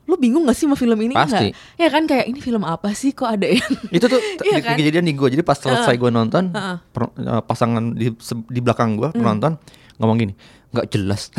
lu 0.07 0.15
bingung 0.15 0.47
gak 0.47 0.55
sih 0.55 0.65
sama 0.65 0.75
film 0.75 0.95
ini 1.01 1.13
Pasti. 1.13 1.51
nggak? 1.51 1.77
ya 1.77 1.89
kan 1.91 2.03
kayak 2.05 2.27
ini 2.27 2.39
film 2.39 2.63
apa 2.63 2.91
sih 2.93 3.11
kok 3.11 3.27
ada 3.29 3.47
yang 3.47 3.71
itu 3.97 4.07
tuh 4.07 4.21
Iya 4.41 4.59
di- 4.59 4.65
kan? 4.65 4.77
kejadian 4.79 5.05
di 5.05 5.13
gue 5.13 5.29
jadi 5.29 5.43
pas 5.43 5.55
selesai 5.55 5.95
gue 5.95 6.09
nonton 6.09 6.51
Heeh. 6.51 6.77
per- 6.89 7.11
eh, 7.13 7.43
pasangan 7.43 7.91
di 7.91 8.15
di 8.47 8.61
belakang 8.61 8.95
gue 8.95 9.11
penonton 9.11 9.59
ngomong 9.97 10.17
gini 10.17 10.33
nggak 10.71 10.87
jelas 10.89 11.31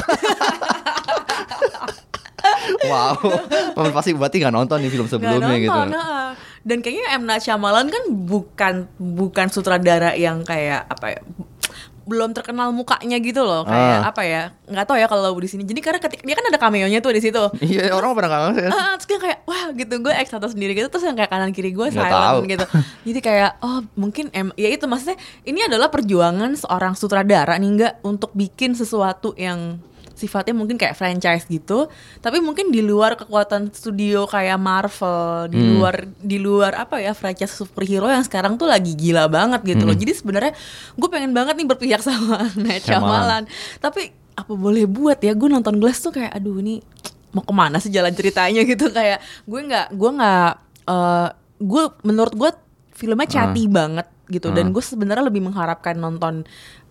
wow 2.83 3.15
pasti 3.91 4.11
berarti 4.11 4.37
nggak 4.37 4.53
nonton 4.53 4.77
nih 4.79 4.91
film 4.91 5.07
sebelumnya 5.07 5.47
nonton, 5.47 5.63
gitu 5.63 5.79
heeh. 5.89 6.29
dan 6.63 6.77
kayaknya 6.79 7.05
M 7.15 7.23
Night 7.23 7.43
Shyamalan 7.43 7.87
kan 7.87 8.03
bukan 8.09 8.73
bukan 8.97 9.47
sutradara 9.47 10.11
yang 10.13 10.43
kayak 10.43 10.85
apa 10.85 11.15
ya 11.15 11.21
belum 12.07 12.31
terkenal 12.31 12.71
mukanya 12.71 13.19
gitu 13.19 13.43
loh. 13.43 13.61
Kayak 13.61 13.99
Ah. 13.99 14.09
apa 14.09 14.21
ya? 14.23 14.43
Nggak 14.65 14.85
tahu 14.87 14.97
ya 14.97 15.05
kalau 15.05 15.21
di 15.37 15.45
sini. 15.45 15.63
Jadi 15.63 15.79
karena 15.79 15.99
ketika 15.99 16.23
dia 16.23 16.33
kan 16.33 16.45
ada 16.47 16.57
cameo-nya 16.57 16.99
tuh 16.99 17.11
di 17.11 17.19
situ. 17.19 17.43
Iya 17.59 17.91
orang 17.91 18.15
pada 18.15 18.27
nggak 18.27 18.41
ngerti 18.47 18.61
Ah, 18.69 18.93
terus 18.95 19.05
kayak, 19.05 19.21
kayak 19.21 19.39
wah 19.43 19.65
gitu. 19.71 19.93
Gue 19.99 20.13
atau 20.33 20.49
sendiri 20.49 20.71
gitu. 20.73 20.87
Terus 20.87 21.03
yang 21.03 21.13
kayak 21.13 21.27
kanan 21.27 21.51
kiri 21.51 21.69
gue 21.69 21.85
Nggak 21.85 21.99
silent 21.99 22.23
tahu. 22.23 22.37
gitu. 22.47 22.65
Jadi 23.11 23.19
kayak 23.19 23.51
oh 23.59 23.79
mungkin 23.93 24.31
em 24.31 24.49
ya 24.55 24.69
itu 24.69 24.87
maksudnya 24.87 25.19
ini 25.43 25.59
adalah 25.61 25.91
perjuangan 25.91 26.55
seorang 26.55 26.95
sutradara 26.95 27.59
nih 27.59 27.69
enggak 27.69 27.93
untuk 28.01 28.31
bikin 28.31 28.71
sesuatu 28.71 29.35
yang 29.35 29.83
sifatnya 30.17 30.51
mungkin 30.51 30.75
kayak 30.75 30.97
franchise 30.97 31.45
gitu 31.45 31.85
tapi 32.19 32.41
mungkin 32.41 32.67
di 32.67 32.81
luar 32.81 33.13
kekuatan 33.13 33.69
studio 33.69 34.25
kayak 34.25 34.57
Marvel 34.57 35.45
di 35.47 35.57
Hmm. 35.57 35.77
luar 35.77 35.95
di 36.17 36.37
luar 36.37 36.73
apa 36.75 36.97
ya 36.97 37.13
franchise 37.13 37.53
superhero 37.53 38.09
yang 38.09 38.25
sekarang 38.25 38.57
tuh 38.57 38.65
lagi 38.65 38.91
gila 38.91 39.29
banget 39.29 39.61
gitu 39.63 39.85
loh. 39.85 39.93
Jadi 39.93 40.11
sebenarnya 40.11 40.57
gue 40.93 41.07
pengen 41.07 41.31
banget 41.31 41.53
nih 41.53 41.67
berpihak 41.67 42.01
sama 42.07 42.49
Night 42.55 42.81
Shyamalan. 42.81 43.45
Tapi 43.77 44.09
apa 44.33 44.53
boleh 44.53 44.85
buat 44.85 45.17
ya 45.17 45.31
gue 45.31 45.45
nonton 45.45 45.77
Glass 45.77 46.01
tuh 46.01 46.09
kayak 46.09 46.33
aduh 46.33 46.57
ini 46.57 46.81
mau 47.31 47.41
ke 47.41 47.53
mana 47.53 47.77
sih 47.77 47.93
jalan 47.93 48.11
ceritanya? 48.11 48.65
gitu. 48.69 48.89
Kayak 48.89 49.21
gue 49.45 49.59
nggak 49.63 49.87
gue 49.93 50.09
nggak 50.17 50.51
eh, 50.87 51.27
gue 51.59 51.83
menurut 52.01 52.33
gue 52.33 52.49
filmnya 52.91 53.29
chatty 53.29 53.69
banget 53.69 54.07
gitu. 54.27 54.49
Dan 54.49 54.73
gue 54.73 54.81
sebenarnya 54.81 55.23
lebih 55.23 55.45
mengharapkan 55.45 55.93
nonton 55.93 56.41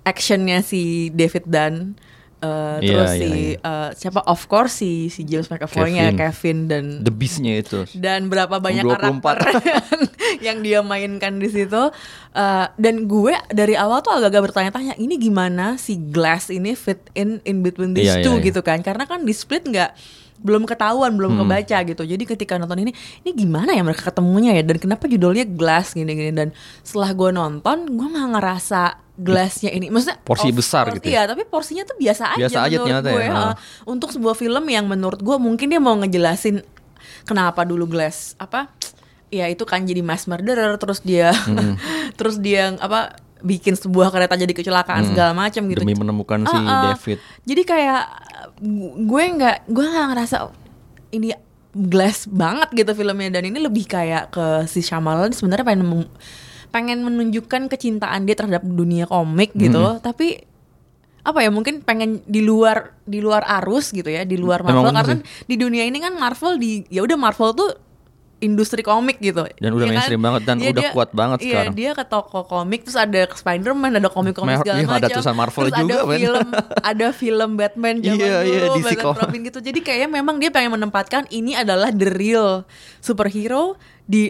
actionnya 0.03 0.63
si 0.63 1.11
David 1.11 1.51
Dunn 1.51 1.99
eh, 2.47 2.77
Iya, 2.79 2.89
terus 2.89 3.11
iya, 3.11 3.19
si 3.19 3.29
iya. 3.29 3.59
eh, 3.61 3.91
siapa 3.93 4.21
of 4.23 4.43
course 4.45 4.73
si 4.77 4.91
si 5.07 5.23
James 5.23 5.47
McAvoy-nya 5.47 6.09
Kevin. 6.09 6.19
Kevin 6.21 6.59
dan 6.67 6.85
the 7.01 7.11
beastnya 7.11 7.57
itu 7.57 7.83
dan 7.93 8.27
berapa 8.27 8.57
banyak 8.57 8.83
24. 8.83 9.23
karakter 9.23 9.63
yang, 9.65 10.01
yang 10.47 10.59
dia 10.61 10.81
mainkan 10.81 11.37
di 11.37 11.49
situ 11.49 11.91
Uh, 12.31 12.69
dan 12.77 13.09
gue 13.09 13.33
dari 13.49 13.73
awal 13.75 13.99
tuh 13.99 14.13
agak-agak 14.13 14.53
bertanya-tanya 14.53 14.93
ini 14.97 15.17
gimana 15.17 15.81
si 15.81 15.97
Glass 15.97 16.53
ini 16.53 16.77
fit 16.77 17.01
in 17.15 17.41
in 17.43 17.65
between 17.65 17.91
these 17.91 18.13
Iya, 18.13 18.21
two 18.21 18.37
iya, 18.37 18.39
iya. 18.39 18.47
gitu 18.47 18.61
kan 18.61 18.85
karena 18.85 19.09
kan 19.09 19.25
di 19.25 19.33
split 19.33 19.65
nggak 19.65 19.97
belum 20.37 20.69
ketahuan 20.69 21.17
belum 21.17 21.33
Hmm. 21.33 21.41
kebaca 21.43 21.79
gitu 21.83 22.05
jadi 22.05 22.21
ketika 22.21 22.61
nonton 22.61 22.85
ini 22.85 22.93
ini 23.25 23.31
gimana 23.33 23.73
ya 23.73 23.81
mereka 23.81 24.13
ketemunya 24.13 24.53
ya 24.53 24.61
dan 24.63 24.77
kenapa 24.77 25.09
judulnya 25.09 25.49
Glass 25.49 25.97
gini-gini 25.97 26.29
dan 26.31 26.53
setelah 26.85 27.17
gue 27.17 27.31
nonton 27.33 27.89
gue 27.89 28.05
nggak 28.07 28.29
ngerasa 28.37 28.81
Glassnya 29.17 29.71
ini. 29.71 29.89
Maksudnya 29.89 30.21
Porsi 30.21 30.49
of 30.49 30.57
besar 30.57 30.85
course, 30.87 30.97
gitu 30.97 31.07
ya? 31.07 31.13
Iya 31.19 31.23
tapi 31.27 31.43
porsinya 31.45 31.83
tuh 31.83 31.97
biasa 31.97 32.25
aja 32.31 32.41
Biasa 32.43 32.59
aja 32.63 32.77
ternyata 32.79 33.09
gue. 33.09 33.23
ya, 33.23 33.33
ha. 33.33 33.53
untuk 33.85 34.11
sebuah 34.11 34.35
film 34.35 34.65
yang 34.67 34.85
menurut 34.85 35.19
gue 35.19 35.37
mungkin 35.37 35.67
dia 35.67 35.79
mau 35.79 35.97
ngejelasin 35.97 36.61
kenapa 37.23 37.63
dulu 37.63 37.87
Glass 37.87 38.37
apa 38.37 38.69
ya 39.27 39.47
itu 39.47 39.63
kan 39.63 39.83
jadi 39.83 40.01
mass 40.01 40.25
murderer 40.25 40.77
terus 40.77 41.01
dia 41.01 41.33
terus 42.19 42.37
dia 42.37 42.77
apa 42.77 43.17
bikin 43.39 43.75
sebuah 43.75 44.09
kereta 44.09 44.33
jadi 44.35 44.49
kecelakaan 44.51 45.09
segala 45.09 45.33
macam 45.33 45.65
gitu. 45.65 45.81
Demi 45.81 45.93
menemukan 45.93 46.41
si 46.43 46.53
Ah, 46.53 46.61
ah. 46.61 46.83
David. 46.91 47.19
Jadi 47.43 47.63
kayak 47.63 48.03
gu- 48.59 48.97
gue 49.03 49.23
nggak 49.35 49.57
gue 49.67 49.85
nggak 49.85 50.07
ngerasa 50.11 50.37
ini 51.11 51.37
Glass 51.73 52.25
banget 52.25 52.73
gitu 52.75 52.93
filmnya. 52.93 53.29
Dan 53.31 53.45
ini 53.47 53.61
lebih 53.61 53.85
kayak 53.85 54.31
ke 54.31 54.47
si 54.65 54.81
Shyamalan 54.81 55.29
sebenarnya 55.31 55.65
pengen 55.65 56.09
pengen 56.77 57.01
menunjukkan 57.01 57.67
kecintaan 57.67 58.23
dia 58.23 58.37
terhadap 58.37 58.61
dunia 58.63 59.09
komik 59.09 59.57
gitu. 59.57 59.97
Tapi 59.99 60.45
apa 61.23 61.41
ya 61.41 61.49
mungkin 61.49 61.81
pengen 61.81 62.21
di 62.23 62.39
luar 62.39 62.95
di 63.03 63.19
luar 63.19 63.43
arus 63.59 63.91
gitu 63.91 64.07
ya 64.07 64.23
di 64.23 64.37
luar 64.37 64.61
Marvel. 64.61 64.93
karena 64.93 65.17
sih. 65.17 65.25
di 65.43 65.57
dunia 65.57 65.83
ini 65.83 65.99
kan 65.99 66.15
Marvel 66.15 66.55
di 66.55 66.85
ya 66.87 67.01
udah 67.01 67.17
Marvel 67.17 67.51
tuh 67.53 67.71
industri 68.39 68.85
komik 68.85 69.17
gitu. 69.19 69.49
Dan 69.57 69.73
udah 69.73 69.87
Iya 69.87 69.93
mainstream 69.97 70.21
banget 70.21 70.43
dan 70.45 70.57
Iya, 70.61 70.71
udah 70.71 70.83
dia- 70.83 70.93
kuat 70.93 71.11
banget 71.11 71.39
iya, 71.41 71.49
sekarang. 71.49 71.73
dia 71.75 71.91
ke 71.91 72.05
toko 72.05 72.41
komik 72.45 72.85
terus 72.85 72.95
ada 72.95 73.21
Spider-Man 73.27 73.97
ada 73.97 74.07
komik-komik 74.07 74.61
segala 74.61 74.77
iya, 74.77 74.85
macam. 74.85 75.01
ada 75.01 75.09
tulisan 75.11 75.35
Marvel 75.35 75.63
terus 75.65 75.75
juga, 75.81 75.95
ada 75.97 76.07
film 76.13 76.47
ada 76.93 77.07
film 77.11 77.51
Batman 77.57 77.95
zaman 77.99 78.21
Iya, 78.21 78.37
iya, 78.45 78.59
dulu 78.63 78.77
DC 78.77 78.87
Batman. 78.93 79.17
Robin 79.19 79.41
gitu. 79.43 79.59
Jadi 79.59 79.79
kayaknya 79.81 80.09
memang 80.13 80.37
dia 80.37 80.51
pengen 80.53 80.71
menempatkan 80.71 81.25
ini 81.33 81.57
adalah 81.57 81.89
the 81.91 82.07
real 82.07 82.69
superhero 83.01 83.75
di 84.05 84.29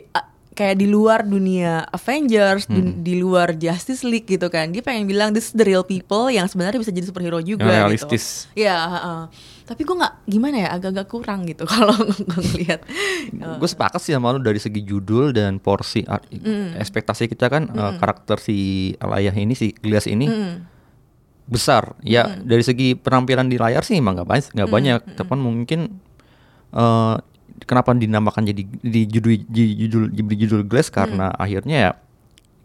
kayak 0.57 0.75
di 0.75 0.87
luar 0.87 1.21
dunia 1.21 1.85
Avengers 1.87 2.65
di, 2.65 2.81
Hmm. 2.81 3.05
di 3.05 3.15
luar 3.15 3.53
Justice 3.55 4.01
League 4.03 4.25
gitu 4.27 4.49
kan. 4.49 4.73
Dia 4.73 4.81
pengen 4.81 5.05
bilang 5.05 5.31
this 5.31 5.47
is 5.47 5.55
the 5.55 5.63
real 5.63 5.85
people 5.85 6.27
yang 6.27 6.45
sebenarnya 6.45 6.81
bisa 6.81 6.89
jadi 6.89 7.05
superhero 7.05 7.37
juga 7.39 7.63
Yang 7.63 7.69
gitu. 7.69 8.09
realistis. 8.09 8.25
ya 8.53 8.75
heeh. 8.89 9.23
tapi 9.67 9.83
gue 9.83 9.93
nggak 9.93 10.15
gimana 10.25 10.57
ya 10.57 10.69
agak-agak 10.73 11.07
kurang 11.09 11.43
gitu 11.43 11.67
kalau 11.69 11.91
gue 11.91 12.15
ngeliat 12.47 12.87
gue 13.35 13.67
sepakat 13.69 13.99
sih 13.99 14.15
sama 14.15 14.31
lu 14.31 14.39
dari 14.39 14.57
segi 14.57 14.79
judul 14.81 15.35
dan 15.35 15.59
porsi 15.59 16.07
art- 16.07 16.31
ekspektasi 16.73 17.27
kita 17.27 17.51
kan 17.51 17.67
eh, 17.69 17.93
karakter 17.97 18.39
si 18.39 18.57
Alayah 18.97 19.35
ini 19.35 19.53
si 19.53 19.75
Glias 19.75 20.07
ini 20.07 20.31
besar. 21.47 21.99
Ya 22.01 22.27
dari 22.37 22.63
segi 22.63 22.95
penampilan 22.95 23.47
di 23.47 23.55
layar 23.57 23.83
sih 23.83 23.95
emang 23.95 24.15
nggak 24.15 24.29
banyak 24.29 24.51
nggak 24.53 24.71
banyak. 24.71 25.01
Tapi 25.15 25.35
mungkin 25.35 25.81
eh, 26.73 27.17
kenapa 27.65 27.97
dinamakan 27.97 28.53
jadi 28.53 28.63
di 28.67 29.03
judul 29.09 29.41
di 29.49 29.65
judul 29.87 30.13
di 30.13 30.35
judul 30.37 30.63
Glass? 30.69 30.93
Karena 30.93 31.33
akhirnya 31.33 31.77
ya 31.77 31.93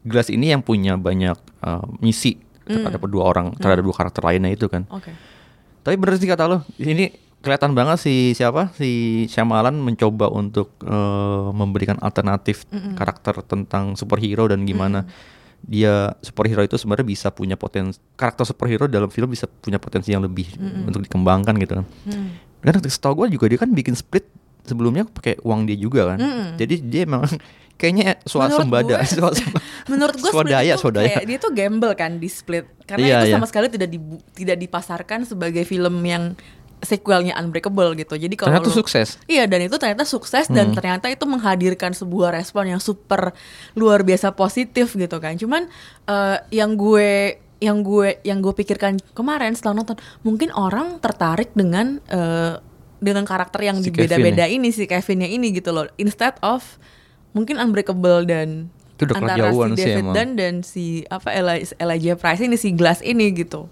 Glass 0.04 0.34
ini 0.34 0.51
yang 0.51 0.65
punya 0.65 0.97
banyak 0.97 1.38
eh, 1.63 1.86
misi 2.01 2.41
terhadap 2.65 3.04
dua 3.08 3.23
orang 3.27 3.54
terhadap 3.58 3.84
dua 3.86 3.95
karakter 3.95 4.21
lainnya 4.25 4.51
itu 4.51 4.67
kan. 4.67 4.84
Oke. 4.89 5.13
Tapi 5.82 5.95
bener 5.97 6.17
sih 6.21 6.30
kata 6.30 6.45
lo, 6.45 6.62
ini 6.77 7.10
kelihatan 7.41 7.73
banget 7.73 7.97
si 8.06 8.38
siapa? 8.38 8.69
Si 8.77 9.25
Shyamalan 9.30 9.77
mencoba 9.82 10.30
untuk 10.30 10.77
eh, 10.86 11.49
memberikan 11.54 11.97
alternatif 12.01 12.65
karakter 12.97 13.41
tentang 13.45 13.97
superhero 13.97 14.49
dan 14.49 14.65
gimana 14.65 15.06
dia 15.62 16.17
superhero 16.25 16.65
itu 16.65 16.73
sebenarnya 16.73 17.06
bisa 17.06 17.27
punya 17.30 17.54
potensi 17.54 18.01
karakter 18.17 18.49
superhero 18.49 18.89
dalam 18.89 19.13
film 19.13 19.30
bisa 19.30 19.45
punya 19.45 19.77
potensi 19.77 20.10
yang 20.10 20.25
lebih 20.25 20.58
untuk 20.89 21.06
dikembangkan 21.06 21.54
gitu 21.62 21.77
kan. 21.82 21.86
Karena 22.62 22.77
setahu 22.82 23.25
gue 23.25 23.38
juga 23.38 23.45
dia 23.49 23.60
kan 23.62 23.69
bikin 23.73 23.93
split 23.97 24.25
sebelumnya 24.63 25.04
pakai 25.04 25.39
uang 25.39 25.63
dia 25.63 25.76
juga 25.76 26.02
kan. 26.08 26.19
Jadi 26.56 26.76
dia 26.82 27.04
memang 27.04 27.28
kayaknya 27.80 28.21
swasembada, 28.21 29.02
menurut 29.88 30.15
gue 30.15 30.30
swadaya, 30.34 30.74
swadaya. 30.76 31.10
kayak 31.12 31.26
dia 31.26 31.38
tuh 31.38 31.50
gamble 31.50 31.93
kan 31.93 32.15
di 32.15 32.30
split 32.30 32.69
karena 32.86 33.02
Iya, 33.04 33.17
itu 33.17 33.28
iya. 33.28 33.34
sama 33.34 33.45
sekali 33.45 33.67
tidak 33.67 33.89
dibu- 33.89 34.21
tidak 34.32 34.58
dipasarkan 34.60 35.26
sebagai 35.26 35.63
film 35.63 35.97
yang 36.00 36.38
sequelnya 36.80 37.34
Unbreakable 37.36 37.93
gitu 37.95 38.13
jadi 38.15 38.34
kalau 38.34 38.54
Ternyata 38.54 38.69
lu- 38.69 38.78
sukses. 38.78 39.08
Hmm. 39.15 39.26
iya 39.28 39.43
dan 39.45 39.62
itu 39.62 39.76
ternyata 39.76 40.02
sukses 40.04 40.45
dan 40.47 40.74
ternyata 40.74 41.10
itu 41.10 41.26
menghadirkan 41.26 41.89
sebuah 41.91 42.34
respon 42.36 42.65
yang 42.67 42.78
super 42.78 43.34
luar 43.74 44.02
biasa 44.02 44.30
positif 44.32 44.89
gitu 44.91 45.17
kan 45.17 45.34
cuman 45.36 45.69
eh, 46.04 46.38
yang 46.52 46.74
gue 46.74 47.38
yang 47.58 47.82
gue 47.82 48.17
yang 48.24 48.41
gue 48.41 48.54
pikirkan 48.56 48.97
kemarin 49.12 49.54
setelah 49.54 49.78
nonton 49.78 49.93
mungkin 50.21 50.50
orang 50.52 50.97
tertarik 50.97 51.50
dengan 51.52 52.02
eh, 52.08 52.58
dengan 53.01 53.25
karakter 53.25 53.65
yang 53.65 53.81
Si 53.81 53.89
dibeda-beda 53.89 54.45
ini 54.45 54.69
si 54.69 54.85
Kevinnya 54.85 55.25
ini 55.25 55.51
gitu 55.51 55.73
loh 55.73 55.89
instead 55.97 56.37
of 56.39 56.77
mungkin 57.33 57.57
Unbreakable 57.57 58.23
dan 58.23 58.69
Itu 58.95 59.09
udah 59.09 59.17
antara 59.17 59.49
si 59.49 59.57
sih 59.73 59.89
David 59.89 60.03
emang. 60.05 60.13
Dunn 60.13 60.29
dan 60.37 60.53
si 60.61 60.85
apa 61.09 61.33
Eli- 61.33 61.65
Elijah 61.75 62.15
Price 62.15 62.39
ini 62.39 62.55
si 62.55 62.69
Glass 62.71 63.01
ini 63.01 63.33
gitu. 63.33 63.65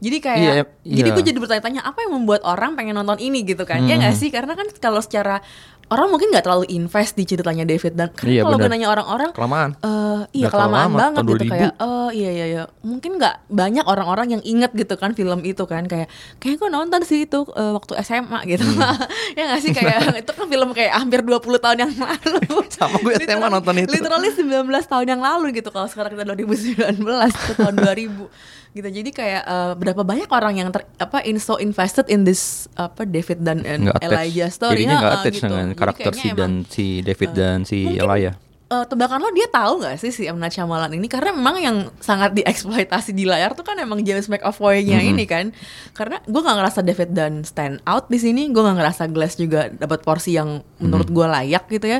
Jadi 0.00 0.16
kayak 0.16 0.40
Iya, 0.40 0.64
jadi 0.80 1.08
iya. 1.08 1.16
gue 1.16 1.24
jadi 1.24 1.38
bertanya-tanya 1.40 1.80
apa 1.84 2.04
yang 2.04 2.12
membuat 2.16 2.40
orang 2.44 2.72
pengen 2.72 2.96
nonton 2.96 3.20
ini 3.20 3.44
gitu 3.44 3.64
kan? 3.64 3.84
Ya 3.84 3.96
nggak 3.96 4.16
sih? 4.16 4.28
Karena 4.28 4.52
kan 4.52 4.68
kalau 4.76 5.00
secara 5.00 5.44
orang 5.90 6.06
mungkin 6.06 6.30
nggak 6.30 6.42
terlalu 6.42 6.70
invest 6.70 7.12
di 7.12 7.24
ceritanya 7.24 7.62
David 7.62 7.92
Dunn. 7.92 8.10
Karena 8.12 8.30
Iya, 8.30 8.42
kalau 8.42 8.56
gue 8.56 8.68
nanya 8.68 8.88
orang-orang 8.88 9.30
Kelamaan. 9.30 9.70
eh 9.76 10.20
iya 10.32 10.46
terlalu 10.46 10.52
kelamaan 10.70 10.86
lama, 10.86 10.98
banget 11.00 11.22
gitu 11.22 11.34
2000. 11.40 11.50
kayak 11.50 11.72
oh 11.78 12.10
iya 12.10 12.30
iya 12.30 12.46
iya 12.48 12.62
mungkin 12.80 13.10
nggak 13.16 13.34
banyak 13.48 13.84
orang-orang 13.84 14.26
yang 14.30 14.42
inget 14.44 14.70
gitu 14.72 14.94
kan 14.94 15.10
film 15.12 15.40
itu 15.42 15.64
kan 15.64 15.84
kayak 15.84 16.06
kayak 16.36 16.56
gue 16.56 16.68
nonton 16.68 17.00
sih 17.02 17.24
itu 17.24 17.42
eh, 17.50 17.72
waktu 17.72 17.92
SMA 18.00 18.38
gitu 18.46 18.62
Hmm. 18.62 18.86
ya 19.38 19.42
nggak 19.46 19.60
sih 19.60 19.72
kayak 19.72 19.98
itu 20.22 20.30
kan 20.30 20.46
film 20.46 20.70
kayak 20.70 20.92
hampir 20.94 21.20
20 21.20 21.42
tahun 21.58 21.76
yang 21.80 21.92
lalu 21.92 22.38
Sama 22.70 22.96
gue 22.96 23.12
SMA 23.16 23.26
Literally- 23.26 23.50
nonton 23.50 23.74
itu. 23.76 23.90
literally 23.90 24.30
19 24.30 24.46
tahun 24.86 25.06
yang 25.08 25.20
lalu 25.20 25.46
gitu 25.54 25.68
kalau 25.68 25.86
sekarang 25.86 26.12
kita 26.12 26.22
2019 26.24 27.02
itu 27.02 27.52
tahun 27.56 27.74
2000 27.76 28.59
gitu. 28.70 28.86
Jadi 28.86 29.10
kayak 29.10 29.42
eh, 29.42 29.72
berapa 29.74 30.00
banyak 30.00 30.26
orang 30.26 30.54
yang 30.56 30.68
ter, 30.70 30.86
apa 30.96 31.22
in 31.22 31.36
so 31.36 31.56
invested 31.56 32.06
in 32.06 32.22
this 32.22 32.66
apa 32.74 33.02
David 33.02 33.40
dan 33.40 33.62
and 33.62 33.84
nggak 33.84 33.96
attach. 33.96 34.08
Elijah 34.08 34.48
story 34.48 34.74
Jadinya 34.78 34.96
nggak 34.96 35.12
attach 35.16 35.34
gitu. 35.34 35.44
dengan 35.44 35.66
Jadi 35.66 35.78
karakter 35.78 36.12
si 36.12 36.28
dan 36.30 36.52
si 36.64 36.86
David 37.00 37.30
dan 37.32 37.58
si 37.62 37.78
mungkin- 37.84 38.00
Elijah. 38.00 38.34
eh, 38.70 38.86
tebakan 38.86 39.18
lo 39.18 39.30
dia 39.30 39.46
tahu 39.46 39.82
nggak 39.82 39.98
sih 39.98 40.10
si 40.10 40.22
M. 40.24 40.38
Night 40.38 40.54
Shyamalan 40.54 40.92
ini? 40.92 41.06
Karena 41.06 41.34
memang 41.34 41.58
yang 41.58 41.76
sangat 41.98 42.30
dieksploitasi 42.32 43.10
di 43.10 43.26
layar 43.26 43.50
tuh 43.52 43.62
kan 43.62 43.74
emang 43.74 43.98
James 44.00 44.30
McAvoy-nya 44.30 45.02
ini 45.02 45.26
kan. 45.26 45.50
Karena 45.90 46.22
gue 46.22 46.38
nggak 46.38 46.56
ngerasa 46.56 46.80
David 46.80 47.10
Dunn 47.10 47.34
stand 47.42 47.82
out 47.82 48.06
di 48.06 48.16
sini 48.16 48.46
gue 48.46 48.62
nggak 48.62 48.78
ngerasa 48.78 49.10
Glass 49.10 49.34
juga 49.34 49.66
dapat 49.68 50.00
porsi 50.00 50.32
yang 50.32 50.62
menurut 50.78 51.10
gue 51.10 51.26
layak 51.26 51.66
gitu 51.66 51.86
ya 51.88 51.98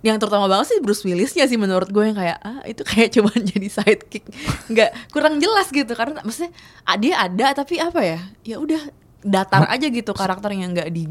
yang 0.00 0.14
terutama 0.16 0.46
banget 0.46 0.66
sih 0.68 0.78
Bruce 0.78 1.02
Willisnya 1.02 1.44
sih 1.44 1.56
menurut 1.56 1.88
gue 1.88 2.04
yang 2.04 2.14
kayak 2.14 2.38
ah 2.38 2.62
itu 2.62 2.82
kayak 2.82 3.10
cuman 3.14 3.34
jadi 3.36 3.68
sidekick 3.68 4.24
nggak 4.66 4.90
kurang 5.08 5.36
jelas 5.36 5.68
gitu 5.68 5.90
karena 5.90 6.20
maksudnya 6.20 6.54
ah, 6.82 6.94
dia 6.94 7.18
ada 7.18 7.50
tapi 7.52 7.78
apa 7.78 8.00
ya 8.00 8.18
ya 8.42 8.56
udah 8.56 8.78
datar 9.20 9.66
aja 9.66 9.86
gitu 9.86 10.10
karakternya 10.12 10.66
nggak 10.68 10.88
di 10.88 11.04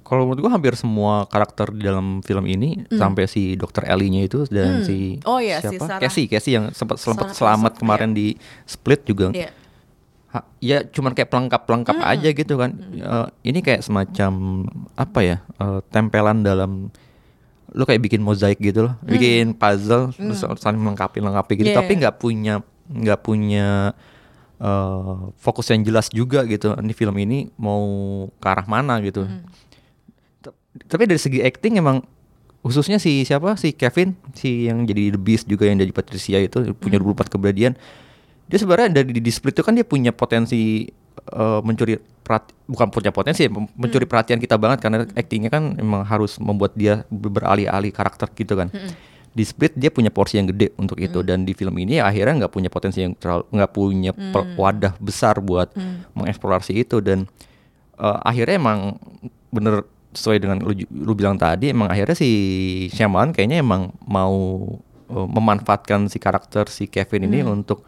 Kalau 0.00 0.28
menurut 0.28 0.44
gua 0.44 0.52
hampir 0.52 0.76
semua 0.76 1.24
karakter 1.24 1.72
di 1.72 1.80
dalam 1.80 2.20
film 2.20 2.44
ini 2.44 2.84
sampai 2.90 3.24
si 3.24 3.56
dokter 3.56 3.88
Ellie-nya 3.88 4.20
itu 4.22 4.44
dan 4.46 4.78
Hmm. 4.78 4.84
si 4.84 5.16
Oh 5.24 5.40
iya, 5.40 5.58
si 5.58 5.72
siapa? 5.72 5.88
Sarah. 5.88 6.00
Casey, 6.02 6.28
Casey 6.28 6.52
yang 6.52 6.68
sempat 6.70 7.00
Sarah 7.00 7.32
selamat 7.32 7.72
Paulson, 7.72 7.80
kemarin 7.80 8.10
di 8.12 8.36
Split 8.62 9.00
juga. 9.04 9.32
ya 9.32 9.48
Ha- 10.28 10.44
ya 10.60 10.84
cuman 10.84 11.14
kayak 11.14 11.30
pelengkap-pelengkap 11.30 11.96
Hmm. 11.96 12.10
aja 12.10 12.28
gitu 12.28 12.54
kan. 12.54 12.76
Eh, 12.92 13.26
ini 13.46 13.62
kayak 13.62 13.80
semacam 13.80 14.32
apa 14.92 15.20
ya? 15.22 15.36
eh, 15.40 15.80
tempelan 15.88 16.42
dalam 16.42 16.92
lu 17.74 17.82
kayak 17.82 18.00
bikin 18.00 18.22
mozaik 18.22 18.62
gitu 18.62 18.86
loh, 18.86 18.94
bikin 19.02 19.50
puzzle 19.52 20.14
terus 20.14 20.40
saling 20.62 20.78
melengkapi 20.78 21.18
lengkapi 21.18 21.52
gitu, 21.58 21.68
Hmm. 21.68 21.74
Yeah. 21.74 21.80
tapi 21.82 21.92
nggak 21.98 22.14
punya 22.16 22.54
nggak 22.86 23.20
punya 23.20 23.66
eh, 24.54 25.14
fokus 25.36 25.66
yang 25.74 25.82
jelas 25.82 26.06
juga 26.08 26.46
gitu. 26.46 26.72
Ini 26.72 26.92
film 26.94 27.18
ini 27.18 27.50
mau 27.58 27.82
ke 28.38 28.46
arah 28.46 28.64
mana 28.64 29.02
gitu. 29.02 29.26
Hmm. 29.26 29.42
Tapi 30.86 31.04
dari 31.04 31.18
segi 31.18 31.42
acting 31.42 31.78
emang 31.78 32.02
khususnya 32.62 32.96
si 32.96 33.22
siapa 33.22 33.58
si 33.60 33.76
Kevin 33.76 34.16
si 34.32 34.66
yang 34.66 34.88
jadi 34.88 35.12
The 35.12 35.20
Beast 35.20 35.44
juga 35.44 35.68
yang 35.68 35.76
jadi 35.76 35.92
Patricia 35.92 36.38
itu 36.40 36.72
punya 36.78 36.96
Hmm. 36.96 37.12
24 37.12 37.28
keberanian 37.28 37.74
dia 38.44 38.58
sebenarnya 38.60 39.02
dari 39.02 39.12
di 39.12 39.32
Split 39.32 39.56
itu 39.56 39.64
kan 39.64 39.76
dia 39.76 39.84
punya 39.84 40.12
potensi 40.12 40.88
eh, 41.16 41.60
mencuri 41.60 41.94
perhati- 42.20 42.56
bukan 42.64 42.88
punya 42.88 43.10
potensi 43.10 43.44
ya, 43.44 43.50
mem- 43.50 43.64
Hmm. 43.64 43.76
mencuri 43.76 44.04
perhatian 44.04 44.38
kita 44.38 44.56
banget 44.56 44.80
karena 44.80 45.04
actingnya 45.10 45.48
kan 45.48 45.76
emang 45.76 46.02
harus 46.02 46.36
membuat 46.38 46.72
dia 46.72 47.04
ber- 47.06 47.30
beralih-alih 47.32 47.90
karakter 47.90 48.32
gitu 48.32 48.54
kan 48.54 48.68
Hmm. 48.68 48.90
di 49.30 49.42
Split 49.42 49.74
dia 49.74 49.88
punya 49.88 50.08
porsi 50.08 50.38
yang 50.38 50.46
gede 50.46 50.72
untuk 50.74 50.96
itu 50.96 51.20
dan 51.20 51.42
di 51.42 51.52
film 51.52 51.74
ini 51.76 51.98
ya 51.98 52.06
akhirnya 52.06 52.40
nggak 52.40 52.52
punya 52.52 52.68
potensi 52.68 53.00
yang 53.00 53.12
terlalu 53.12 53.44
nggak 53.50 53.70
punya 53.70 54.10
per- 54.10 54.46
Hmm. 54.46 54.56
wadah 54.56 54.92
besar 54.96 55.38
buat 55.38 55.74
mengeksplorasi 56.12 56.72
itu 56.78 56.98
dan 56.98 57.26
eh, 57.94 58.18
akhirnya 58.22 58.56
emang 58.56 58.98
bener 59.48 59.84
sesuai 60.10 60.38
dengan 60.38 60.58
lu, 60.60 60.70
lu 60.88 61.12
bilang 61.12 61.34
tadi 61.34 61.68
emang 61.68 61.86
akhirnya 61.86 62.14
si 62.14 62.30
Shyamalan 62.88 63.30
kayaknya 63.30 63.58
emang 63.58 63.90
mau 64.00 64.34
eh, 65.04 65.28
memanfaatkan 65.28 66.08
si 66.08 66.16
karakter 66.16 66.66
si 66.66 66.86
Kevin 66.86 67.28
ini 67.28 67.44
untuk 67.44 67.84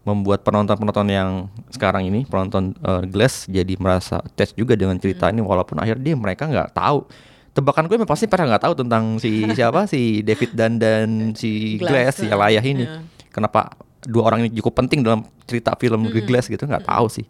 membuat 0.00 0.40
penonton-penonton 0.40 1.08
yang 1.12 1.30
sekarang 1.68 2.08
ini 2.08 2.24
penonton 2.24 2.72
eh, 2.80 3.04
Glass 3.08 3.44
jadi 3.44 3.76
merasa 3.76 4.24
attach 4.24 4.56
juga 4.56 4.72
dengan 4.72 4.96
cerita 4.96 5.28
ini 5.28 5.44
walaupun 5.44 5.76
akhirnya 5.76 6.12
dia 6.12 6.16
mereka 6.16 6.48
nggak 6.48 6.72
tahu. 6.72 7.04
Tebakan 7.50 7.90
gue 7.90 7.98
memang 7.98 8.08
pasti 8.08 8.30
pada 8.30 8.46
nggak 8.46 8.62
tahu 8.64 8.74
tentang 8.80 9.20
si 9.20 9.44
siapa 9.58 9.84
si 9.84 10.24
David 10.24 10.50
Dan 10.56 10.80
dan 10.80 11.08
si 11.36 11.76
Glass, 11.76 11.90
Glass, 11.90 12.14
si 12.24 12.26
eh, 12.28 12.34
Alayah 12.34 12.64
ini. 12.64 12.84
iya. 12.88 13.04
kenapa 13.30 13.76
dua 14.00 14.32
orang 14.32 14.48
ini 14.48 14.56
cukup 14.56 14.80
penting 14.80 15.04
dalam 15.04 15.20
cerita 15.44 15.76
film 15.76 16.08
The 16.08 16.22
Glass 16.24 16.48
gitu? 16.48 16.64
Nggak 16.64 16.88
tahu 16.88 17.06
sih. 17.12 17.26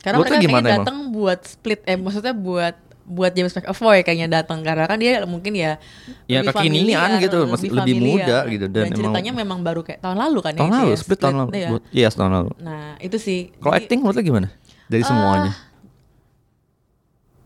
Karena 0.00 0.22
Lu 0.22 0.24
mereka 0.24 0.38
gimana 0.38 0.68
datang 0.80 1.10
buat 1.10 1.40
split 1.42 1.82
eh 1.82 1.98
maksudnya 1.98 2.30
buat 2.30 2.78
buat 3.06 3.30
James 3.30 3.54
McAvoy 3.54 4.02
kayaknya 4.02 4.28
datang 4.28 4.60
karena 4.60 4.84
kan 4.84 4.98
dia 4.98 5.22
mungkin 5.24 5.54
ya 5.54 5.78
Ya, 6.26 6.42
lebih 6.42 6.52
kekinian 6.52 7.22
gitu, 7.22 7.46
masih 7.46 7.70
lebih 7.70 7.94
familiar. 7.94 8.18
muda 8.18 8.38
gitu, 8.50 8.66
dan 8.66 8.82
emang- 8.84 8.98
ceritanya 8.98 9.32
memang 9.32 9.58
baru 9.62 9.80
kayak 9.80 10.00
tahun 10.00 10.18
lalu 10.18 10.38
kan 10.42 10.52
tahun 10.52 10.68
ya, 10.68 10.76
lalu 10.76 10.90
si 10.90 11.00
Split 11.00 11.18
tahun 11.18 11.36
lalu 11.38 11.50
iya. 11.54 11.68
Buat- 11.70 11.86
iya 11.90 12.08
tahun 12.10 12.32
lalu 12.34 12.50
Nah, 12.58 12.98
itu 12.98 13.16
sih. 13.16 13.54
kalau 13.56 13.74
acting 13.74 13.98
menurut 13.98 14.16
lu 14.16 14.24
gimana 14.24 14.48
dari 14.86 15.02
Ah, 15.02 15.06
semuanya 15.06 15.52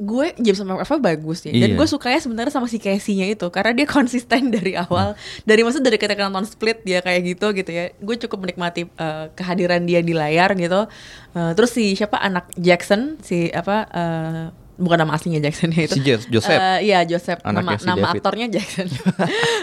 gue 0.00 0.32
James 0.34 0.56
McAvoy 0.58 0.96
bagus 0.98 1.44
ya. 1.44 1.52
Dan 1.52 1.70
Iya. 1.72 1.76
gue 1.76 1.84
sukanya 1.86 2.16
sebenarnya 2.18 2.48
sama 2.48 2.64
si 2.64 2.80
Casey-nya 2.80 3.28
itu 3.28 3.44
karena 3.52 3.76
dia 3.76 3.84
konsisten 4.00 4.48
dari 4.48 4.72
awal. 4.72 5.12
Dari 5.44 5.60
maksud 5.60 5.84
dari 5.84 6.00
ketika 6.00 6.24
nonton 6.24 6.48
Split 6.48 6.80
dia 6.80 7.04
kayak 7.04 7.20
gitu 7.26 7.52
gitu 7.52 7.68
ya. 7.68 7.92
Gue 7.94 8.16
cukup 8.16 8.40
menikmati 8.40 8.88
eh, 8.88 9.24
kehadiran 9.30 9.84
dia 9.84 10.00
di 10.00 10.16
layar 10.16 10.56
gitu. 10.56 10.88
Eh, 11.36 11.52
terus 11.52 11.70
si 11.70 11.92
siapa 11.92 12.16
anak 12.16 12.48
Jackson 12.56 13.20
si 13.20 13.52
apa 13.52 13.76
eh, 13.92 14.44
bukan 14.80 14.98
nama 14.98 15.12
aslinya 15.12 15.38
Jackson 15.40 15.70
ya 15.70 15.84
itu. 15.84 15.94
Si 15.94 16.00
Jo- 16.00 16.26
Joseph. 16.30 16.56
Eh, 16.56 16.88
iya 16.88 17.04
Joseph 17.04 17.38
nama 17.42 17.60
Anaknya 17.62 17.76
si 17.76 17.86
nama 17.86 18.00
David. 18.02 18.16
aktornya 18.16 18.46
Jackson. 18.48 18.88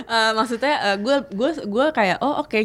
Eh, 0.07 0.31
maksudnya 0.31 0.73
gue 0.95 1.17
gue 1.27 1.51
gue 1.65 1.85
kayak 1.89 2.17
oh 2.21 2.39
oke 2.39 2.55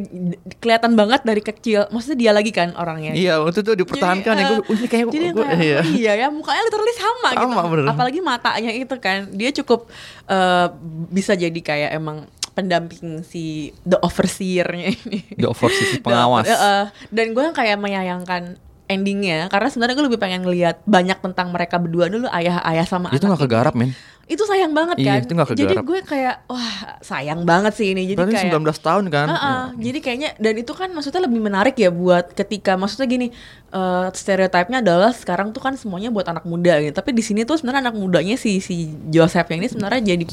kelihatan 0.58 0.92
banget 0.92 1.20
dari 1.22 1.40
kecil. 1.40 1.88
Maksudnya 1.88 2.18
dia 2.20 2.32
lagi 2.32 2.50
kan 2.50 2.70
orangnya. 2.72 3.10
iya 3.12 3.36
waktu 3.36 3.60
itu 3.60 3.72
dipertahankan 3.74 4.32
ya 4.32 4.38
Jadi, 4.38 4.52
gue 4.52 4.60
eh, 4.62 4.72
ini 4.72 4.86
kayak 4.86 5.04
jadi 5.08 5.26
gue 5.28 5.42
kayak, 5.42 5.58
iya 5.58 5.78
oh 5.80 5.86
iya 5.90 6.12
ya 6.14 6.28
mukanya 6.28 6.62
literally 6.62 6.94
sama, 6.94 7.28
gitu 7.32 7.46
Sama, 7.48 7.62
bener. 7.66 7.84
apalagi 7.88 8.20
matanya 8.20 8.70
itu 8.70 8.94
kan 8.96 9.18
dia 9.30 9.50
cukup 9.52 9.88
eh, 10.26 10.66
bisa 11.08 11.32
jadi 11.34 11.56
kayak 11.56 11.90
emang 11.92 12.24
pendamping 12.52 13.22
si 13.22 13.42
the 13.82 13.96
overseer-nya 13.98 14.92
ini 14.92 15.24
The 15.32 15.48
overseer, 15.48 15.88
si 15.88 15.96
The- 15.98 16.04
pengawas. 16.04 16.44
eh, 16.44 16.52
eh. 16.52 16.84
dan 17.08 17.26
gue 17.32 17.46
kayak 17.50 17.76
menyayangkan 17.76 18.60
endingnya 18.86 19.46
karena 19.48 19.68
sebenarnya 19.70 19.94
gue 19.96 20.06
lebih 20.10 20.20
pengen 20.20 20.40
ngelihat 20.42 20.82
banyak 20.84 21.18
tentang 21.18 21.54
mereka 21.54 21.78
berdua 21.78 22.10
dulu 22.10 22.26
ayah-ayah 22.28 22.86
sama 22.86 23.08
itu 23.14 23.24
nggak 23.24 23.42
kegarap 23.46 23.74
men. 23.74 23.94
Itu 24.22 24.46
sayang 24.46 24.70
banget 24.72 25.02
Iya, 25.02 25.18
kan? 25.18 25.20
itu 25.26 25.32
nggak 25.34 25.48
jadi 25.58 25.74
gue 25.82 25.98
kayak 26.06 26.46
wah 26.46 26.72
sayang 27.02 27.42
banget 27.42 27.74
sih 27.74 27.90
ini. 27.92 28.06
Jadi 28.06 28.16
Berarti 28.22 28.34
kayak 28.38 28.54
19 28.54 28.78
tahun 28.80 29.04
kan? 29.10 29.26
Heeh, 29.28 29.62
jadi 29.82 29.98
kayaknya 29.98 30.30
dan 30.38 30.54
itu 30.56 30.72
kan 30.72 30.88
maksudnya 30.94 31.20
lebih 31.26 31.42
menarik 31.42 31.74
ya 31.74 31.90
buat 31.90 32.30
ketika 32.32 32.78
maksudnya 32.78 33.10
gini 33.10 33.26
eh 33.74 34.06
stereotipnya 34.14 34.78
adalah 34.80 35.10
sekarang 35.10 35.50
tuh 35.50 35.60
kan 35.60 35.74
semuanya 35.74 36.08
buat 36.14 36.24
anak 36.24 36.46
muda 36.46 36.78
gitu. 36.80 36.94
Tapi 36.94 37.10
di 37.12 37.20
sini 37.20 37.42
tuh 37.42 37.58
sebenarnya 37.58 37.90
anak 37.90 37.96
mudanya 37.98 38.38
si 38.38 38.62
si 38.62 38.94
Joseph 39.10 39.50
yang 39.50 39.58
ini 39.58 39.68
sebenarnya 39.68 40.00
jadi 40.14 40.24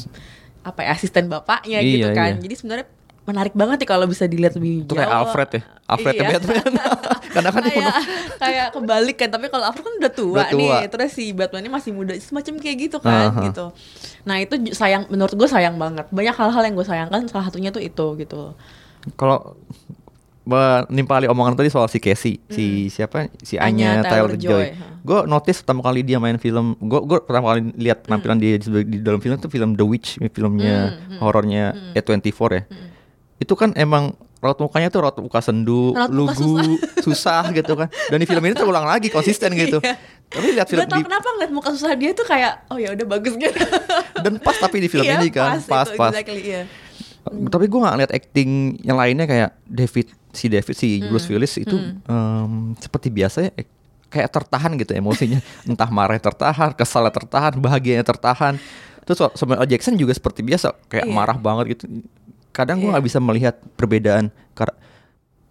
apa 0.60 0.80
ya 0.86 0.88
asisten 0.94 1.26
bapaknya 1.26 1.82
gitu 1.82 2.08
Iya, 2.08 2.16
kan. 2.16 2.30
iya. 2.38 2.40
Jadi 2.46 2.54
sebenarnya 2.56 2.86
menarik 3.30 3.52
banget 3.52 3.76
nih 3.78 3.88
kalau 3.88 4.04
bisa 4.04 4.24
dilihat 4.24 4.52
lebih 4.52 4.82
itu 4.82 4.92
kayak. 4.92 5.06
Alfred 5.08 5.50
ya 5.52 5.62
Alfred 5.86 6.14
Iya. 6.14 6.28
Batman 6.32 6.64
karena 7.34 7.50
kan 7.50 7.62
kayak 7.64 7.94
kayak 8.36 8.66
kebalik 8.72 9.16
kan 9.16 9.28
tapi 9.28 9.46
kalau 9.46 9.64
Alfred 9.64 9.82
kan 9.82 9.94
udah 9.96 10.12
tua, 10.12 10.34
Udah 10.36 10.48
tua. 10.48 10.58
nih 10.58 10.86
terus 10.86 11.10
si 11.10 11.30
Batman 11.30 11.60
ini 11.60 11.70
masih 11.70 11.90
muda 11.90 12.12
semacam 12.16 12.52
kayak 12.58 12.76
gitu 12.80 12.96
kan 12.98 13.30
Aha. 13.30 13.42
gitu 13.46 13.66
nah 14.20 14.36
itu 14.36 14.54
sayang 14.70 15.06
menurut 15.06 15.32
gue 15.32 15.46
sayang 15.46 15.74
banget 15.74 16.06
banyak 16.08 16.32
hal-hal 16.32 16.62
yang 16.62 16.74
gue 16.74 16.84
sayangkan 16.84 17.20
salah 17.26 17.46
satunya 17.46 17.70
tuh 17.70 17.80
itu 17.80 18.06
gitu 18.16 18.52
kalau 19.14 19.54
menimpali 20.42 21.24
omongan 21.24 21.54
tadi 21.54 21.68
soal 21.68 21.86
si 21.86 21.96
Casey, 21.96 22.42
si 22.48 22.64
siapa, 22.88 23.28
si 23.38 23.54
Anya, 23.54 23.68
Hmm. 23.92 23.96
Anya 23.96 24.02
Taylor 24.02 24.30
Taylor-Joy, 24.32 24.50
Joy. 24.50 24.66
ha. 24.72 24.84
Gue 25.00 25.18
notice 25.24 25.62
pertama 25.62 25.80
kali 25.80 26.00
dia 26.02 26.18
main 26.18 26.36
film, 26.36 26.74
gue 26.76 27.00
gue 27.02 27.18
pertama 27.22 27.54
kali 27.54 27.70
lihat 27.76 28.02
penampilan 28.02 28.34
Hmm. 28.34 28.42
dia 28.42 28.52
di, 28.56 28.68
di 28.84 28.98
dalam 28.98 29.20
film 29.20 29.36
itu 29.36 29.46
film 29.46 29.70
The 29.72 29.84
Witch, 29.84 30.08
filmnya 30.26 30.76
horornya 31.18 31.64
A24 31.94 32.40
ya. 32.50 32.62
Itu 33.40 33.56
kan 33.56 33.72
emang 33.74 34.12
raut 34.38 34.56
mukanya 34.56 34.88
tuh 34.88 35.00
raut 35.00 35.16
muka 35.16 35.40
sendu, 35.40 35.92
Raut 35.92 36.08
muka 36.08 36.36
lugu, 36.36 36.76
susah. 37.04 37.48
gitu 37.50 37.72
kan. 37.74 37.88
Dan 38.06 38.16
di 38.16 38.26
film 38.26 38.40
ini 38.42 38.52
terulang 38.52 38.84
lagi 38.84 39.08
konsisten 39.08 39.52
gitu. 39.54 39.80
Iya. 39.80 39.96
Tapi 40.28 40.46
lihat 40.52 40.66
film 40.66 40.80
Gak 40.80 40.88
tau 40.88 41.00
di, 41.00 41.04
kenapa 41.04 41.26
ngeliat 41.30 41.50
muka 41.50 41.68
susah 41.70 41.92
dia 41.92 42.12
tuh 42.12 42.22
kayak 42.22 42.68
oh 42.68 42.76
ya 42.76 42.92
udah 42.92 43.06
bagus 43.08 43.34
gitu. 43.34 43.58
dan 44.16 44.38
pas 44.38 44.54
tapi 44.54 44.78
di 44.78 44.86
film 44.86 45.02
Iya, 45.02 45.18
ini 45.18 45.28
kan, 45.28 45.58
pas 45.60 45.84
itu, 45.84 45.98
pas. 45.98 46.12
exactly, 46.12 46.40
iya. 46.46 46.62
Tapi 47.22 47.64
gue 47.64 47.78
gak 47.78 47.92
ngeliat 47.92 48.12
acting 48.14 48.50
yang 48.80 48.94
lainnya 48.94 49.24
kayak 49.24 49.50
David 49.62 50.06
si 50.30 50.46
David 50.46 50.72
si 50.72 50.88
Hmm. 50.96 51.10
Bruce 51.10 51.26
Willis 51.26 51.54
itu 51.56 51.74
em, 52.00 52.50
seperti 52.76 53.08
biasa 53.08 53.38
ya 53.42 53.52
eh, 53.52 53.66
kayak 54.06 54.30
tertahan 54.30 54.72
gitu 54.76 54.94
emosinya 54.94 55.42
entah 55.68 55.90
marah 55.90 56.16
tertahan 56.16 56.70
kesalnya 56.72 57.10
tertahan 57.10 57.54
bahagianya 57.56 58.02
tertahan 58.02 58.54
terus 59.02 59.18
Samuel 59.34 59.58
L. 59.58 59.66
Jackson 59.66 59.94
juga 59.94 60.10
seperti 60.10 60.40
biasa 60.40 60.70
kayak 60.86 61.04
Iya. 61.04 61.12
marah 61.12 61.34
banget 61.34 61.74
gitu 61.74 61.84
kadang 62.50 62.78
gue 62.78 62.86
Iya. 62.86 62.92
nggak 62.96 63.06
bisa 63.06 63.18
melihat 63.18 63.54
perbedaan 63.74 64.28
karena 64.52 64.74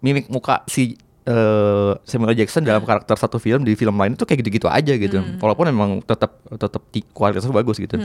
mimik 0.00 0.28
muka 0.28 0.64
si 0.66 0.96
eh, 1.24 1.92
Samuel. 2.02 2.32
Jackson 2.34 2.64
dalam 2.64 2.82
karakter 2.82 3.14
satu 3.14 3.36
film 3.36 3.62
di 3.62 3.76
film 3.76 3.94
lain 3.94 4.16
itu 4.16 4.24
kayak 4.24 4.40
gitu-gitu 4.40 4.66
aja 4.66 4.92
gitu. 4.96 5.20
Walaupun 5.38 5.68
emang 5.68 5.90
tetap 6.00 6.40
tetap 6.48 6.82
kualitasnya 7.12 7.52
bagus 7.52 7.76
gitu. 7.76 8.00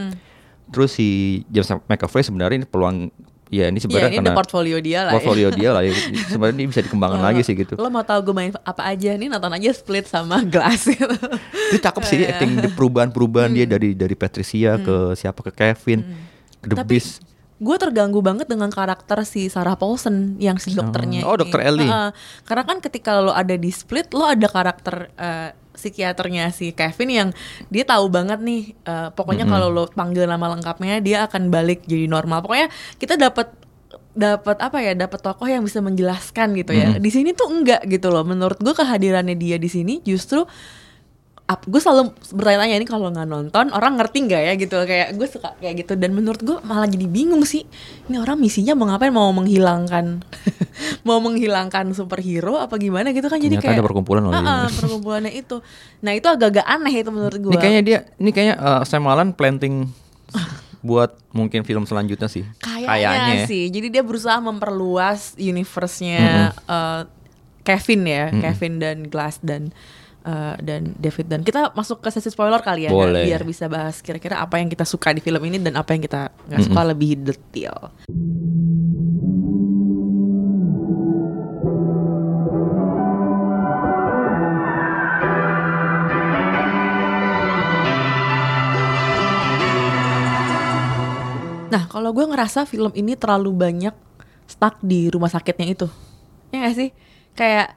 Terus 0.69 0.91
si 0.91 1.07
James 1.47 1.69
McAvoy 1.85 2.21
sebenarnya 2.21 2.57
ini 2.61 2.67
peluang 2.67 3.09
ya 3.53 3.69
ini 3.69 3.77
sebenarnya 3.77 4.09
ini 4.09 4.17
karena 4.25 4.33
portfolio 4.33 4.77
dia 4.81 5.05
lah 5.05 5.13
portfolio 5.13 5.53
dia 5.53 5.69
lah 5.69 5.85
ya. 5.85 5.93
sebenarnya 6.33 6.55
ini 6.57 6.65
bisa 6.65 6.81
dikembangkan 6.81 7.21
Lo- 7.21 7.25
lagi 7.29 7.41
sih 7.45 7.53
gitu. 7.53 7.77
Lo 7.77 7.87
mau 7.87 8.01
tahu 8.01 8.19
gue 8.25 8.35
main 8.35 8.51
apa 8.51 8.81
aja 8.83 9.13
nih? 9.15 9.29
Nonton 9.29 9.53
aja 9.53 9.69
Split 9.71 10.09
sama 10.09 10.41
Glass. 10.43 10.89
Gitu. 10.89 11.05
itu 11.71 11.77
cakep 11.79 12.03
sih 12.03 12.17
acting 12.29 12.57
di 12.57 12.69
perubahan-perubahan 12.73 13.53
dia 13.53 13.65
dari 13.65 13.93
dari 13.93 14.13
Patricia 14.17 14.75
ke 14.77 15.13
siapa 15.13 15.39
ke 15.45 15.51
Kevin 15.53 15.99
ke 16.59 16.67
The 16.67 16.77
Tapi 16.81 16.89
Beast 16.89 17.21
gue 17.55 17.75
terganggu 17.79 18.19
banget 18.19 18.51
dengan 18.51 18.67
karakter 18.67 19.23
si 19.23 19.47
Sarah 19.47 19.79
Paulson 19.79 20.35
yang 20.43 20.59
si 20.59 20.75
dokternya. 20.75 21.23
Oh, 21.23 21.39
ini. 21.39 21.47
Dr. 21.47 21.59
Ellie. 21.63 21.87
Heeh. 21.87 22.11
karena 22.43 22.63
kan 22.67 22.77
ketika 22.83 23.23
lo 23.23 23.31
ada 23.31 23.55
di 23.55 23.71
Split, 23.71 24.11
lo 24.11 24.27
ada 24.27 24.47
karakter 24.51 25.07
eh, 25.15 25.49
psikiaternya 25.75 26.51
si 26.51 26.75
Kevin 26.75 27.09
yang 27.11 27.29
dia 27.71 27.87
tahu 27.87 28.11
banget 28.11 28.43
nih 28.43 28.75
eh, 28.75 29.09
pokoknya 29.15 29.47
kalau 29.47 29.71
lo 29.71 29.83
panggil 29.87 30.27
nama 30.27 30.51
lengkapnya 30.51 30.99
dia 30.99 31.27
akan 31.27 31.47
balik 31.47 31.87
jadi 31.87 32.11
normal 32.11 32.43
pokoknya 32.43 32.67
kita 32.99 33.15
dapat 33.15 33.51
dapat 34.15 34.57
apa 34.63 34.79
ya 34.79 34.95
dapat 34.95 35.19
tokoh 35.19 35.43
yang 35.43 35.59
bisa 35.67 35.83
menjelaskan 35.83 36.55
gitu 36.55 36.71
ya 36.71 36.95
di 36.95 37.11
sini 37.11 37.35
tuh 37.35 37.51
enggak 37.51 37.83
gitu 37.91 38.07
loh 38.07 38.23
menurut 38.23 38.55
gue 38.63 38.71
kehadirannya 38.71 39.35
dia 39.35 39.59
di 39.59 39.67
sini 39.67 39.99
justru 40.07 40.47
ap, 41.45 41.61
gue 41.69 41.77
selalu 41.77 42.09
bertanya-tanya 42.33 42.75
ini 42.81 42.87
kalau 42.89 43.13
nggak 43.13 43.29
nonton 43.29 43.69
orang 43.69 44.01
ngerti 44.01 44.25
nggak 44.25 44.41
ya 44.41 44.53
gitu? 44.57 44.77
Kayak 44.81 45.13
gue 45.13 45.27
suka 45.29 45.53
kayak 45.61 45.85
gitu. 45.85 45.93
Dan 45.93 46.17
menurut 46.17 46.41
gue 46.41 46.57
malah 46.65 46.89
jadi 46.89 47.05
bingung 47.05 47.45
sih 47.45 47.69
ini 48.09 48.17
orang 48.17 48.41
misinya 48.41 48.73
mau 48.73 48.89
ngapain? 48.89 49.13
Mau 49.13 49.29
menghilangkan 49.29 50.25
mau 51.07 51.21
menghilangkan 51.21 51.93
superhero 51.93 52.57
apa 52.57 52.81
gimana 52.81 53.13
gitu 53.13 53.29
kan? 53.29 53.37
Jadi 53.37 53.61
Ternyata 53.61 53.65
kayak 53.69 53.77
ada 53.77 53.85
perkumpulan 53.85 54.21
loh 54.25 54.33
perkumpulannya 54.73 55.33
itu. 55.37 55.61
Nah 56.01 56.11
itu 56.17 56.27
agak-agak 56.27 56.65
aneh 56.65 56.93
itu 57.05 57.11
menurut 57.13 57.37
gue 57.37 57.51
Ini 57.53 57.57
kayaknya 57.61 57.83
dia, 57.85 57.99
ini 58.17 58.29
kayaknya 58.33 58.55
eh, 58.57 58.81
Sam 58.89 59.05
Allen 59.05 59.37
planting 59.37 59.85
buat 60.85 61.17
mungkin 61.33 61.61
film 61.65 61.85
selanjutnya 61.85 62.29
sih. 62.29 62.45
Kayaknya 62.61 63.45
ya. 63.45 63.45
sih. 63.45 63.69
Jadi 63.69 63.93
dia 63.93 64.01
berusaha 64.01 64.37
memperluas 64.41 65.37
universe-nya 65.37 66.53
eh, 66.57 67.01
Kevin 67.65 68.01
ya, 68.05 68.25
Kevin 68.33 68.77
dan 68.77 68.97
Glass 69.09 69.41
dan 69.41 69.73
eh, 70.25 70.55
dan 70.65 70.97
David 70.97 71.25
dan 71.29 71.41
kita 71.45 71.71
masuk 71.77 72.01
ke 72.01 72.09
sesi 72.09 72.33
spoiler 72.33 72.59
kali 72.59 72.89
ya 72.89 72.91
Boleh. 72.91 73.29
biar 73.29 73.45
bisa 73.45 73.69
bahas 73.69 74.01
kira-kira 74.01 74.41
apa 74.41 74.57
yang 74.57 74.67
kita 74.67 74.83
suka 74.83 75.13
di 75.13 75.21
film 75.21 75.41
ini 75.45 75.61
dan 75.61 75.77
apa 75.77 75.93
yang 75.93 76.01
kita 76.01 76.33
nggak 76.49 76.61
suka 76.65 76.81
lebih 76.91 77.21
detail. 77.21 77.93
Nah, 91.75 91.91
kalau 91.91 92.15
gue 92.15 92.23
ngerasa 92.23 92.63
film 92.63 92.95
ini 92.95 93.19
terlalu 93.19 93.51
banyak 93.51 93.91
stuck 94.47 94.79
di 94.79 95.11
rumah 95.11 95.27
sakitnya 95.27 95.75
itu. 95.75 95.87
Ya 96.55 96.63
gak 96.63 96.75
sih? 96.79 96.89
Kayak. 97.35 97.75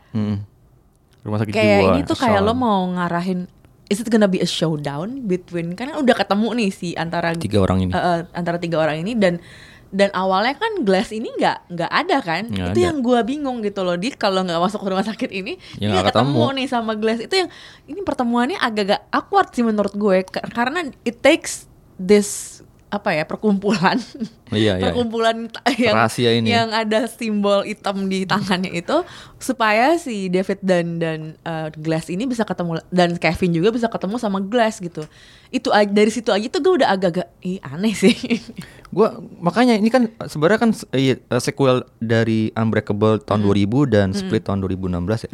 Rumah 1.29 1.39
sakit 1.39 1.53
kayak 1.53 1.69
jiwa. 1.79 1.91
ini 1.91 2.01
tuh 2.03 2.17
kayak 2.17 2.41
lo 2.41 2.53
mau 2.53 2.81
ngarahin 2.89 3.45
is 3.87 3.97
it 3.97 4.09
gonna 4.09 4.27
be 4.27 4.39
a 4.39 4.49
showdown 4.49 5.23
between 5.23 5.73
kan 5.73 5.93
udah 5.95 6.15
ketemu 6.15 6.49
nih 6.55 6.71
si 6.71 6.89
antara 6.95 7.33
tiga 7.35 7.59
orang 7.59 7.79
ini. 7.83 7.93
eh, 7.93 8.21
antara 8.33 8.57
tiga 8.57 8.77
orang 8.79 8.99
ini 8.99 9.13
dan 9.13 9.41
dan 9.89 10.13
awalnya 10.13 10.53
kan 10.55 10.85
Glass 10.85 11.09
ini 11.11 11.29
nggak 11.31 11.71
nggak 11.71 11.89
ada 11.91 12.17
kan 12.19 12.43
Nggak 12.47 12.67
itu 12.67 12.79
ada. 12.79 12.87
yang 12.87 13.01
gue 13.01 13.21
bingung 13.23 13.59
gitu 13.63 13.81
loh 13.81 13.97
dia 13.97 14.13
kalau 14.15 14.41
nggak 14.43 14.57
masuk 14.59 14.81
ke 14.81 14.89
rumah 14.91 15.01
sakit 15.03 15.31
ini 15.31 15.57
Ya, 15.77 15.89
dia 15.91 16.03
ketemu 16.03 16.29
ketemu. 16.37 16.53
nih 16.55 16.67
sama 16.67 16.93
Glass 16.93 17.21
itu 17.23 17.35
yang 17.35 17.49
ini 17.87 18.01
pertemuannya 18.01 18.59
agak-agak 18.59 19.09
awkward 19.09 19.49
sih 19.51 19.63
menurut 19.63 19.93
gue 19.95 20.25
Ka- 20.27 20.45
karena 20.47 20.85
it 21.03 21.17
takes 21.19 21.65
this 21.99 22.61
apa 22.89 23.13
ya 23.13 23.23
perkumpulan 23.23 24.01
Iya, 24.49 24.81
iya. 24.81 24.89
perkumpulan 24.89 25.53
ta- 25.53 25.61
yang 25.71 25.93
Rahasia 25.95 26.31
ini. 26.33 26.49
yang 26.49 26.73
ada 26.73 27.05
simbol 27.05 27.61
hitam 27.61 28.09
di 28.09 28.25
tangannya 28.25 28.73
itu 28.73 29.05
supaya 29.37 30.01
si 30.01 30.27
David 30.27 30.61
dan 30.61 30.97
dan 30.97 31.21
uh, 31.43 31.69
Glass 31.71 32.09
ini 32.09 32.25
bisa 32.25 32.43
ketemu 32.43 32.81
dan 32.89 33.15
Kevin 33.15 33.53
juga 33.53 33.69
bisa 33.69 33.87
ketemu 33.87 34.17
sama 34.17 34.41
Glass 34.41 34.81
gitu 34.81 35.05
itu 35.49 35.69
dari 35.87 36.09
situ 36.09 36.29
aja 36.29 36.49
tuh 36.49 36.61
gue 36.61 36.75
udah 36.81 36.89
agak-agak 36.91 37.29
ih 37.41 37.61
aneh 37.61 37.93
sih 37.93 38.17
Gua 38.89 39.13
makanya 39.39 39.77
ini 39.77 39.93
kan 39.93 40.09
sebenarnya 40.23 40.57
kan 40.59 40.71
eh, 40.91 41.01
iya, 41.03 41.15
eh, 41.21 41.43
sequel 41.43 41.85
dari 41.99 42.49
Unbreakable 42.51 43.21
tahun 43.21 43.45
2000 43.45 43.85
dan 43.85 44.17
Split 44.17 44.49
tahun 44.49 44.65
2016 44.65 45.29
ya. 45.29 45.31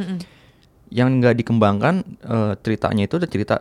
Yang 0.90 1.08
nggak 1.14 1.34
dikembangkan 1.38 1.94
eh, 2.18 2.52
ceritanya 2.60 3.06
itu 3.06 3.14
udah 3.14 3.30
cerita 3.30 3.56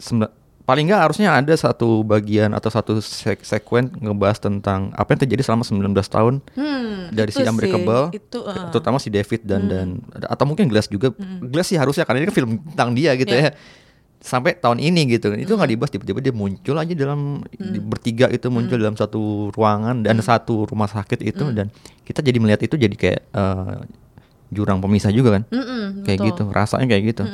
sembilan- 0.00 0.32
paling 0.64 0.88
nggak 0.88 1.02
harusnya 1.02 1.28
ada 1.30 1.52
satu 1.52 2.00
bagian 2.02 2.50
atau 2.50 2.68
satu 2.68 2.96
sek 2.96 3.40
sekuen 3.40 3.92
ngebahas 3.94 4.40
tentang 4.40 4.88
apa 4.90 5.12
yang 5.12 5.20
terjadi 5.20 5.42
selama 5.42 5.62
19 5.62 5.92
tahun 6.08 6.34
Hmm, 6.52 7.12
dari 7.12 7.28
si 7.28 7.38
sih, 7.38 7.44
Unbreakable, 7.44 8.08
itu, 8.10 8.38
uh. 8.38 8.72
terutama 8.72 8.96
si 8.96 9.08
David 9.08 9.44
dan 9.44 9.68
dan 9.68 9.86
atau 10.24 10.44
mungkin 10.44 10.64
Glass 10.66 10.88
juga. 10.88 11.12
Glass 11.42 11.68
sih 11.68 11.76
harusnya 11.76 12.02
karena 12.02 12.18
ini 12.18 12.26
kan 12.26 12.34
film 12.34 12.50
tentang 12.66 12.90
dia 12.92 13.12
gitu 13.12 13.28
Yeah. 13.30 13.52
ya. 13.52 13.82
Sampai 14.18 14.56
tahun 14.56 14.80
ini 14.80 15.04
gitu. 15.10 15.36
Itu 15.36 15.52
nggak 15.52 15.68
dibahas 15.68 15.92
tiba-tiba 15.92 16.16
dia 16.18 16.32
muncul 16.32 16.72
aja 16.74 16.94
dalam 16.94 17.44
di- 17.44 17.76
bertiga 17.78 18.32
itu 18.32 18.48
muncul 18.48 18.80
dalam 18.80 18.96
satu 18.96 19.52
ruangan 19.52 20.00
dan 20.00 20.16
satu 20.18 20.64
rumah 20.64 20.88
sakit 20.88 21.20
itu 21.20 21.44
dan 21.52 21.68
kita 22.02 22.24
jadi 22.24 22.40
melihat 22.40 22.64
itu 22.64 22.74
jadi 22.74 22.94
kayak 22.94 23.20
eh, 23.20 23.76
jurang 24.48 24.80
pemisah 24.80 25.12
juga 25.12 25.36
kan. 25.36 25.42
Mm-mm, 25.46 26.08
kayak 26.08 26.18
betul. 26.18 26.28
gitu, 26.30 26.42
rasanya 26.50 26.88
kayak 26.88 27.04
gitu. 27.06 27.24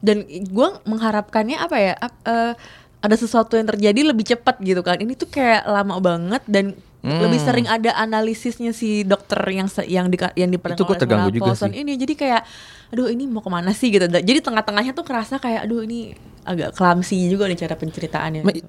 Dan 0.00 0.22
gue 0.26 0.68
mengharapkannya 0.82 1.56
apa 1.56 1.76
ya 1.76 1.92
eh, 2.24 2.52
ada 2.98 3.16
sesuatu 3.16 3.54
yang 3.54 3.68
terjadi 3.68 4.00
lebih 4.00 4.24
cepat 4.26 4.56
gitu 4.58 4.80
kan. 4.80 4.96
Ini 4.96 5.12
tuh 5.12 5.28
kayak 5.28 5.68
lama 5.68 6.00
banget 6.00 6.42
dan 6.46 6.72
Hmm. 7.04 7.20
lebih 7.20 7.36
sering 7.36 7.68
ada 7.68 7.92
analisisnya 8.00 8.72
si 8.72 9.04
dokter 9.04 9.36
yang 9.52 9.68
yang 9.84 10.08
di 10.08 10.16
yang 10.40 10.48
diperankan 10.48 10.80
Itu 10.80 10.96
terganggu 10.96 11.36
juga 11.36 11.52
sih. 11.52 11.68
ini. 11.76 12.00
Jadi 12.00 12.16
kayak 12.16 12.48
aduh 12.88 13.12
ini 13.12 13.28
mau 13.28 13.44
ke 13.44 13.52
mana 13.52 13.76
sih? 13.76 13.92
gitu. 13.92 14.08
Jadi 14.08 14.40
tengah-tengahnya 14.40 14.96
tuh 14.96 15.04
kerasa 15.04 15.36
kayak 15.36 15.68
aduh 15.68 15.84
ini 15.84 16.16
agak 16.48 16.72
clumsy 16.72 17.28
juga 17.28 17.44
nih 17.44 17.60
cara 17.60 17.76
penceritaannya. 17.76 18.40
Ma- 18.40 18.56
gitu. 18.56 18.64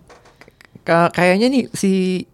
Ka- 0.83 1.15
kayaknya 1.15 1.47
nih 1.47 1.63
si 1.71 1.91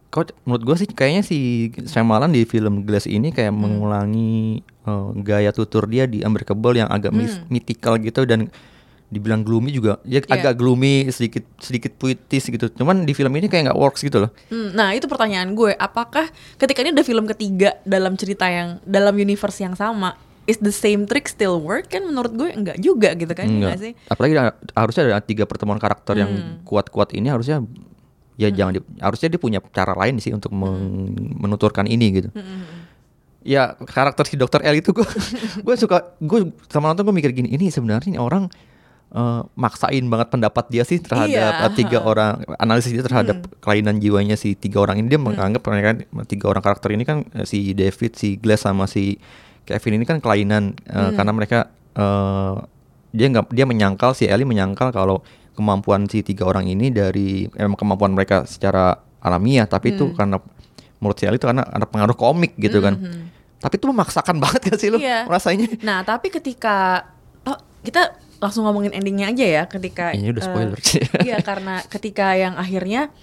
kau 0.09 0.25
menurut 0.43 0.63
gue 0.65 0.75
sih 0.81 0.89
kayaknya 0.89 1.21
si 1.21 1.37
Shyamalan 1.85 2.33
di 2.33 2.43
film 2.43 2.81
Glass 2.81 3.05
ini 3.05 3.29
kayak 3.29 3.53
mengulangi 3.53 4.57
eh, 4.59 5.09
gaya 5.21 5.53
tutur 5.53 5.85
dia 5.85 6.03
di 6.03 6.19
Unbreakable 6.19 6.75
yang 6.75 6.89
agak 6.89 7.13
mis- 7.13 7.45
mythical 7.45 7.95
gitu 7.95 8.25
dan 8.25 8.49
dibilang 9.11 9.43
gloomy 9.43 9.69
juga 9.69 9.99
ya 10.01 10.17
Iya. 10.17 10.31
agak 10.31 10.55
gloomy 10.55 11.03
sedikit 11.09 11.43
sedikit 11.57 11.91
puitis 11.93 12.47
gitu 12.47 12.71
cuman 12.71 13.03
di 13.03 13.11
film 13.11 13.29
ini 13.33 13.45
kayak 13.45 13.67
nggak 13.67 13.77
works 13.77 13.99
gitu 13.99 14.23
loh 14.23 14.31
Hmm, 14.47 14.71
nah 14.71 14.91
itu 14.91 15.03
pertanyaan 15.05 15.51
gue, 15.51 15.75
apakah 15.75 16.25
ketika 16.55 16.79
ini 16.79 16.91
udah 16.91 17.03
film 17.03 17.27
ketiga 17.27 17.75
dalam 17.83 18.15
cerita 18.15 18.47
yang 18.47 18.79
dalam 18.81 19.11
universe 19.13 19.59
yang 19.59 19.73
sama, 19.73 20.15
is 20.43 20.57
the 20.57 20.71
same 20.71 21.03
trick 21.03 21.27
still 21.27 21.59
work? 21.59 21.87
Kan 21.87 22.03
menurut 22.03 22.31
gue 22.31 22.49
enggak 22.49 22.77
juga 22.77 23.11
gitu 23.13 23.29
kan, 23.29 23.45
enggak 23.45 23.77
sih? 23.77 23.91
apalagi 24.07 24.39
harusnya 24.73 25.03
ada 25.05 25.19
tiga 25.19 25.43
pertemuan 25.43 25.75
karakter 25.77 26.15
yang 26.15 26.31
Hmm. 26.31 26.63
kuat-kuat 26.63 27.11
ini 27.11 27.27
harusnya 27.27 27.59
ya 28.33 28.47
jangan 28.49 28.73
di- 28.73 28.87
harusnya 28.97 29.27
dia 29.27 29.37
punya 29.37 29.59
cara 29.67 29.91
lain 29.93 30.17
sih 30.17 30.31
untuk 30.31 30.49
Hmm. 30.49 31.11
menuturkan 31.37 31.83
ini 31.85 32.07
gitu 32.13 32.29
ya 33.41 33.73
karakter 33.75 34.23
si 34.23 34.35
dokter 34.35 34.61
L 34.61 34.75
itu 34.75 34.93
gue 34.93 35.01
gue 35.65 35.75
suka 35.75 36.13
gue 36.15 36.39
sama 36.67 36.87
nonton 36.87 37.03
gue 37.03 37.15
mikir 37.15 37.33
gini 37.33 37.49
ini 37.49 37.67
sebenarnya 37.67 38.07
ini 38.07 38.17
orang 38.17 38.45
eh, 39.11 39.41
maksain 39.53 40.05
banget 40.05 40.27
pendapat 40.29 40.65
dia 40.67 40.81
sih 40.81 40.97
terhadap 40.97 41.31
Iya. 41.31 41.51
Hmm. 41.53 41.63
eh, 41.63 41.73
tiga 41.75 41.99
orang 42.01 42.31
analisis 42.57 42.89
dia 42.89 43.01
terhadap 43.01 43.43
kelainan 43.57 43.97
jiwanya 43.97 44.33
si 44.33 44.53
tiga 44.53 44.79
orang 44.79 44.97
ini 44.97 45.07
dia 45.07 45.17
menganggap 45.17 45.61
mereka 45.63 45.99
tiga 46.25 46.45
orang 46.47 46.61
karakter 46.61 46.89
ini 46.89 47.03
kan 47.03 47.27
eh, 47.29 47.43
si 47.43 47.71
David 47.71 48.11
si 48.13 48.35
Glass 48.35 48.63
sama 48.63 48.85
si 48.85 49.19
Kevin 49.61 49.95
ini 49.95 50.05
kan 50.05 50.17
kelainan 50.17 50.73
eh, 50.81 50.95
Hmm. 50.97 51.13
karena 51.13 51.31
mereka 51.31 51.59
eh, 51.93 52.55
dia 53.11 53.27
nggak 53.27 53.49
dia 53.49 53.65
menyangkal 53.65 54.11
si 54.11 54.23
Ellie 54.23 54.43
menyangkal 54.43 54.89
kalau 54.89 55.19
kemampuan 55.51 56.07
si 56.07 56.21
tiga 56.21 56.45
orang 56.45 56.63
ini 56.65 56.87
dari 56.89 57.43
emang 57.53 57.75
kemampuan 57.75 58.09
mereka 58.09 58.43
secara 58.45 58.95
alamiah 59.19 59.65
tapi 59.65 59.93
itu 59.93 60.09
karena 60.11 60.39
menurut 60.97 61.15
si 61.15 61.27
Ellie 61.27 61.35
itu 61.35 61.43
karena 61.43 61.61
ada 61.61 61.83
pengaruh 61.83 62.15
komik 62.15 62.55
gitu 62.55 62.79
kan 62.79 62.95
tapi 63.57 63.75
itu 63.75 63.85
memaksakan 63.85 64.39
banget 64.41 64.61
gak 64.65 64.79
sih 64.79 64.87
lu 64.87 64.97
Iya. 64.97 65.27
rasanya 65.27 65.67
Nah, 65.81 66.01
tapi 66.01 66.31
ketika 66.31 67.03
oh, 67.43 67.53
kita 67.81 68.15
langsung 68.41 68.65
ngomongin 68.65 68.91
endingnya 68.91 69.29
aja 69.29 69.45
ya, 69.45 69.63
ketika 69.69 70.11
Ini 70.11 70.33
udah 70.33 70.41
eh, 70.41 70.47
spoiler. 70.49 70.79
iya, 71.29 71.37
karena 71.39 71.79
ketika 71.85 72.33
yang 72.33 72.57
akhirnya 72.57 73.13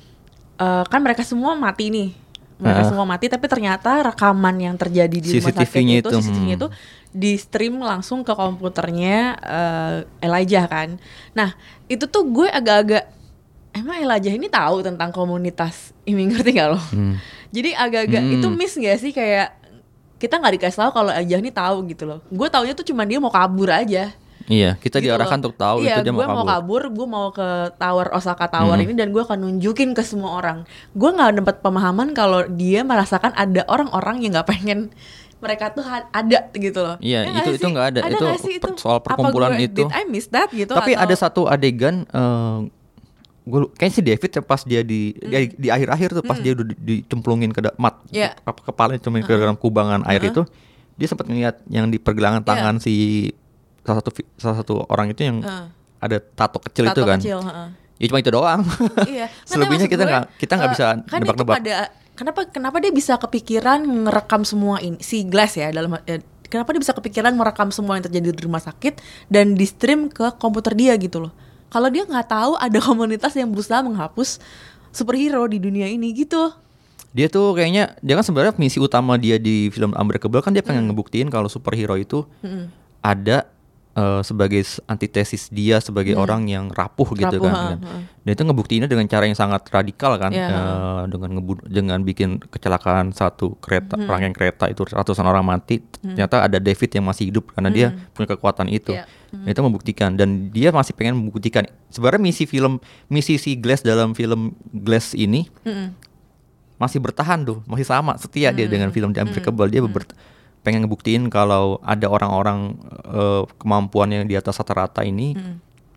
eh, 0.56 0.84
kan 0.86 1.00
mereka 1.02 1.26
semua 1.26 1.58
mati 1.58 1.90
nih. 1.90 2.10
Mereka 2.58 2.82
Ah. 2.82 2.88
semua 2.90 3.06
mati 3.06 3.30
tapi 3.30 3.46
ternyata 3.46 4.02
rekaman 4.02 4.58
yang 4.58 4.74
terjadi 4.74 5.14
di 5.14 5.30
rumah 5.38 5.54
sakit 5.54 5.62
CCTV-nya 5.62 5.94
itu, 6.02 6.10
itu, 6.10 6.18
CCTV-nya 6.18 6.54
hmm. 6.54 6.60
itu 6.62 6.68
di 7.08 7.32
stream 7.38 7.78
langsung 7.78 8.26
ke 8.26 8.34
komputernya 8.34 9.16
eh, 9.38 9.96
Elijah 10.22 10.66
kan. 10.66 10.98
Nah, 11.34 11.54
itu 11.86 12.06
tuh 12.06 12.26
gue 12.26 12.50
agak-agak 12.50 13.14
emang 13.74 14.02
Elijah 14.02 14.34
ini 14.34 14.50
tahu 14.50 14.82
tentang 14.82 15.14
komunitas 15.14 15.94
ini 16.02 16.26
ngerti 16.30 16.50
gak 16.54 16.68
lo? 16.74 16.80
Jadi 17.48 17.70
agak-agak 17.74 18.22
Hmm. 18.26 18.34
itu 18.38 18.46
miss 18.50 18.74
gak 18.74 18.98
sih 18.98 19.14
kayak 19.14 19.54
kita 20.18 20.34
nggak 20.34 20.58
dikasih 20.58 20.78
tahu 20.82 20.90
kalau 20.90 21.10
Elijah 21.14 21.38
ini 21.38 21.54
tahu 21.54 21.86
gitu 21.86 22.10
loh. 22.10 22.18
Gue 22.26 22.50
taunya 22.50 22.74
tuh 22.74 22.82
cuma 22.82 23.06
dia 23.06 23.22
mau 23.22 23.30
kabur 23.30 23.70
aja. 23.70 24.10
Iya 24.48 24.74
kita 24.74 24.98
Gitu 24.98 25.06
diarahkan 25.06 25.36
loh. 25.36 25.42
untuk 25.44 25.54
tahu 25.54 25.76
iya, 25.80 25.94
itu 25.94 26.00
dia 26.02 26.12
gue 26.12 26.26
mau 26.26 26.42
kabur, 26.42 26.82
gue 26.88 27.06
mau 27.06 27.28
ke 27.30 27.48
tower 27.74 28.08
Osaka 28.10 28.48
Tower 28.48 28.76
ini 28.76 28.92
dan 28.92 29.08
gue 29.08 29.20
akan 29.20 29.38
nunjukin 29.38 29.92
ke 29.92 30.00
semua 30.00 30.34
orang. 30.34 30.64
Gue 30.92 31.10
nggak 31.10 31.38
dapat 31.38 31.56
pemahaman 31.60 32.12
kalau 32.12 32.42
dia 32.46 32.82
merasakan 32.82 33.32
ada 33.32 33.62
orang-orang 33.66 34.20
yang 34.20 34.32
nggak 34.34 34.48
pengen 34.48 34.88
mereka 35.38 35.70
tuh 35.70 35.84
ada 35.86 36.50
gitu 36.50 36.80
loh. 36.80 36.96
Iya, 36.98 37.22
Ya 37.22 37.40
itu- 37.40 37.54
itu 37.54 37.66
nggak 37.68 37.86
ada. 37.88 38.00
Itu 38.04 38.18
nggak 38.18 38.40
sih 38.40 38.56
per- 38.58 38.74
soal 38.74 38.98
Apa 38.98 39.06
perkumpulan 39.06 39.54
gue- 39.54 39.68
itu. 39.68 39.82
Did 39.84 39.92
I 39.92 40.02
miss 40.04 40.26
that 40.28 40.50
gitu? 40.50 40.72
tapi 40.72 40.92
atau- 40.92 41.04
ada 41.04 41.14
satu 41.14 41.40
adegan 41.44 42.02
eh 42.04 42.58
gue 43.44 43.64
kayaknya 43.72 43.94
si 43.94 44.02
David 44.02 44.30
ya 44.30 44.42
pas 44.42 44.60
dia 44.60 44.80
di 44.82 45.00
dia 45.18 45.40
di 45.48 45.68
akhir-akhir 45.68 46.12
tuh 46.12 46.22
pas 46.22 46.36
dia 46.36 46.52
udah 46.52 46.66
di- 46.66 47.00
dicemplungin 47.00 47.48
ke 47.48 47.64
mat 47.76 47.96
Hmm. 48.06 48.28
Apa 48.44 48.60
kepalanya 48.62 49.00
cemplungin 49.00 49.24
ke 49.24 49.34
dalam 49.34 49.54
kubangan 49.54 50.04
air 50.04 50.20
itu 50.22 50.44
dia 50.94 51.06
sempat 51.06 51.24
ngeliat 51.24 51.62
yang 51.66 51.86
di 51.86 51.96
pergelangan 51.96 52.42
Iya. 52.42 52.48
tangan 52.50 52.76
si 52.76 53.30
salah 53.88 54.04
satu 54.04 54.10
salah 54.36 54.56
satu 54.60 54.74
orang 54.92 55.08
itu 55.08 55.24
yang 55.24 55.40
Heeh. 55.40 55.66
ada 55.98 56.16
tato 56.20 56.60
kecil 56.60 56.84
Tato 56.92 57.00
itu 57.00 57.02
kan. 57.08 57.18
kecil, 57.18 57.40
heeh. 57.40 57.68
Ya 57.98 58.04
cuma 58.12 58.20
itu 58.20 58.30
doang. 58.30 58.60
iya. 59.08 59.26
Selebihnya 59.48 59.88
kita 59.88 60.04
nggak 60.04 60.24
kita 60.36 60.52
nggak 60.54 60.68
eh, 60.68 60.74
bisa 60.76 60.84
kan 61.08 61.18
nebak-nebak. 61.18 61.54
pada 61.58 61.74
kenapa 62.14 62.40
kenapa 62.46 62.76
dia 62.78 62.92
bisa 62.92 63.16
kepikiran 63.16 63.80
ngerekam 64.06 64.44
semua 64.44 64.78
ini 64.78 65.00
si 65.00 65.24
Glass 65.24 65.56
ya 65.56 65.72
dalam 65.72 65.96
eh, 66.06 66.20
kenapa 66.46 66.76
dia 66.76 66.80
bisa 66.84 66.94
kepikiran 66.94 67.32
merekam 67.34 67.68
semua 67.68 67.96
yang 67.98 68.04
terjadi 68.06 68.32
di 68.36 68.42
rumah 68.44 68.62
sakit 68.62 69.00
dan 69.28 69.56
di 69.56 69.66
stream 69.66 70.08
ke 70.08 70.36
komputer 70.38 70.76
dia 70.76 70.94
gitu 70.96 71.26
loh. 71.26 71.32
Kalau 71.68 71.88
dia 71.92 72.06
nggak 72.06 72.28
tahu 72.28 72.52
ada 72.56 72.78
komunitas 72.80 73.36
yang 73.36 73.52
berusaha 73.52 73.82
menghapus 73.84 74.40
superhero 74.94 75.44
di 75.50 75.60
dunia 75.60 75.84
ini 75.90 76.14
gitu. 76.16 76.54
Dia 77.12 77.28
tuh 77.28 77.56
kayaknya 77.56 77.96
dia 78.04 78.14
kan 78.14 78.24
sebenarnya 78.24 78.52
misi 78.60 78.78
utama 78.78 79.16
dia 79.16 79.36
di 79.40 79.72
film 79.72 79.92
Unbreakable 79.96 80.44
kan 80.44 80.52
dia 80.52 80.60
pengen 80.62 80.88
ngebuktiin 80.92 81.28
kalau 81.32 81.48
superhero 81.48 81.96
itu 81.96 82.24
ada 83.00 83.48
eh, 83.98 84.20
sebagai 84.22 84.62
antitesis 84.86 85.50
dia 85.50 85.82
sebagai 85.82 86.14
orang 86.14 86.46
yang 86.46 86.70
rapuh 86.70 87.10
gitu 87.12 87.26
Rapuh, 87.34 87.42
kan. 87.42 87.52
ha, 87.52 87.66
Dan, 87.68 87.78
ha. 87.82 87.96
dan 88.22 88.30
itu 88.30 88.42
ngebuktiinnya 88.44 88.86
dengan 88.86 89.04
cara 89.04 89.26
yang 89.26 89.34
sangat 89.34 89.66
radikal 89.66 90.14
kan 90.14 90.30
Iya, 90.30 90.46
eh, 90.46 91.02
dengan 91.10 91.30
ngebu- 91.34 91.66
dengan 91.66 91.98
bikin 92.00 92.38
kecelakaan 92.38 93.10
satu 93.10 93.58
kereta 93.58 93.98
rangkaian 93.98 94.30
kereta 94.30 94.70
itu 94.70 94.86
ratusan 94.86 95.24
orang 95.24 95.42
mati 95.42 95.82
ternyata 95.98 96.40
ada 96.40 96.56
David 96.56 96.90
yang 96.92 97.04
masih 97.04 97.28
hidup 97.28 97.50
karena 97.50 97.68
dia 97.68 97.86
punya 98.14 98.30
kekuatan 98.30 98.70
itu. 98.70 98.94
Iya. 98.94 99.04
Dan 99.28 99.48
itu 99.50 99.60
membuktikan 99.60 100.10
dan 100.14 100.28
dia 100.48 100.70
masih 100.70 100.94
pengen 100.94 101.18
membuktikan. 101.18 101.66
Sebenarnya 101.88 102.22
misi 102.22 102.44
film 102.44 102.78
misi 103.06 103.36
si 103.36 103.52
Glass 103.54 103.82
dalam 103.82 104.14
film 104.14 104.54
Glass 104.70 105.12
ini 105.12 105.50
masih 106.78 107.02
bertahan 107.02 107.42
tuh, 107.42 107.58
masih 107.64 107.82
sama 107.82 108.14
setia 108.16 108.54
dia 108.54 108.64
dengan 108.64 108.88
film 108.88 109.10
The 109.10 109.20
Unbreakable. 109.20 109.66
Dia 109.66 109.82
ber- 109.82 110.06
pengen 110.58 110.84
ngebuktiin 110.84 111.26
kalau 111.26 111.78
ada 111.80 112.06
orang-orang 112.06 112.76
eh, 113.04 113.42
kemampuan 113.56 114.10
yang 114.10 114.24
di 114.24 114.34
atas 114.34 114.56
rata-rata 114.56 115.00
ini 115.00 115.32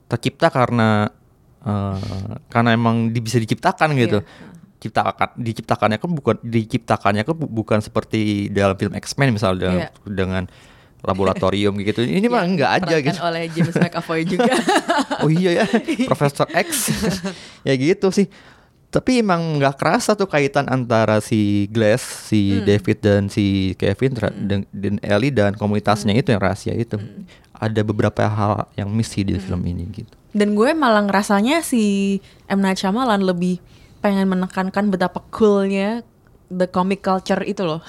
tercipta 0.06 0.48
karena 0.48 1.10
eh, 1.62 1.98
karena 2.48 2.70
emang 2.72 3.10
di- 3.10 3.20
bisa 3.20 3.38
diciptakan 3.38 3.94
gitu. 3.96 4.20
Ciptakan 4.78 5.38
diciptakannya 5.38 5.98
kan 5.98 6.10
bukan 6.10 6.36
diciptakannya 6.42 7.22
kan 7.22 7.36
bu- 7.36 7.54
bukan 7.54 7.80
seperti 7.80 8.50
dalam 8.50 8.74
film 8.74 8.94
X-Men 8.94 9.30
misalnya 9.30 9.60
dengan, 9.62 9.78
Iya. 9.78 9.90
dengan 10.04 10.44
laboratorium 11.02 11.78
gitu. 11.80 12.02
Ini 12.02 12.26
mah 12.26 12.42
enggak 12.44 12.72
aja 12.78 12.96
gitu. 12.98 13.18
oleh 13.20 13.46
James 13.48 13.74
McAvoy 13.74 14.22
juga. 14.24 14.54
Oh 15.22 15.30
iya 15.30 15.62
ya, 15.62 15.66
Profesor 16.06 16.50
X. 16.50 16.90
ya 17.68 17.74
gitu 17.74 18.10
sih. 18.10 18.26
Tapi 18.92 19.24
emang 19.24 19.56
nggak 19.56 19.80
kerasa 19.80 20.20
tuh 20.20 20.28
kaitan 20.28 20.68
antara 20.68 21.24
si 21.24 21.72
Glass, 21.72 22.28
si 22.28 22.60
David 22.60 22.98
dan 23.00 23.22
si 23.32 23.72
Kevin 23.80 24.12
tra- 24.12 24.36
dan, 24.36 24.68
dan 24.76 25.00
Ellie 25.00 25.32
dan 25.32 25.56
komunitasnya 25.56 26.12
itu 26.12 26.36
yang 26.36 26.44
rahasia 26.44 26.76
itu. 26.76 27.00
Ada 27.56 27.88
beberapa 27.88 28.28
hal 28.28 28.68
yang 28.76 28.92
miss 28.92 29.16
di 29.16 29.40
film 29.40 29.64
ini 29.64 29.88
gitu. 29.96 30.12
Dan 30.36 30.60
gue 30.60 30.76
malah 30.76 31.08
ngerasanya 31.08 31.64
si 31.64 32.20
M. 32.52 32.60
Night 32.60 32.84
Shyamalan 32.84 33.24
lebih 33.24 33.64
pengen 34.04 34.28
menekankan 34.28 34.92
betapa 34.92 35.24
coolnya 35.32 36.04
the 36.52 36.68
comic 36.68 37.00
culture 37.00 37.40
itu 37.48 37.64
loh. 37.64 37.80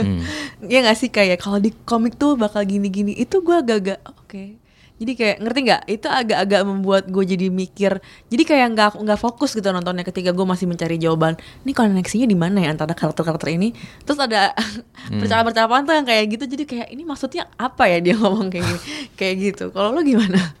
Hmm. 0.00 0.24
Iya 0.72 0.88
gak 0.88 0.96
sih 0.96 1.12
kayak 1.12 1.44
kalau 1.44 1.60
di 1.60 1.68
komik 1.84 2.16
tuh 2.16 2.32
bakal 2.34 2.64
gini-gini 2.64 3.12
itu 3.12 3.44
gue 3.44 3.56
agak-agak 3.60 4.00
oke. 4.08 4.65
Jadi 4.96 5.12
kayak 5.12 5.36
ngerti 5.44 5.60
nggak? 5.68 5.82
Itu 5.92 6.08
agak-agak 6.08 6.60
membuat 6.64 7.04
gue 7.12 7.24
jadi 7.28 7.52
mikir. 7.52 8.00
Jadi 8.32 8.42
kayak 8.48 8.66
nggak 8.72 8.90
nggak 8.96 9.20
fokus 9.20 9.52
gitu 9.52 9.68
nontonnya 9.68 10.08
ketika 10.08 10.32
gue 10.32 10.46
masih 10.48 10.64
mencari 10.64 10.96
jawaban. 10.96 11.36
Ini 11.68 11.72
koneksinya 11.76 12.24
di 12.24 12.36
mana 12.36 12.64
ya 12.64 12.72
antara 12.72 12.96
karakter-karakter 12.96 13.52
ini? 13.52 13.76
Terus 14.08 14.16
ada 14.16 14.56
percakapan-percakapan 15.20 15.80
tuh 15.84 15.94
yang 16.00 16.06
kayak 16.08 16.24
gitu. 16.32 16.44
Jadi 16.48 16.64
kayak 16.64 16.88
ini 16.96 17.02
maksudnya 17.04 17.44
apa 17.60 17.84
ya 17.92 18.00
dia 18.00 18.14
ngomong 18.16 18.48
kayak 18.48 18.64
gini? 18.64 18.80
kayak 19.20 19.34
gitu. 19.52 19.64
Kalau 19.68 19.92
lo 19.92 20.00
gimana? 20.00 20.56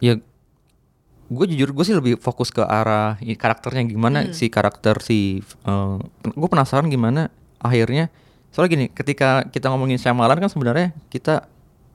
Ya 0.00 0.16
gue 1.30 1.46
jujur 1.54 1.70
gue 1.70 1.84
sih 1.86 1.94
lebih 1.94 2.18
fokus 2.18 2.50
ke 2.50 2.58
arah 2.58 3.14
karakternya 3.22 3.86
gimana 3.86 4.34
si 4.34 4.50
karakter 4.50 4.98
si 4.98 5.38
gue 6.26 6.48
penasaran 6.50 6.90
gimana 6.90 7.30
akhirnya 7.62 8.10
soalnya 8.50 8.70
gini 8.74 8.86
ketika 8.90 9.46
kita 9.46 9.70
ngomongin 9.70 9.94
Shyamalan 9.94 10.42
kan 10.42 10.50
sebenarnya 10.50 10.90
kita 11.06 11.46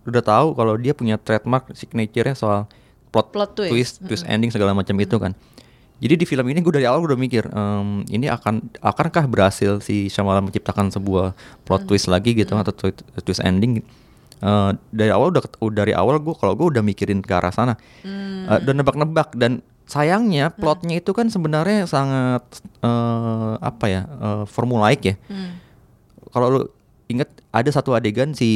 udah 0.06 0.22
tahu 0.22 0.48
kalau 0.54 0.78
dia 0.78 0.94
punya 0.94 1.18
trademark 1.18 1.74
signature-nya 1.74 2.34
soal 2.34 2.70
plot, 3.10 3.34
Plot 3.34 3.52
twist. 3.58 4.00
twist 4.02 4.24
ending 4.26 4.50
segala 4.50 4.72
macam 4.72 4.94
itu 4.98 5.18
kan. 5.18 5.34
Jadi 5.96 6.20
di 6.20 6.26
film 6.28 6.44
ini 6.46 6.60
gue 6.60 6.76
dari 6.76 6.84
awal 6.84 7.08
udah 7.08 7.16
mikir 7.16 7.48
em, 7.48 8.04
ini 8.12 8.28
akan 8.28 8.68
akankah 8.84 9.26
berhasil 9.26 9.80
si 9.80 10.12
Shyamalan 10.12 10.44
menciptakan 10.44 10.92
sebuah 10.92 11.32
plot 11.64 11.88
twist 11.88 12.12
lagi 12.12 12.36
gitu 12.36 12.52
atau 12.52 12.76
twi- 12.76 13.00
twist 13.24 13.40
ending? 13.40 13.80
Eh, 14.44 14.72
dari 14.92 15.10
awal 15.10 15.32
udah 15.32 15.42
dari 15.72 15.96
awal 15.96 16.20
gue 16.20 16.36
kalau 16.36 16.52
gue 16.54 16.68
udah 16.76 16.84
mikirin 16.84 17.24
ke 17.24 17.32
arah 17.32 17.56
sana. 17.56 17.80
Eh, 18.04 18.60
dan 18.60 18.76
nebak-nebak 18.76 19.32
dan 19.34 19.64
sayangnya 19.88 20.52
plotnya 20.52 21.00
itu 21.00 21.16
kan 21.16 21.32
sebenarnya 21.32 21.88
sangat 21.88 22.44
eh, 22.84 23.54
apa 23.58 23.86
ya 23.88 24.02
eh, 24.04 24.44
formulaik 24.46 25.02
ya. 25.02 25.16
Kalau 26.28 26.48
lu 26.52 26.62
inget 27.08 27.32
ada 27.56 27.72
satu 27.72 27.96
adegan 27.96 28.36
si 28.36 28.52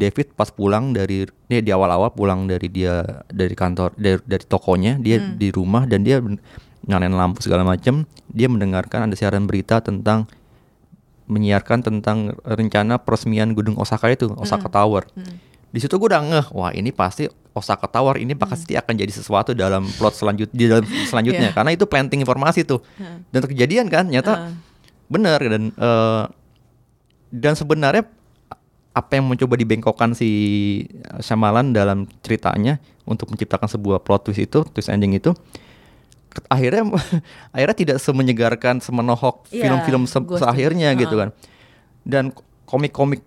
David 0.00 0.32
pas 0.32 0.48
pulang 0.48 0.96
dari 0.96 1.28
dia 1.52 1.60
di 1.60 1.68
awal-awal 1.68 2.08
pulang 2.16 2.48
dari 2.48 2.72
dia 2.72 3.04
dari 3.28 3.52
kantor 3.52 3.92
dari, 4.00 4.16
dari 4.24 4.44
tokonya 4.48 4.96
dia 4.96 5.20
di 5.20 5.52
rumah 5.52 5.84
dan 5.84 6.08
dia 6.08 6.24
nyalain 6.88 7.12
lampu 7.12 7.44
segala 7.44 7.68
macam 7.68 8.08
dia 8.32 8.48
mendengarkan 8.48 9.12
ada 9.12 9.14
siaran 9.14 9.44
berita 9.44 9.84
tentang 9.84 10.24
menyiarkan 11.28 11.84
tentang 11.84 12.32
rencana 12.44 12.96
peresmian 13.00 13.52
gedung 13.52 13.76
Osaka 13.76 14.12
itu 14.12 14.32
Osaka 14.36 14.68
Tower. 14.68 15.08
Di 15.72 15.82
situ 15.82 15.96
gue 15.96 16.08
udah 16.08 16.20
ngeh 16.20 16.46
wah 16.52 16.72
ini 16.72 16.92
pasti 16.92 17.28
Osaka 17.56 17.88
Tower 17.88 18.20
ini 18.20 18.36
pasti 18.36 18.76
akan 18.76 18.94
jadi 18.94 19.12
sesuatu 19.12 19.56
dalam 19.56 19.88
plot 20.00 20.20
selanjut 20.20 20.48
di 20.52 20.68
dalam 20.68 20.84
selanjutnya. 21.10 21.52
Iya. 21.52 21.56
karena 21.56 21.70
itu 21.72 21.84
planting 21.88 22.20
informasi 22.24 22.64
tuh. 22.68 22.84
Dan 23.32 23.44
kejadian 23.44 23.88
kan 23.88 24.08
nyata 24.08 24.52
benar 25.08 25.40
dan 25.40 25.72
eh, 25.72 26.24
dan 27.34 27.52
sebenarnya 27.52 28.06
apa 28.92 29.10
yang 29.12 29.26
mencoba 29.26 29.58
dibengkokkan 29.58 30.14
si 30.14 30.30
Shyamalan 31.18 31.74
dalam 31.74 32.06
ceritanya 32.22 32.78
untuk 33.02 33.26
menciptakan 33.28 33.66
sebuah 33.66 33.98
plot 34.00 34.30
twist 34.30 34.38
itu 34.40 34.62
twist 34.64 34.86
ending 34.86 35.10
itu 35.12 35.34
akhirnya 36.46 36.86
akhirnya 37.54 37.76
tidak 37.76 37.98
semenyegarkan 37.98 38.78
semenohok 38.78 39.50
Iya, 39.50 39.66
film-film 39.66 40.06
se- 40.06 40.38
seakhirnya 40.38 40.94
gitu 40.94 41.14
Ha. 41.16 41.20
kan. 41.20 41.30
Dan 42.02 42.24
komik-komiknya 42.66 43.22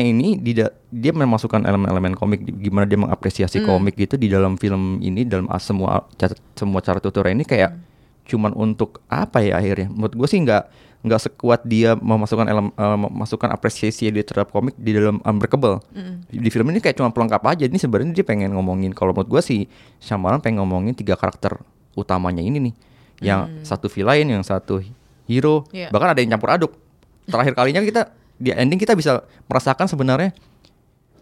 ini 0.00 0.36
tidak 0.36 0.78
dia 0.88 1.10
memasukkan 1.10 1.62
elemen-elemen 1.62 2.14
komik 2.14 2.44
gimana 2.56 2.84
dia 2.84 2.96
mengapresiasi 2.96 3.60
komik 3.60 3.94
gitu 3.94 4.14
di 4.14 4.26
dalam 4.26 4.54
film 4.54 4.98
ini 4.98 5.22
dalam 5.22 5.50
semua 5.58 6.06
semua 6.54 6.78
cara 6.78 6.98
tutur 6.98 7.26
ini 7.26 7.42
kayak 7.42 7.74
cuman 8.28 8.52
untuk 8.52 9.00
apa 9.08 9.40
ya 9.40 9.56
akhirnya? 9.56 9.88
Menurut 9.88 10.14
gue 10.14 10.28
sih 10.28 10.38
nggak 10.44 10.64
nggak 10.98 11.20
sekuat 11.30 11.62
dia 11.62 11.94
memasukkan 11.94 12.42
elemen 12.44 12.74
memasukkan 12.74 13.54
apresiasi 13.54 14.10
dia 14.10 14.26
terhadap 14.26 14.50
komik 14.50 14.74
di 14.76 14.92
dalam 14.92 15.22
Unbreakable. 15.22 15.78
Di 16.28 16.50
film 16.50 16.68
ini 16.68 16.78
kayak 16.78 16.98
cuma 16.98 17.08
pelengkap 17.08 17.40
aja. 17.46 17.64
Ini 17.64 17.78
sebenarnya 17.78 18.12
dia 18.12 18.26
pengen 18.26 18.52
ngomongin 18.52 18.92
kalau 18.92 19.14
menurut 19.14 19.30
gue 19.30 19.42
sih 19.42 19.60
Shyamalan 19.98 20.42
pengen 20.42 20.60
ngomongin 20.60 20.92
tiga 20.92 21.16
karakter 21.16 21.56
utamanya 21.94 22.42
ini 22.42 22.70
nih. 22.70 22.74
Yang 23.18 23.40
satu 23.64 23.86
villain 23.88 24.26
yang 24.26 24.44
satu 24.44 24.78
hero 25.26 25.66
Iya. 25.70 25.88
bahkan 25.90 26.12
ada 26.12 26.20
yang 26.20 26.34
campur 26.34 26.50
aduk. 26.50 26.72
Terakhir 27.26 27.54
kalinya 27.54 27.80
kita 27.82 28.02
di 28.38 28.50
ending 28.54 28.78
kita 28.78 28.94
bisa 28.94 29.22
merasakan 29.46 29.86
sebenarnya 29.86 30.30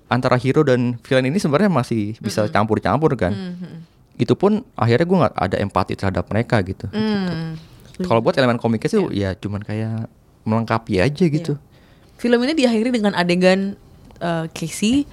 antara 0.07 0.39
hero 0.39 0.63
dan 0.63 0.97
villain 1.03 1.27
ini 1.27 1.37
sebenarnya 1.37 1.69
masih 1.69 2.15
bisa 2.21 2.47
campur-campur 2.49 3.13
kan 3.19 3.33
itu 4.17 4.33
pun 4.33 4.65
akhirnya 4.73 5.05
gue 5.05 5.19
nggak 5.19 5.35
ada 5.35 5.57
empati 5.59 5.93
terhadap 5.95 6.25
mereka 6.27 6.61
gitu 6.61 6.89
Hmm. 6.89 7.57
kalau 7.99 8.21
buat 8.21 8.35
elemen 8.35 8.57
komiknya 8.57 8.91
sih 8.91 9.01
ya 9.11 9.33
cuman 9.33 9.61
kayak 9.61 10.09
melengkapi 10.43 10.99
aja 10.99 11.25
gitu 11.25 11.57
Film 12.17 12.41
ini 12.41 12.57
diakhiri 12.57 12.89
dengan 12.91 13.13
adegan 13.13 13.77
uh, 14.19 14.49
Casey, 14.51 15.05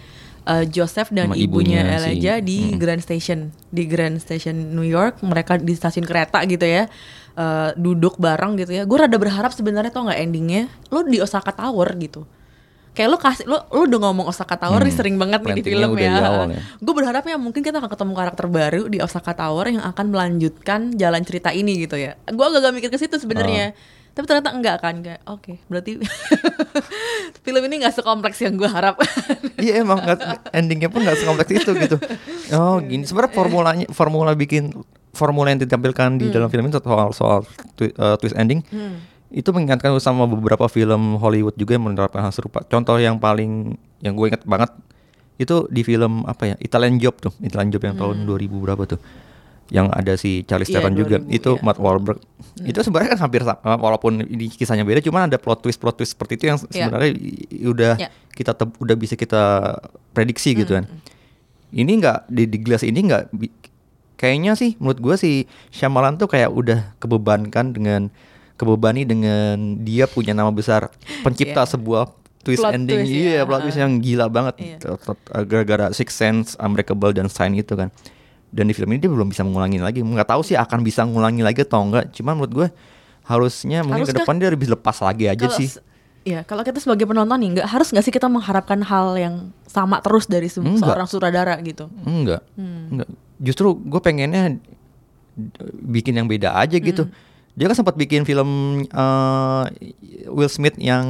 uh, 0.45 0.63
Joseph 0.63 1.11
dan 1.11 1.27
Sama 1.27 1.35
ibunya, 1.35 1.83
ibunya 1.83 1.99
si- 1.99 2.15
Elijah 2.15 2.37
di 2.39 2.57
Mm. 2.65 2.79
Grand 2.79 3.01
Station, 3.01 3.39
di 3.67 3.83
Grand 3.83 4.15
Station 4.15 4.71
New 4.71 4.87
York. 4.87 5.19
Mereka 5.19 5.59
di 5.59 5.75
stasiun 5.75 6.03
kereta 6.03 6.39
gitu 6.45 6.63
ya, 6.63 6.87
uh, 7.35 7.75
duduk 7.75 8.15
bareng 8.15 8.55
gitu 8.55 8.71
ya. 8.73 8.83
Gue 8.83 8.95
rada 8.97 9.15
berharap 9.15 9.51
sebenarnya 9.51 9.91
tau 9.91 10.07
nggak 10.07 10.15
endingnya, 10.17 10.71
lo 10.87 11.03
di 11.03 11.19
Osaka 11.19 11.51
Tower 11.51 11.91
gitu. 11.97 12.23
Kayak 12.93 13.09
lo 13.09 13.17
kasih 13.17 13.45
lo 13.45 13.65
lo 13.67 13.83
udah 13.83 13.99
ngomong 14.03 14.25
Osaka 14.25 14.53
Tower 14.55 14.77
nih 14.79 14.87
Hmm, 14.87 14.99
sering 14.99 15.15
banget 15.17 15.41
nih 15.41 15.53
di 15.55 15.63
film 15.63 15.89
ya. 15.93 16.13
di 16.13 16.23
awal 16.23 16.47
ya. 16.47 16.61
Gue 16.77 16.93
berharapnya 16.93 17.35
mungkin 17.35 17.59
kita 17.59 17.77
akan 17.77 17.89
ketemu 17.89 18.13
karakter 18.13 18.45
baru 18.47 18.81
di 18.85 18.97
Osaka 18.97 19.33
Tower 19.33 19.65
yang 19.67 19.81
akan 19.83 20.05
melanjutkan 20.07 20.93
jalan 20.93 21.21
cerita 21.21 21.49
ini 21.49 21.77
gitu 21.79 21.95
ya. 21.95 22.13
Gue 22.23 22.41
agak-agak 22.43 22.71
mikir 22.71 22.89
ke 22.89 22.97
situ 22.97 23.17
sebenarnya. 23.17 23.73
Ah. 23.73 24.01
Tapi 24.13 24.25
ternyata 24.25 24.49
enggak 24.51 24.77
kan 24.77 25.01
kayak 25.01 25.25
oke 25.25 25.57
berarti 25.65 25.97
film 27.43 27.61
ini 27.63 27.81
nggak 27.81 27.95
sekompleks 27.95 28.39
yang 28.39 28.53
gue 28.53 28.67
harap. 28.67 29.01
iya 29.57 29.81
emang 29.81 29.99
nggak- 29.99 30.53
endingnya 30.53 30.87
pun 30.87 31.01
nggak 31.01 31.17
sekompleks 31.17 31.51
itu 31.51 31.71
gitu 31.75 31.97
oh 32.53 32.77
gini 32.77 33.03
sebenarnya 33.03 33.33
formulanya 33.33 33.85
formula 33.89 34.31
bikin 34.33 34.69
formula 35.09 35.49
yang 35.49 35.57
ditampilkan 35.57 36.19
di 36.19 36.29
dalam 36.29 36.45
film 36.47 36.67
itu 36.67 36.77
soal 36.77 37.09
soal 37.09 37.39
twi- 37.73 37.89
eh, 37.91 38.15
twist 38.17 38.35
ending 38.35 38.61
itu 39.33 39.49
mengingatkan 39.49 39.89
sama 39.97 40.23
beberapa 40.23 40.65
film 40.67 41.17
Hollywood 41.17 41.57
juga 41.57 41.73
yang 41.73 41.83
menerapkan 41.83 42.21
hal 42.21 42.29
serupa 42.29 42.61
contoh 42.61 42.95
yang 42.95 43.17
paling 43.17 43.73
yang 43.99 44.13
gue 44.13 44.29
ingat 44.29 44.45
banget 44.45 44.69
itu 45.35 45.65
di 45.67 45.81
film 45.81 46.21
apa 46.23 46.45
ya 46.45 46.55
Italian 46.59 46.95
Job 46.95 47.17
tuh 47.17 47.33
Italian 47.39 47.73
Job 47.73 47.81
yang 47.81 47.97
tahun 47.97 48.23
2000 48.23 48.53
berapa 48.53 48.83
tuh 48.85 49.01
yang 49.67 49.89
ada 49.89 50.13
si 50.13 50.45
Charlize 50.45 50.69
Hmm. 50.69 50.77
Iya, 50.77 50.81
Theron 50.83 50.93
juga 50.93 51.15
2000, 51.19 51.33
itu 51.33 51.51
iya. 51.51 51.63
Matt 51.65 51.79
Wahlberg 51.81 52.19
itu 52.61 52.79
sebenarnya 52.79 53.09
kan 53.09 53.21
hampir 53.21 53.41
sama 53.41 53.73
walaupun 53.73 54.21
ini 54.21 54.45
kisahnya 54.47 54.85
beda 54.85 55.01
cuman 55.01 55.25
ada 55.25 55.41
plot 55.41 55.59
twist 55.59 55.81
plot 55.81 55.97
twist 55.97 56.13
seperti 56.13 56.37
itu 56.37 56.45
yang 56.45 56.59
Iya. 56.61 56.69
sebenarnya 56.85 57.09
i- 57.11 57.65
udah 57.65 57.93
Iya. 57.97 58.09
kita 58.29 58.53
udah 58.77 58.95
bisa 58.95 59.17
kita 59.17 59.41
prediksi 60.11 60.53
gitu 60.53 60.77
kan 60.77 60.85
ini 61.73 61.89
nggak 61.97 62.29
di, 62.29 62.43
di 62.45 62.57
Glass 62.59 62.85
ini 62.85 62.99
nggak 63.01 63.33
kayaknya 64.15 64.53
sih 64.53 64.77
menurut 64.77 64.99
gua 65.01 65.15
sih 65.17 65.49
Shyamalan 65.69 66.15
tuh 66.15 66.29
kayak 66.29 66.53
udah 66.53 66.93
kebebankan 66.97 67.73
dengan 67.73 68.13
kebebani 68.63 69.03
dengan 69.03 69.55
dia 69.77 70.05
punya 70.05 70.31
nama 70.31 70.49
besar 70.49 70.87
pencipta 71.21 71.61
Iya. 71.61 71.69
sebuah 71.69 72.03
twist 72.39 72.59
Plot 72.59 72.73
ending 72.73 72.99
twist, 73.01 73.11
iya 73.13 73.31
ya. 73.33 73.43
plot 73.43 73.59
twist 73.61 73.77
yang 73.77 73.93
gila 73.97 74.25
banget 74.27 74.55
Iya. 74.57 74.77
Ter- 74.77 74.99
ter- 74.99 75.19
gara-gara 75.45 75.85
Six 75.91 76.09
Sense, 76.09 76.47
Unbreakable 76.57 77.11
dan 77.11 77.27
Sign 77.27 77.53
itu 77.53 77.73
kan 77.73 77.91
dan 78.49 78.65
di 78.65 78.73
film 78.73 78.87
ini 78.87 78.99
dia 78.99 79.07
belum 79.07 79.27
bisa 79.27 79.41
mengulangi 79.41 79.77
lagi 79.77 79.99
nggak 79.99 80.27
tahu 80.27 80.41
sih 80.41 80.53
akan 80.53 80.79
bisa 80.79 81.03
mengulangi 81.03 81.41
lagi 81.41 81.61
atau 81.61 81.81
enggak 81.81 82.11
cuman 82.11 82.33
menurut 82.35 82.53
gue 82.53 82.67
harusnya 83.23 83.81
mungkin 83.81 84.03
ke 84.03 84.13
depan 84.13 84.35
dia 84.35 84.47
lebih 84.47 84.69
lepas 84.69 84.99
lagi 84.99 85.25
aja 85.25 85.39
Kalau 85.41 85.55
sih 85.55 85.69
Ya, 86.23 86.39
kalau 86.41 86.61
kita 86.61 86.79
sebagai 86.79 87.03
penonton 87.03 87.35
nih, 87.35 87.49
nggak 87.51 87.67
harus 87.67 87.91
nggak 87.91 87.99
sih 88.01 88.13
kita 88.13 88.31
mengharapkan 88.31 88.79
hal 88.79 89.11
yang 89.13 89.35
sama 89.65 89.99
terus 89.99 90.23
dari 90.23 90.47
se- 90.47 90.63
Enggak. 90.63 90.79
seorang 90.87 91.03
sutradara 91.05 91.59
gitu? 91.59 91.91
Enggak, 91.99 92.47
Hmm. 92.55 92.95
enggak. 92.95 93.11
Justru 93.37 93.75
gue 93.75 93.99
pengennya 93.99 94.55
bikin 95.83 96.15
yang 96.15 96.23
beda 96.25 96.55
aja 96.55 96.77
Hmm. 97.03 97.11
Dia 97.53 97.65
kan 97.65 97.75
sempat 97.75 97.93
bikin 97.93 98.23
film 98.23 98.49
eh, 98.83 99.63
Will 100.27 100.49
Smith 100.49 100.73
yang 100.75 101.05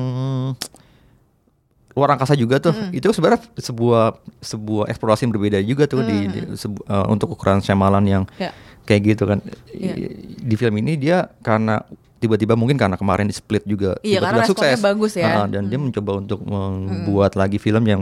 luar 1.94 2.10
angkasa 2.12 2.34
juga 2.34 2.58
tuh. 2.58 2.74
Hmm. 2.74 2.90
Itu 2.90 3.14
sebenarnya 3.14 3.46
sebuah 3.54 4.18
sebuah 4.40 4.90
eksplorasi 4.90 5.24
yang 5.24 5.34
berbeda 5.34 5.58
juga 5.62 5.86
tuh 5.86 6.02
di, 6.02 6.18
di- 6.26 6.48
sebu- 6.54 6.84
eh, 6.84 7.06
untuk 7.08 7.32
ukuran 7.32 7.62
Shyamalan 7.62 8.04
yang 8.04 8.24
Ya. 8.36 8.50
kayak 8.84 9.02
gitu 9.08 9.24
kan. 9.24 9.40
Iya. 9.70 10.10
Di 10.36 10.56
film 10.56 10.76
ini 10.78 10.98
dia 10.98 11.30
karena 11.40 11.86
tiba-tiba 12.18 12.56
mungkin 12.56 12.76
karena 12.76 12.96
kemarin 12.96 13.28
di 13.28 13.36
split 13.36 13.64
juga 13.64 14.00
Iya, 14.00 14.20
tiba-tiba 14.20 14.26
karena 14.26 14.44
responnya 14.44 14.80
bagus 14.82 15.12
ya. 15.14 15.28
Ah, 15.30 15.46
dan 15.46 15.68
dia 15.68 15.78
mencoba 15.78 16.12
untuk 16.18 16.40
membuat 16.42 17.36
lagi 17.36 17.56
film 17.56 17.84
yang 17.84 18.02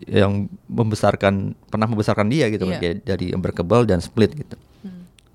yang 0.00 0.48
membesarkan 0.64 1.52
pernah 1.68 1.84
membesarkan 1.84 2.24
dia 2.26 2.48
gitu 2.48 2.64
kan 2.64 2.72
Iya. 2.72 2.80
kayak 2.80 2.96
dari 3.04 3.26
Unbreakable 3.32 3.84
dan 3.84 3.98
Split 3.98 4.32
gitu. 4.32 4.56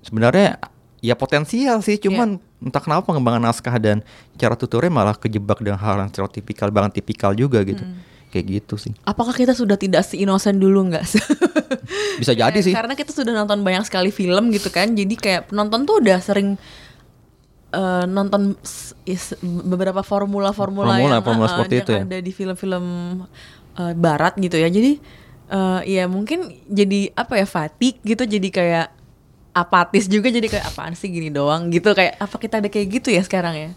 Sebenarnya 0.00 0.58
ya 1.06 1.14
potensial 1.14 1.78
sih, 1.78 1.94
cuman 1.96 2.42
entah 2.58 2.82
kenapa 2.82 3.06
pengembangan 3.06 3.46
naskah 3.46 3.78
dan 3.78 4.02
cara 4.34 4.58
tuturnya 4.58 4.90
malah 4.90 5.14
kejebak 5.14 5.62
dengan 5.62 5.78
hal 5.78 6.02
yang 6.02 6.10
stereotipikal 6.10 6.74
banget 6.74 6.98
tipikal 6.98 7.30
juga 7.30 7.62
gitu. 7.62 7.86
Kayak 8.26 8.46
gitu 8.58 8.74
sih. 8.74 8.90
Apakah 9.06 9.30
kita 9.30 9.54
sudah 9.54 9.78
tidak 9.78 10.02
seinosen 10.02 10.58
dulu 10.58 10.90
nggak? 10.90 11.06
Bisa 12.20 12.34
jadi 12.34 12.58
Ya, 12.58 12.64
sih. 12.66 12.74
Karena 12.74 12.98
kita 12.98 13.14
sudah 13.14 13.30
nonton 13.30 13.62
banyak 13.62 13.86
sekali 13.86 14.10
film 14.10 14.50
gitu 14.50 14.66
kan, 14.68 14.90
jadi 14.92 15.14
kayak 15.14 15.54
penonton 15.54 15.86
tuh 15.86 16.02
udah 16.02 16.18
sering 16.18 16.58
eh, 17.70 18.04
nonton 18.06 18.58
is- 19.04 19.38
beberapa 19.42 20.02
formula-formula 20.02 20.98
Formula- 20.98 21.18
yang, 21.18 21.22
formula 21.22 21.46
seperti 21.48 21.74
yang 21.78 21.84
itu 21.86 21.92
ya. 21.94 22.02
ada 22.02 22.18
di 22.18 22.32
film-film 22.34 22.84
eh, 23.78 23.94
Barat 23.94 24.34
gitu 24.36 24.58
ya. 24.58 24.66
Jadi 24.66 24.98
eh, 25.46 25.80
ya 25.86 26.04
mungkin 26.10 26.50
jadi 26.66 27.14
apa 27.14 27.38
ya 27.38 27.46
fatigue 27.46 28.02
gitu, 28.02 28.26
jadi 28.26 28.48
kayak 28.50 28.86
apatis 29.56 30.04
juga 30.04 30.28
jadi 30.28 30.44
kayak 30.44 30.68
apaan 30.68 30.92
sih 30.92 31.08
gini 31.08 31.32
doang 31.32 31.72
gitu 31.72 31.96
kayak 31.96 32.20
apa 32.20 32.36
kita 32.36 32.60
ada 32.60 32.68
kayak 32.68 33.00
gitu 33.00 33.08
ya 33.08 33.24
sekarang 33.24 33.54
ya 33.56 33.70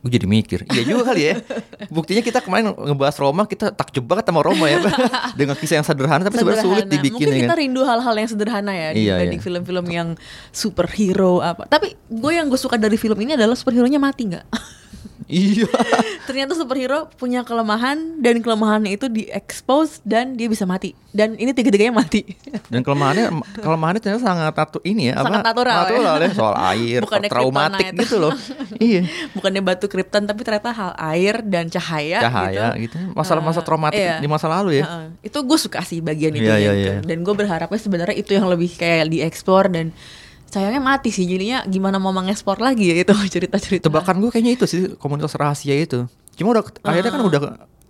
Gue 0.00 0.16
jadi 0.16 0.24
mikir, 0.24 0.64
iya 0.72 0.80
juga 0.80 1.12
kali 1.12 1.28
ya. 1.28 1.44
Buktinya 1.92 2.24
kita 2.24 2.40
kemarin 2.40 2.72
ngebahas 2.72 3.20
Roma, 3.20 3.44
kita 3.44 3.68
takjub 3.68 4.08
banget 4.08 4.32
sama 4.32 4.40
Roma 4.40 4.64
ya. 4.64 4.80
Dengan 5.38 5.52
kisah 5.52 5.76
yang 5.76 5.84
sederhana 5.84 6.24
tapi 6.24 6.40
sebenarnya 6.40 6.64
sulit 6.64 6.88
dibikin 6.88 7.20
Mungkin 7.20 7.36
ya 7.36 7.44
kita 7.44 7.52
kan. 7.52 7.60
rindu 7.60 7.80
hal-hal 7.84 8.14
yang 8.16 8.30
sederhana 8.32 8.72
ya 8.72 8.88
Iya, 8.96 9.20
dibanding 9.20 9.36
iya. 9.36 9.44
film-film 9.44 9.86
yang 9.92 10.08
superhero 10.56 11.44
apa. 11.44 11.68
Tapi 11.68 12.00
gue 12.08 12.32
yang 12.32 12.48
gue 12.48 12.56
suka 12.56 12.80
dari 12.80 12.96
film 12.96 13.20
ini 13.20 13.36
adalah 13.36 13.52
superhero-nya 13.52 14.00
mati 14.00 14.32
nggak? 14.32 14.48
Iya. 15.30 15.70
Ternyata 16.28 16.52
superhero 16.52 17.06
punya 17.14 17.40
kelemahan 17.40 18.18
dan 18.18 18.38
kelemahannya 18.38 18.92
itu 18.92 19.06
diekspos 19.06 20.02
dan 20.02 20.34
dia 20.34 20.46
bisa 20.46 20.66
mati. 20.66 20.92
Dan 21.10 21.34
ini 21.34 21.50
tiga-tiganya 21.50 21.94
mati. 21.96 22.22
Dan 22.70 22.82
kelemahannya 22.82 23.34
kelemahannya 23.56 23.98
ternyata 23.98 24.22
sangat 24.22 24.54
natu 24.54 24.78
ini 24.82 25.10
ya 25.10 25.18
Sangat 25.18 25.42
natural 25.42 25.82
ya. 26.22 26.22
ya. 26.22 26.30
soal 26.30 26.54
air, 26.70 27.00
Bukannya 27.06 27.26
traumatik 27.26 27.82
kryptonite. 27.90 28.02
gitu 28.06 28.16
loh. 28.18 28.34
iya. 28.78 29.02
Bukannya 29.34 29.58
batu 29.60 29.86
kripton 29.86 30.22
tapi 30.22 30.42
ternyata 30.42 30.70
hal 30.70 30.92
air 30.96 31.42
dan 31.42 31.66
cahaya. 31.66 32.22
Cahaya 32.22 32.74
gitu. 32.76 32.94
Masalah-masalah 33.14 33.62
Eh, 33.62 33.66
traumatik 33.66 34.02
iya. 34.02 34.16
di 34.18 34.28
masa 34.30 34.46
lalu 34.46 34.78
ya. 34.78 34.86
Heeh. 34.86 35.06
Itu 35.26 35.42
gue 35.42 35.58
suka 35.58 35.82
sih 35.82 35.98
bagian 35.98 36.30
itu. 36.30 36.46
Iya, 36.46 36.56
iya, 36.58 36.72
iya. 36.72 36.94
Dan 37.02 37.22
gue 37.22 37.34
berharapnya 37.34 37.76
sebenarnya 37.76 38.14
itu 38.14 38.30
yang 38.30 38.46
lebih 38.46 38.70
kayak 38.74 39.10
dieksplor 39.10 39.66
dan 39.66 39.90
sayangnya 40.50 40.82
mati 40.82 41.08
sih 41.08 41.24
jadinya 41.24 41.62
gimana 41.64 41.96
mau 41.96 42.10
mengekspor 42.10 42.58
lagi 42.58 42.90
ya 42.90 43.06
itu 43.06 43.14
cerita-cerita. 43.38 43.86
Tebakan 43.86 44.18
gue 44.18 44.30
kayaknya 44.34 44.58
itu 44.58 44.64
sih 44.66 44.80
komunitas 44.98 45.38
rahasia 45.38 45.78
itu. 45.78 46.10
Cuma 46.34 46.52
udah 46.52 46.66
akhirnya 46.82 47.10
Ah. 47.10 47.14
kan 47.14 47.22
udah 47.22 47.40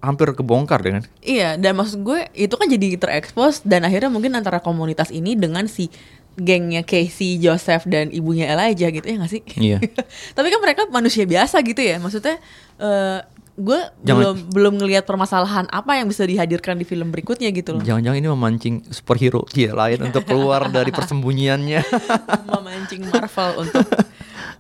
hampir 0.00 0.32
kebongkar 0.32 0.80
dengan. 0.80 1.04
Iya, 1.20 1.60
dan 1.60 1.76
maksud 1.76 2.00
gue 2.00 2.28
itu 2.32 2.54
kan 2.56 2.68
jadi 2.68 2.96
terekspos 2.96 3.64
dan 3.64 3.84
akhirnya 3.84 4.08
mungkin 4.08 4.32
antara 4.32 4.60
komunitas 4.60 5.08
ini 5.08 5.36
dengan 5.36 5.68
si 5.68 5.92
gengnya 6.40 6.80
Casey, 6.86 7.36
Joseph 7.36 7.84
dan 7.84 8.08
ibunya 8.08 8.48
Elijah 8.48 8.88
gitu 8.88 9.04
ya 9.04 9.16
gak 9.20 9.28
sih? 9.28 9.42
Iya. 9.60 9.76
Tapi 10.36 10.46
kan 10.48 10.60
mereka 10.62 10.88
manusia 10.88 11.28
biasa 11.28 11.60
gitu 11.60 11.84
ya, 11.84 12.00
maksudnya 12.00 12.40
eh 12.80 13.20
gue 13.60 13.76
Jangan- 14.00 14.16
belum 14.16 14.36
belum 14.48 14.74
ngelihat 14.78 15.04
permasalahan 15.04 15.68
apa 15.68 15.94
yang 15.94 16.06
bisa 16.06 16.24
dihadirkan 16.24 16.74
di 16.74 16.82
film 16.82 17.08
berikutnya 17.08 17.48
gitu 17.50 17.76
loh. 17.76 17.82
Jangan-jangan 17.82 18.16
ini 18.16 18.28
memancing 18.28 18.74
superhero 18.88 19.44
dia 19.46 19.70
lain 19.70 20.00
untuk 20.02 20.24
keluar 20.24 20.66
dari 20.66 20.88
persembunyiannya. 20.96 21.80
Memancing 22.50 23.04
Marvel 23.06 23.50
untuk 23.60 23.84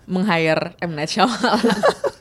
meng-hire 0.04 0.76
M 0.78 0.92
Night 0.92 1.08
Shyamalan. 1.08 1.64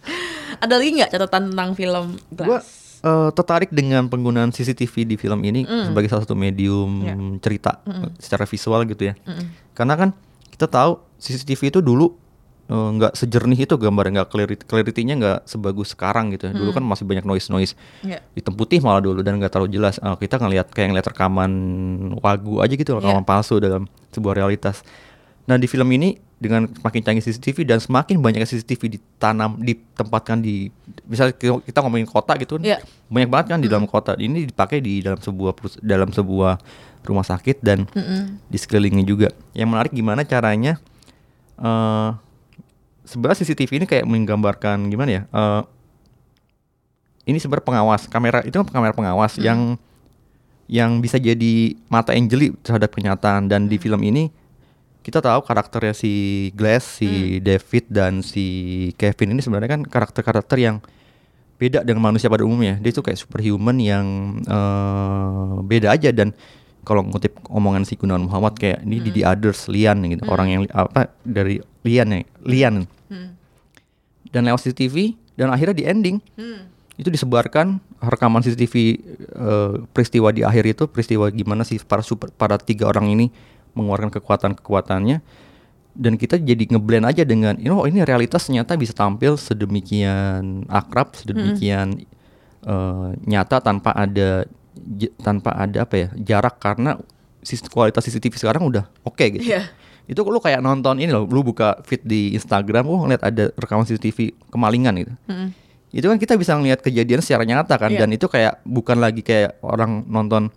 Ada 0.63 0.73
lagi 0.73 0.89
nggak 0.93 1.09
catatan 1.09 1.43
tentang 1.49 1.69
film 1.73 2.05
gue 2.29 2.43
Glass? 2.45 2.99
eh, 2.99 3.29
tertarik 3.31 3.69
dengan 3.69 4.07
penggunaan 4.07 4.49
CCTV 4.49 4.93
di 5.05 5.15
film 5.15 5.39
ini 5.41 5.63
sebagai 5.63 6.07
salah 6.07 6.23
satu 6.23 6.33
medium 6.33 6.89
Iya. 7.01 7.15
cerita 7.39 7.79
eh, 7.83 8.11
secara 8.15 8.43
visual 8.43 8.83
gitu 8.85 9.03
ya. 9.05 9.13
Karena 9.71 9.95
kan 9.95 10.09
kita 10.49 10.67
tahu 10.67 10.99
CCTV 11.15 11.61
itu 11.69 11.79
dulu 11.79 12.11
eh, 12.69 12.89
nggak 12.95 13.13
sejernih 13.13 13.59
itu 13.59 13.75
gambar 13.75 14.05
nggak 14.11 14.27
clarity 14.27 14.63
clarity-nya 14.63 15.13
nggak 15.15 15.37
sebagus 15.43 15.91
sekarang 15.91 16.29
gitu. 16.31 16.45
ya. 16.45 16.53
Dulu 16.53 16.69
kan 16.71 16.81
masih 16.81 17.03
banyak 17.03 17.25
noise 17.25 17.49
noise. 17.49 17.73
Iya. 17.99 18.21
Hitam 18.31 18.53
putih 18.53 18.79
malah 18.79 18.99
dulu 18.99 19.19
dan 19.19 19.35
nggak 19.35 19.49
terlalu 19.49 19.69
jelas. 19.71 19.97
Eh, 19.97 20.15
kita 20.17 20.37
ngelihat 20.37 20.69
kayak 20.69 20.87
ngeliat 20.89 21.07
rekaman 21.07 21.51
wagu 22.17 22.61
aja 22.61 22.71
gitu, 22.71 22.95
rekaman 22.95 23.21
Iya. 23.21 23.27
palsu 23.27 23.57
dalam 23.57 23.83
sebuah 24.09 24.37
realitas. 24.37 24.85
Nah 25.43 25.57
di 25.57 25.65
film 25.65 25.89
ini 25.89 26.13
dengan 26.37 26.69
semakin 26.69 27.01
canggih 27.03 27.25
CCTV 27.25 27.57
dan 27.65 27.77
semakin 27.77 28.15
banyak 28.17 28.45
CCTV 28.45 28.95
ditanam 28.95 29.59
ditempatkan 29.59 30.39
di 30.39 30.71
misalnya 31.03 31.35
kita- 31.35 31.81
ngomongin 31.81 32.07
kota 32.07 32.37
gitu 32.37 32.55
kan 32.55 32.63
Iya. 32.63 32.77
banyak 33.07 33.27
banget 33.27 33.45
kan 33.49 33.59
di 33.59 33.67
dalam 33.67 33.83
kota 33.83 34.15
ini 34.15 34.45
dipakai 34.45 34.79
di 34.79 35.01
dalam 35.01 35.17
sebuah 35.17 35.51
dalam 35.81 36.09
sebuah 36.09 36.53
rumah 37.01 37.23
sakit 37.23 37.59
dan 37.59 37.83
di 38.45 38.55
sekelilingnya 38.55 39.03
juga 39.03 39.27
yang 39.51 39.67
menarik 39.67 39.91
gimana 39.91 40.23
caranya 40.23 40.79
eh 41.57 42.09
sebenarnya 43.09 43.41
CCTV 43.41 43.71
ini 43.81 43.85
kayak 43.89 44.05
menggambarkan 44.05 44.93
gimana 44.93 45.09
ya 45.09 45.23
eh 45.25 45.63
ini 47.29 47.37
sebenarnya 47.37 47.65
pengawas 47.65 48.09
kamera 48.09 48.41
itu 48.41 48.57
kan 48.57 48.69
kamera 48.69 48.93
pengawas 48.93 49.37
yang 49.37 49.77
yang 50.69 51.01
bisa 51.01 51.17
jadi 51.17 51.73
mata 51.89 52.13
yang 52.13 52.29
jeli 52.29 52.53
terhadap 52.61 52.93
kenyataan. 52.93 53.49
Dan 53.49 53.65
di 53.65 53.81
film 53.81 54.01
ini 54.05 54.29
kita 55.01 55.21
tahu 55.21 55.41
karakternya 55.41 55.97
si 55.97 56.13
Glass, 56.53 57.01
si 57.01 57.41
David 57.41 57.89
dan 57.89 58.21
si 58.21 58.45
Kevin 58.97 59.33
ini 59.33 59.41
sebenarnya 59.41 59.69
kan 59.77 59.81
karakter-karakter 59.81 60.57
yang 60.61 60.77
beda 61.57 61.81
dengan 61.81 62.13
manusia 62.13 62.29
pada 62.29 62.45
umumnya. 62.45 62.77
Dia 62.77 62.93
itu 62.93 63.01
kayak 63.01 63.17
superhuman 63.17 63.77
yang 63.81 64.05
eh, 64.45 65.53
beda 65.65 65.97
aja. 65.97 66.13
Dan 66.13 66.37
kalau 66.85 67.01
ngutip 67.01 67.33
omongan 67.49 67.85
si 67.85 67.97
Gunawan 67.97 68.29
Muhammad 68.29 68.57
kayak 68.57 68.85
ini 68.85 69.01
di 69.01 69.09
The 69.21 69.23
Others 69.25 69.69
Lian 69.73 70.05
gitu, 70.05 70.23
orang 70.29 70.47
yang 70.53 70.61
apa 70.69 71.09
dari 71.25 71.61
Lian 71.81 72.13
ya, 72.13 72.21
Lian. 72.45 72.85
Dan 74.25 74.41
lewat 74.43 74.61
CCTV 74.61 74.95
dan 75.33 75.49
akhirnya 75.49 75.73
di 75.73 75.83
ending. 75.83 76.17
Itu 76.95 77.07
disebarkan 77.07 77.79
rekaman 77.99 78.39
CCTV 78.39 78.75
eh, 78.75 79.73
peristiwa 79.89 80.29
di 80.29 80.41
akhir 80.41 80.63
itu 80.69 80.83
peristiwa 80.85 81.27
gimana 81.29 81.63
sih 81.63 81.79
para 81.79 81.99
super 81.99 82.29
para 82.29 82.55
tiga 82.55 82.85
orang 82.85 83.09
ini 83.09 83.27
mengeluarkan 83.71 84.11
kekuatan-kekuatannya. 84.11 85.23
Dan 85.91 86.15
kita 86.15 86.37
jadi 86.37 86.63
ngeblend 86.65 87.03
aja 87.05 87.23
dengan 87.23 87.57
you 87.57 87.67
know, 87.67 87.83
ini 87.83 87.99
realitas 88.01 88.45
ternyata 88.45 88.75
bisa 88.75 88.91
tampil 88.91 89.35
sedemikian 89.35 90.67
akrab 90.67 91.11
sedemikian 91.13 92.03
eh, 92.61 93.09
nyata 93.21 93.59
tanpa 93.59 93.91
ada 93.93 94.43
j- 94.75 95.11
tanpa 95.17 95.55
ada 95.55 95.83
apa 95.83 95.95
ya 95.97 96.07
jarak 96.15 96.55
karena 96.57 96.99
kualitas 97.65 98.03
CCTV 98.03 98.35
sekarang 98.37 98.63
udah 98.63 98.85
oke 99.01 99.23
gitu. 99.31 99.43
Iya. 99.49 99.63
Itu 100.09 100.19
lu 100.25 100.41
kayak 100.41 100.59
nonton 100.59 100.97
ini 100.97 101.13
loh 101.13 101.29
lu 101.29 101.45
buka 101.45 101.77
feed 101.85 102.01
di 102.01 102.33
Instagram 102.33 102.81
lu 102.81 103.05
ngeliat 103.05 103.21
ada 103.21 103.53
rekaman 103.53 103.85
CCTV 103.85 104.33
kemalingan 104.49 104.93
gitu. 105.05 105.13
Itu 105.89 106.05
kan 106.09 106.17
kita 106.17 106.33
bisa 106.33 106.57
ngelihat 106.57 106.81
kejadian 106.81 107.21
secara 107.21 107.45
nyata 107.45 107.77
kan 107.77 107.93
Iya. 107.93 108.05
dan 108.05 108.09
itu 108.13 108.25
kayak 108.25 108.61
bukan 108.65 108.97
lagi 108.97 109.21
kayak 109.21 109.61
orang 109.61 110.05
nonton 110.09 110.49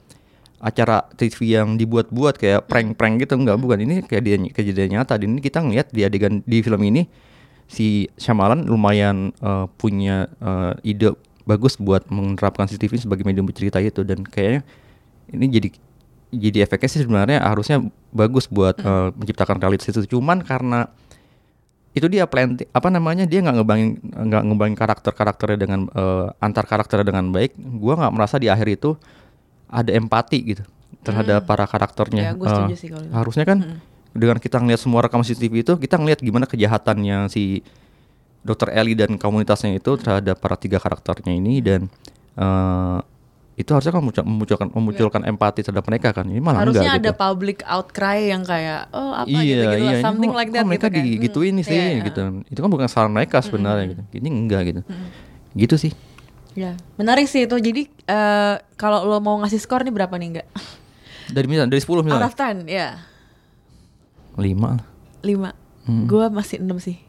acara 0.56 1.04
TV 1.18 1.58
yang 1.58 1.74
dibuat-buat 1.76 2.38
kayak 2.38 2.64
prank-prank 2.64 3.28
gitu 3.28 3.36
enggak 3.36 3.60
bukan. 3.60 3.76
Ini 3.84 4.08
kayak 4.08 4.22
dia 4.24 4.36
kejadian 4.40 5.00
nyata 5.00 5.20
dan 5.20 5.36
ini 5.36 5.40
kita 5.44 5.60
ngelihat 5.60 5.92
di 5.92 6.00
adegan 6.00 6.40
di 6.48 6.58
film 6.64 6.80
ini 6.84 7.04
si 7.68 8.08
Shyamalan 8.16 8.64
lumayan 8.64 9.36
eh, 9.36 9.66
punya 9.76 10.32
eh, 10.40 10.72
ide 10.96 11.12
bagus 11.42 11.74
buat 11.76 12.06
menerapkan 12.08 12.70
CCTV 12.70 13.02
sebagai 13.02 13.24
medium 13.26 13.44
bercerita 13.44 13.82
itu 13.82 14.06
dan 14.06 14.22
kayaknya 14.22 14.62
ini 15.32 15.46
jadi 15.50 15.68
jadi 16.32 16.64
efeknya 16.64 16.88
sih 16.88 17.00
sebenarnya 17.04 17.38
harusnya 17.44 17.84
bagus 18.10 18.48
buat 18.48 18.80
eh, 18.80 19.08
menciptakan 19.14 19.60
realitas 19.60 19.92
itu 19.92 20.16
cuman 20.16 20.40
karena 20.40 20.88
itu 21.92 22.08
dia 22.08 22.24
planting 22.24 22.64
apa 22.72 22.88
namanya 22.88 23.28
dia 23.28 23.44
nggak 23.44 23.56
ngebangin 23.60 23.90
nggak 24.00 24.42
ngebangin 24.48 24.76
karakter 24.80 25.12
karakternya 25.12 25.58
dengan 25.60 25.80
eh, 25.92 26.26
antar 26.40 26.64
karakternya 26.64 27.12
dengan 27.12 27.28
baik 27.30 27.52
gua 27.76 28.00
nggak 28.00 28.12
merasa 28.16 28.40
di 28.40 28.48
akhir 28.48 28.80
itu 28.80 28.96
ada 29.68 29.92
empati 29.92 30.38
gitu 30.56 30.64
terhadap 31.02 31.48
para 31.48 31.64
karakternya. 31.66 32.32
Ya, 32.32 32.32
Eh, 32.36 32.76
sih 32.78 32.88
kalau 32.88 33.08
harusnya 33.10 33.44
kan 33.44 33.58
dengan 34.12 34.36
kita 34.38 34.60
ngelihat 34.60 34.80
semua 34.80 35.00
rekaman 35.02 35.24
CCTV 35.24 35.54
itu 35.64 35.72
kita 35.80 35.96
ngelihat 35.96 36.20
gimana 36.20 36.44
kejahatannya 36.44 37.32
si 37.32 37.64
Dr. 38.44 38.74
Ellie 38.74 38.98
dan 38.98 39.16
komunitasnya 39.16 39.78
itu 39.78 39.96
terhadap 39.96 40.36
para 40.38 40.54
tiga 40.60 40.76
karakternya 40.78 41.32
ini 41.32 41.64
dan 41.64 41.88
eh, 42.36 42.98
itu 43.62 43.70
harusnya 43.70 43.90
kan 43.90 44.02
memunculkan 44.02 44.26
memunculkan, 44.26 44.68
memunculkan 44.68 45.22
empati 45.24 45.62
terhadap 45.62 45.86
mereka 45.86 46.10
kan 46.10 46.26
ini 46.26 46.38
malah 46.38 46.60
Harusnya 46.60 46.82
enggak 46.84 46.98
ada 46.98 47.10
gitu. 47.10 47.20
public 47.20 47.58
outcry 47.62 48.18
yang 48.26 48.42
kayak 48.42 48.90
oh 48.90 49.14
apa 49.14 49.30
iya, 49.30 49.38
gitu 49.38 49.62
gitu 49.72 49.84
iya, 49.86 49.98
something 50.02 50.28
kok- 50.28 50.36
like 50.36 50.48
kok 50.48 50.56
that 50.56 50.66
mereka 50.66 50.86
gitu 50.86 50.98
kan. 50.98 51.06
digituin 51.08 51.54
Hmm, 51.54 51.62
sih 51.62 51.72
iya, 51.72 51.86
iya. 51.88 52.02
gitu. 52.02 52.20
Itu 52.44 52.58
kan 52.58 52.68
bukan 52.68 52.86
salah 52.86 53.06
mereka 53.08 53.38
sebenarnya 53.38 53.84
gitu. 53.88 54.02
Ini 54.12 54.28
enggak 54.28 54.62
gitu. 54.66 54.80
Gitu 55.54 55.74
sih. 55.78 55.92
Ya, 56.52 56.74
menarik 56.94 57.24
sih 57.24 57.46
itu. 57.46 57.56
Jadi 57.56 57.82
eh, 57.88 58.54
kalau 58.74 59.04
lo 59.04 59.16
mau 59.18 59.38
ngasih 59.38 59.56
skor 59.56 59.80
nih 59.80 59.94
berapa 59.94 60.12
nih 60.12 60.28
enggak? 60.32 60.48
Dari 61.28 61.46
misalnya 61.46 61.70
dari 61.70 61.80
10 61.80 61.88
Out 61.88 62.02
misalnya. 62.02 62.26
of 62.26 62.34
10, 62.34 62.66
ya. 62.66 62.88
5 64.34 64.42
lah. 64.58 64.84
5. 65.22 65.54
Gua 66.04 66.26
masih 66.28 66.58
6 66.58 66.76
sih. 66.78 66.96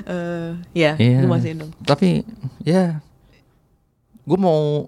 Eh, 0.00 0.50
ya, 0.72 0.94
Iya. 0.94 1.18
gua 1.20 1.30
masih 1.34 1.50
6. 1.54 1.74
Tapi 1.82 2.22
ya 2.62 3.02
gue 4.22 4.38
mau 4.38 4.86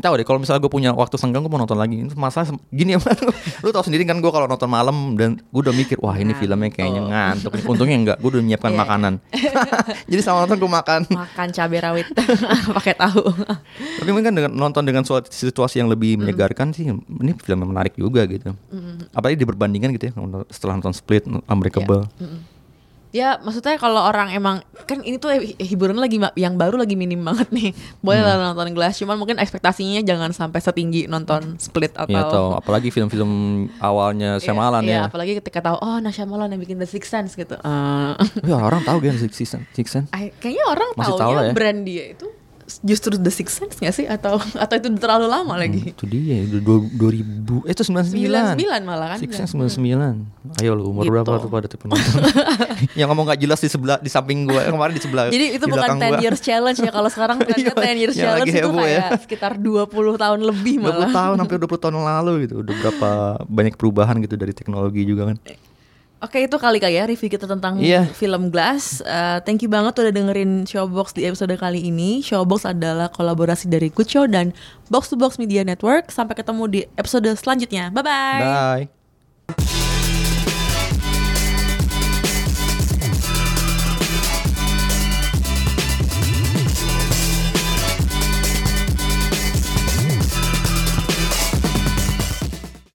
tahu 0.00 0.16
deh 0.16 0.24
kalau 0.24 0.38
misalnya 0.38 0.60
gue 0.60 0.68
punya 0.68 0.90
waktu 0.90 1.14
senggang 1.14 1.40
gue 1.40 1.48
mau 1.48 1.58
nonton 1.58 1.74
lagi. 1.74 2.02
Itu 2.02 2.14
masalah 2.14 2.50
gini 2.68 2.94
ya 2.94 3.00
lu 3.64 3.70
tau 3.70 3.82
sendiri 3.82 4.02
kan 4.02 4.18
gue 4.18 4.28
kalau 4.28 4.44
nonton 4.44 4.66
malam 4.66 5.14
dan 5.14 5.38
gue 5.38 5.60
udah 5.60 5.72
mikir 5.72 5.98
wah 5.98 6.14
ini 6.14 6.32
filmnya 6.32 6.68
kayaknya 6.68 7.02
ngantuk 7.02 7.52
untungnya 7.64 7.96
enggak 7.96 8.16
gue 8.18 8.30
udah 8.30 8.42
menyiapkan 8.42 8.70
Iya. 8.70 8.78
makanan. 8.78 9.12
Jadi 10.10 10.20
selama 10.20 10.38
nonton 10.44 10.58
gue 10.58 10.70
makan. 10.70 11.00
Makan 11.08 11.46
cabai 11.50 11.80
rawit 11.80 12.06
pakai 12.78 12.94
tahu. 12.94 13.22
Tapi 13.98 14.08
mungkin 14.08 14.26
kan 14.28 14.34
dengan 14.34 14.50
nonton 14.52 14.82
dengan 14.82 15.02
situasi 15.24 15.80
yang 15.80 15.88
lebih 15.88 16.16
menyegarkan 16.16 16.70
sih 16.70 16.86
ini 16.88 17.32
film 17.38 17.58
yang 17.62 17.70
menarik 17.70 17.94
juga 17.94 18.24
gitu. 18.24 18.52
Apalagi 19.10 19.38
diperbandingkan 19.38 19.90
gitu 19.94 20.10
ya 20.10 20.12
setelah 20.48 20.78
nonton 20.78 20.92
Split, 20.92 21.24
Unbreakable. 21.46 22.06
Ya, 23.10 23.36
maksudnya 23.38 23.74
kalau 23.74 24.00
orang 24.00 24.28
emang 24.30 24.60
kan 24.84 25.00
ini 25.00 25.16
tuh 25.16 25.32
hi- 25.32 25.56
hiburan 25.58 25.96
lagi 25.96 26.16
yang 26.34 26.54
baru 26.54 26.76
lagi 26.76 26.92
minim 26.92 27.18
banget 27.18 27.48
nih. 27.48 27.72
Boleh 28.04 28.20
Hmm. 28.20 28.28
lah 28.30 28.52
nonton 28.52 28.70
Glass, 28.70 28.96
cuman 28.96 29.16
mungkin 29.16 29.36
ekspektasinya 29.36 30.00
jangan 30.00 30.30
sampai 30.30 30.58
setinggi 30.58 31.06
nonton 31.06 31.56
Split 31.56 31.92
atau 31.94 32.06
Iya 32.06 32.20
atau 32.22 32.44
apalagi 32.54 32.88
film-film 32.88 33.30
awalnya 33.78 34.36
Shyamalan 34.36 34.82
Iya, 34.82 34.92
ya. 34.94 35.02
apalagi 35.06 35.32
ketika 35.36 35.60
tahu 35.62 35.76
oh 35.78 35.96
nah 35.98 36.08
Shyamalan 36.08 36.50
yang 36.50 36.60
bikin 36.60 36.76
The 36.76 36.86
Sixth 36.86 37.08
Sense 37.08 37.32
gitu. 37.32 37.56
Eh, 37.56 38.12
Ya 38.44 38.56
orang 38.56 38.82
tahu 38.82 39.00
kan 39.00 39.16
Six 39.16 39.32
Sense. 39.36 39.64
Six 39.72 39.86
Sense. 39.88 40.08
Kayaknya 40.12 40.64
orang 40.66 40.88
Masih 40.94 41.14
tahu 41.16 41.32
ya. 41.34 41.52
brand 41.52 41.80
dia 41.82 42.04
itu 42.12 42.28
justru 42.80 43.14
The 43.14 43.28
Sixth 43.28 43.58
Sense 43.58 43.76
gak 43.76 43.90
sih 43.90 44.04
atau 44.04 44.36
atau 44.38 44.74
itu 44.74 44.88
terlalu 44.94 45.26
lama 45.26 45.54
lagi? 45.54 45.90
Itu 45.90 46.04
dia 46.04 46.42
udah 46.42 46.60
dua- 46.60 46.90
2000 47.10 47.64
eh 47.64 47.72
itu 47.72 47.82
99. 47.82 48.54
99 48.54 48.82
malah 48.82 49.06
kan. 49.12 49.18
Six 49.18 49.30
Sense 49.34 49.52
99. 49.52 50.24
Ayo 50.56 50.72
lu 50.72 50.88
umur 50.88 51.02
Gitu. 51.02 51.12
berapa 51.12 51.30
tuh 51.38 51.48
pada 51.48 51.66
tipe 51.66 51.84
nonton. 51.84 52.22
yang 52.98 53.08
ngomong 53.08 53.28
gak 53.28 53.38
jelas 53.38 53.58
di 53.58 53.66
sebelah 53.66 53.98
di 53.98 54.06
samping 54.06 54.44
gua 54.44 54.62
kemarin 54.64 54.94
di 54.94 55.00
sebelah. 55.00 55.26
Jadi 55.26 55.46
itu 55.52 55.64
bukan 55.64 55.74
belakang 55.74 55.98
10 55.98 56.06
gua. 56.08 56.18
years 56.20 56.40
challenge 56.40 56.78
ya 56.78 56.90
kalau 56.90 57.08
sekarang 57.08 57.36
kan 57.40 57.46
Iya, 57.50 57.72
10 57.72 57.98
years 57.98 58.14
challenge 58.14 58.48
itu 58.48 58.62
heboh 58.62 58.80
ya. 58.80 59.02
kayak 59.04 59.20
sekitar 59.20 59.52
20 59.54 59.90
tahun 60.16 60.38
lebih 60.40 60.74
20 60.78 60.84
malah. 60.84 61.10
tahun 61.10 61.36
hampir 61.36 61.56
20 61.58 61.78
tahun 61.78 61.94
yang 61.94 62.06
lalu 62.14 62.32
gitu. 62.44 62.54
Udah 62.60 62.74
berapa 62.76 63.10
banyak 63.44 63.74
perubahan 63.74 64.16
gitu 64.20 64.34
dari 64.34 64.52
teknologi 64.52 65.02
juga 65.02 65.28
kan. 65.28 65.36
Oke 66.18 66.42
itu 66.42 66.58
kali 66.58 66.82
kali 66.82 66.98
ya 66.98 67.06
review 67.06 67.30
kita 67.30 67.46
tentang 67.46 67.78
Iya. 67.78 68.10
film 68.10 68.50
Glass. 68.50 68.98
Eh, 69.06 69.38
thank 69.46 69.62
you 69.62 69.70
banget 69.70 69.94
udah 69.94 70.10
dengerin 70.10 70.66
Showbox 70.66 71.14
di 71.14 71.22
episode 71.22 71.54
kali 71.54 71.86
ini. 71.86 72.18
Showbox 72.20 72.66
adalah 72.66 73.06
kolaborasi 73.06 73.70
dari 73.70 73.86
Good 73.86 74.10
Show 74.10 74.26
dan 74.26 74.50
Box 74.90 75.08
to 75.08 75.16
Box 75.16 75.38
Media 75.38 75.62
Network. 75.62 76.10
Sampai 76.10 76.34
ketemu 76.34 76.62
di 76.66 76.80
episode 76.98 77.30
selanjutnya. 77.38 77.94
Bye 77.94 78.02
bye. 78.02 78.42
Bye. 78.42 79.77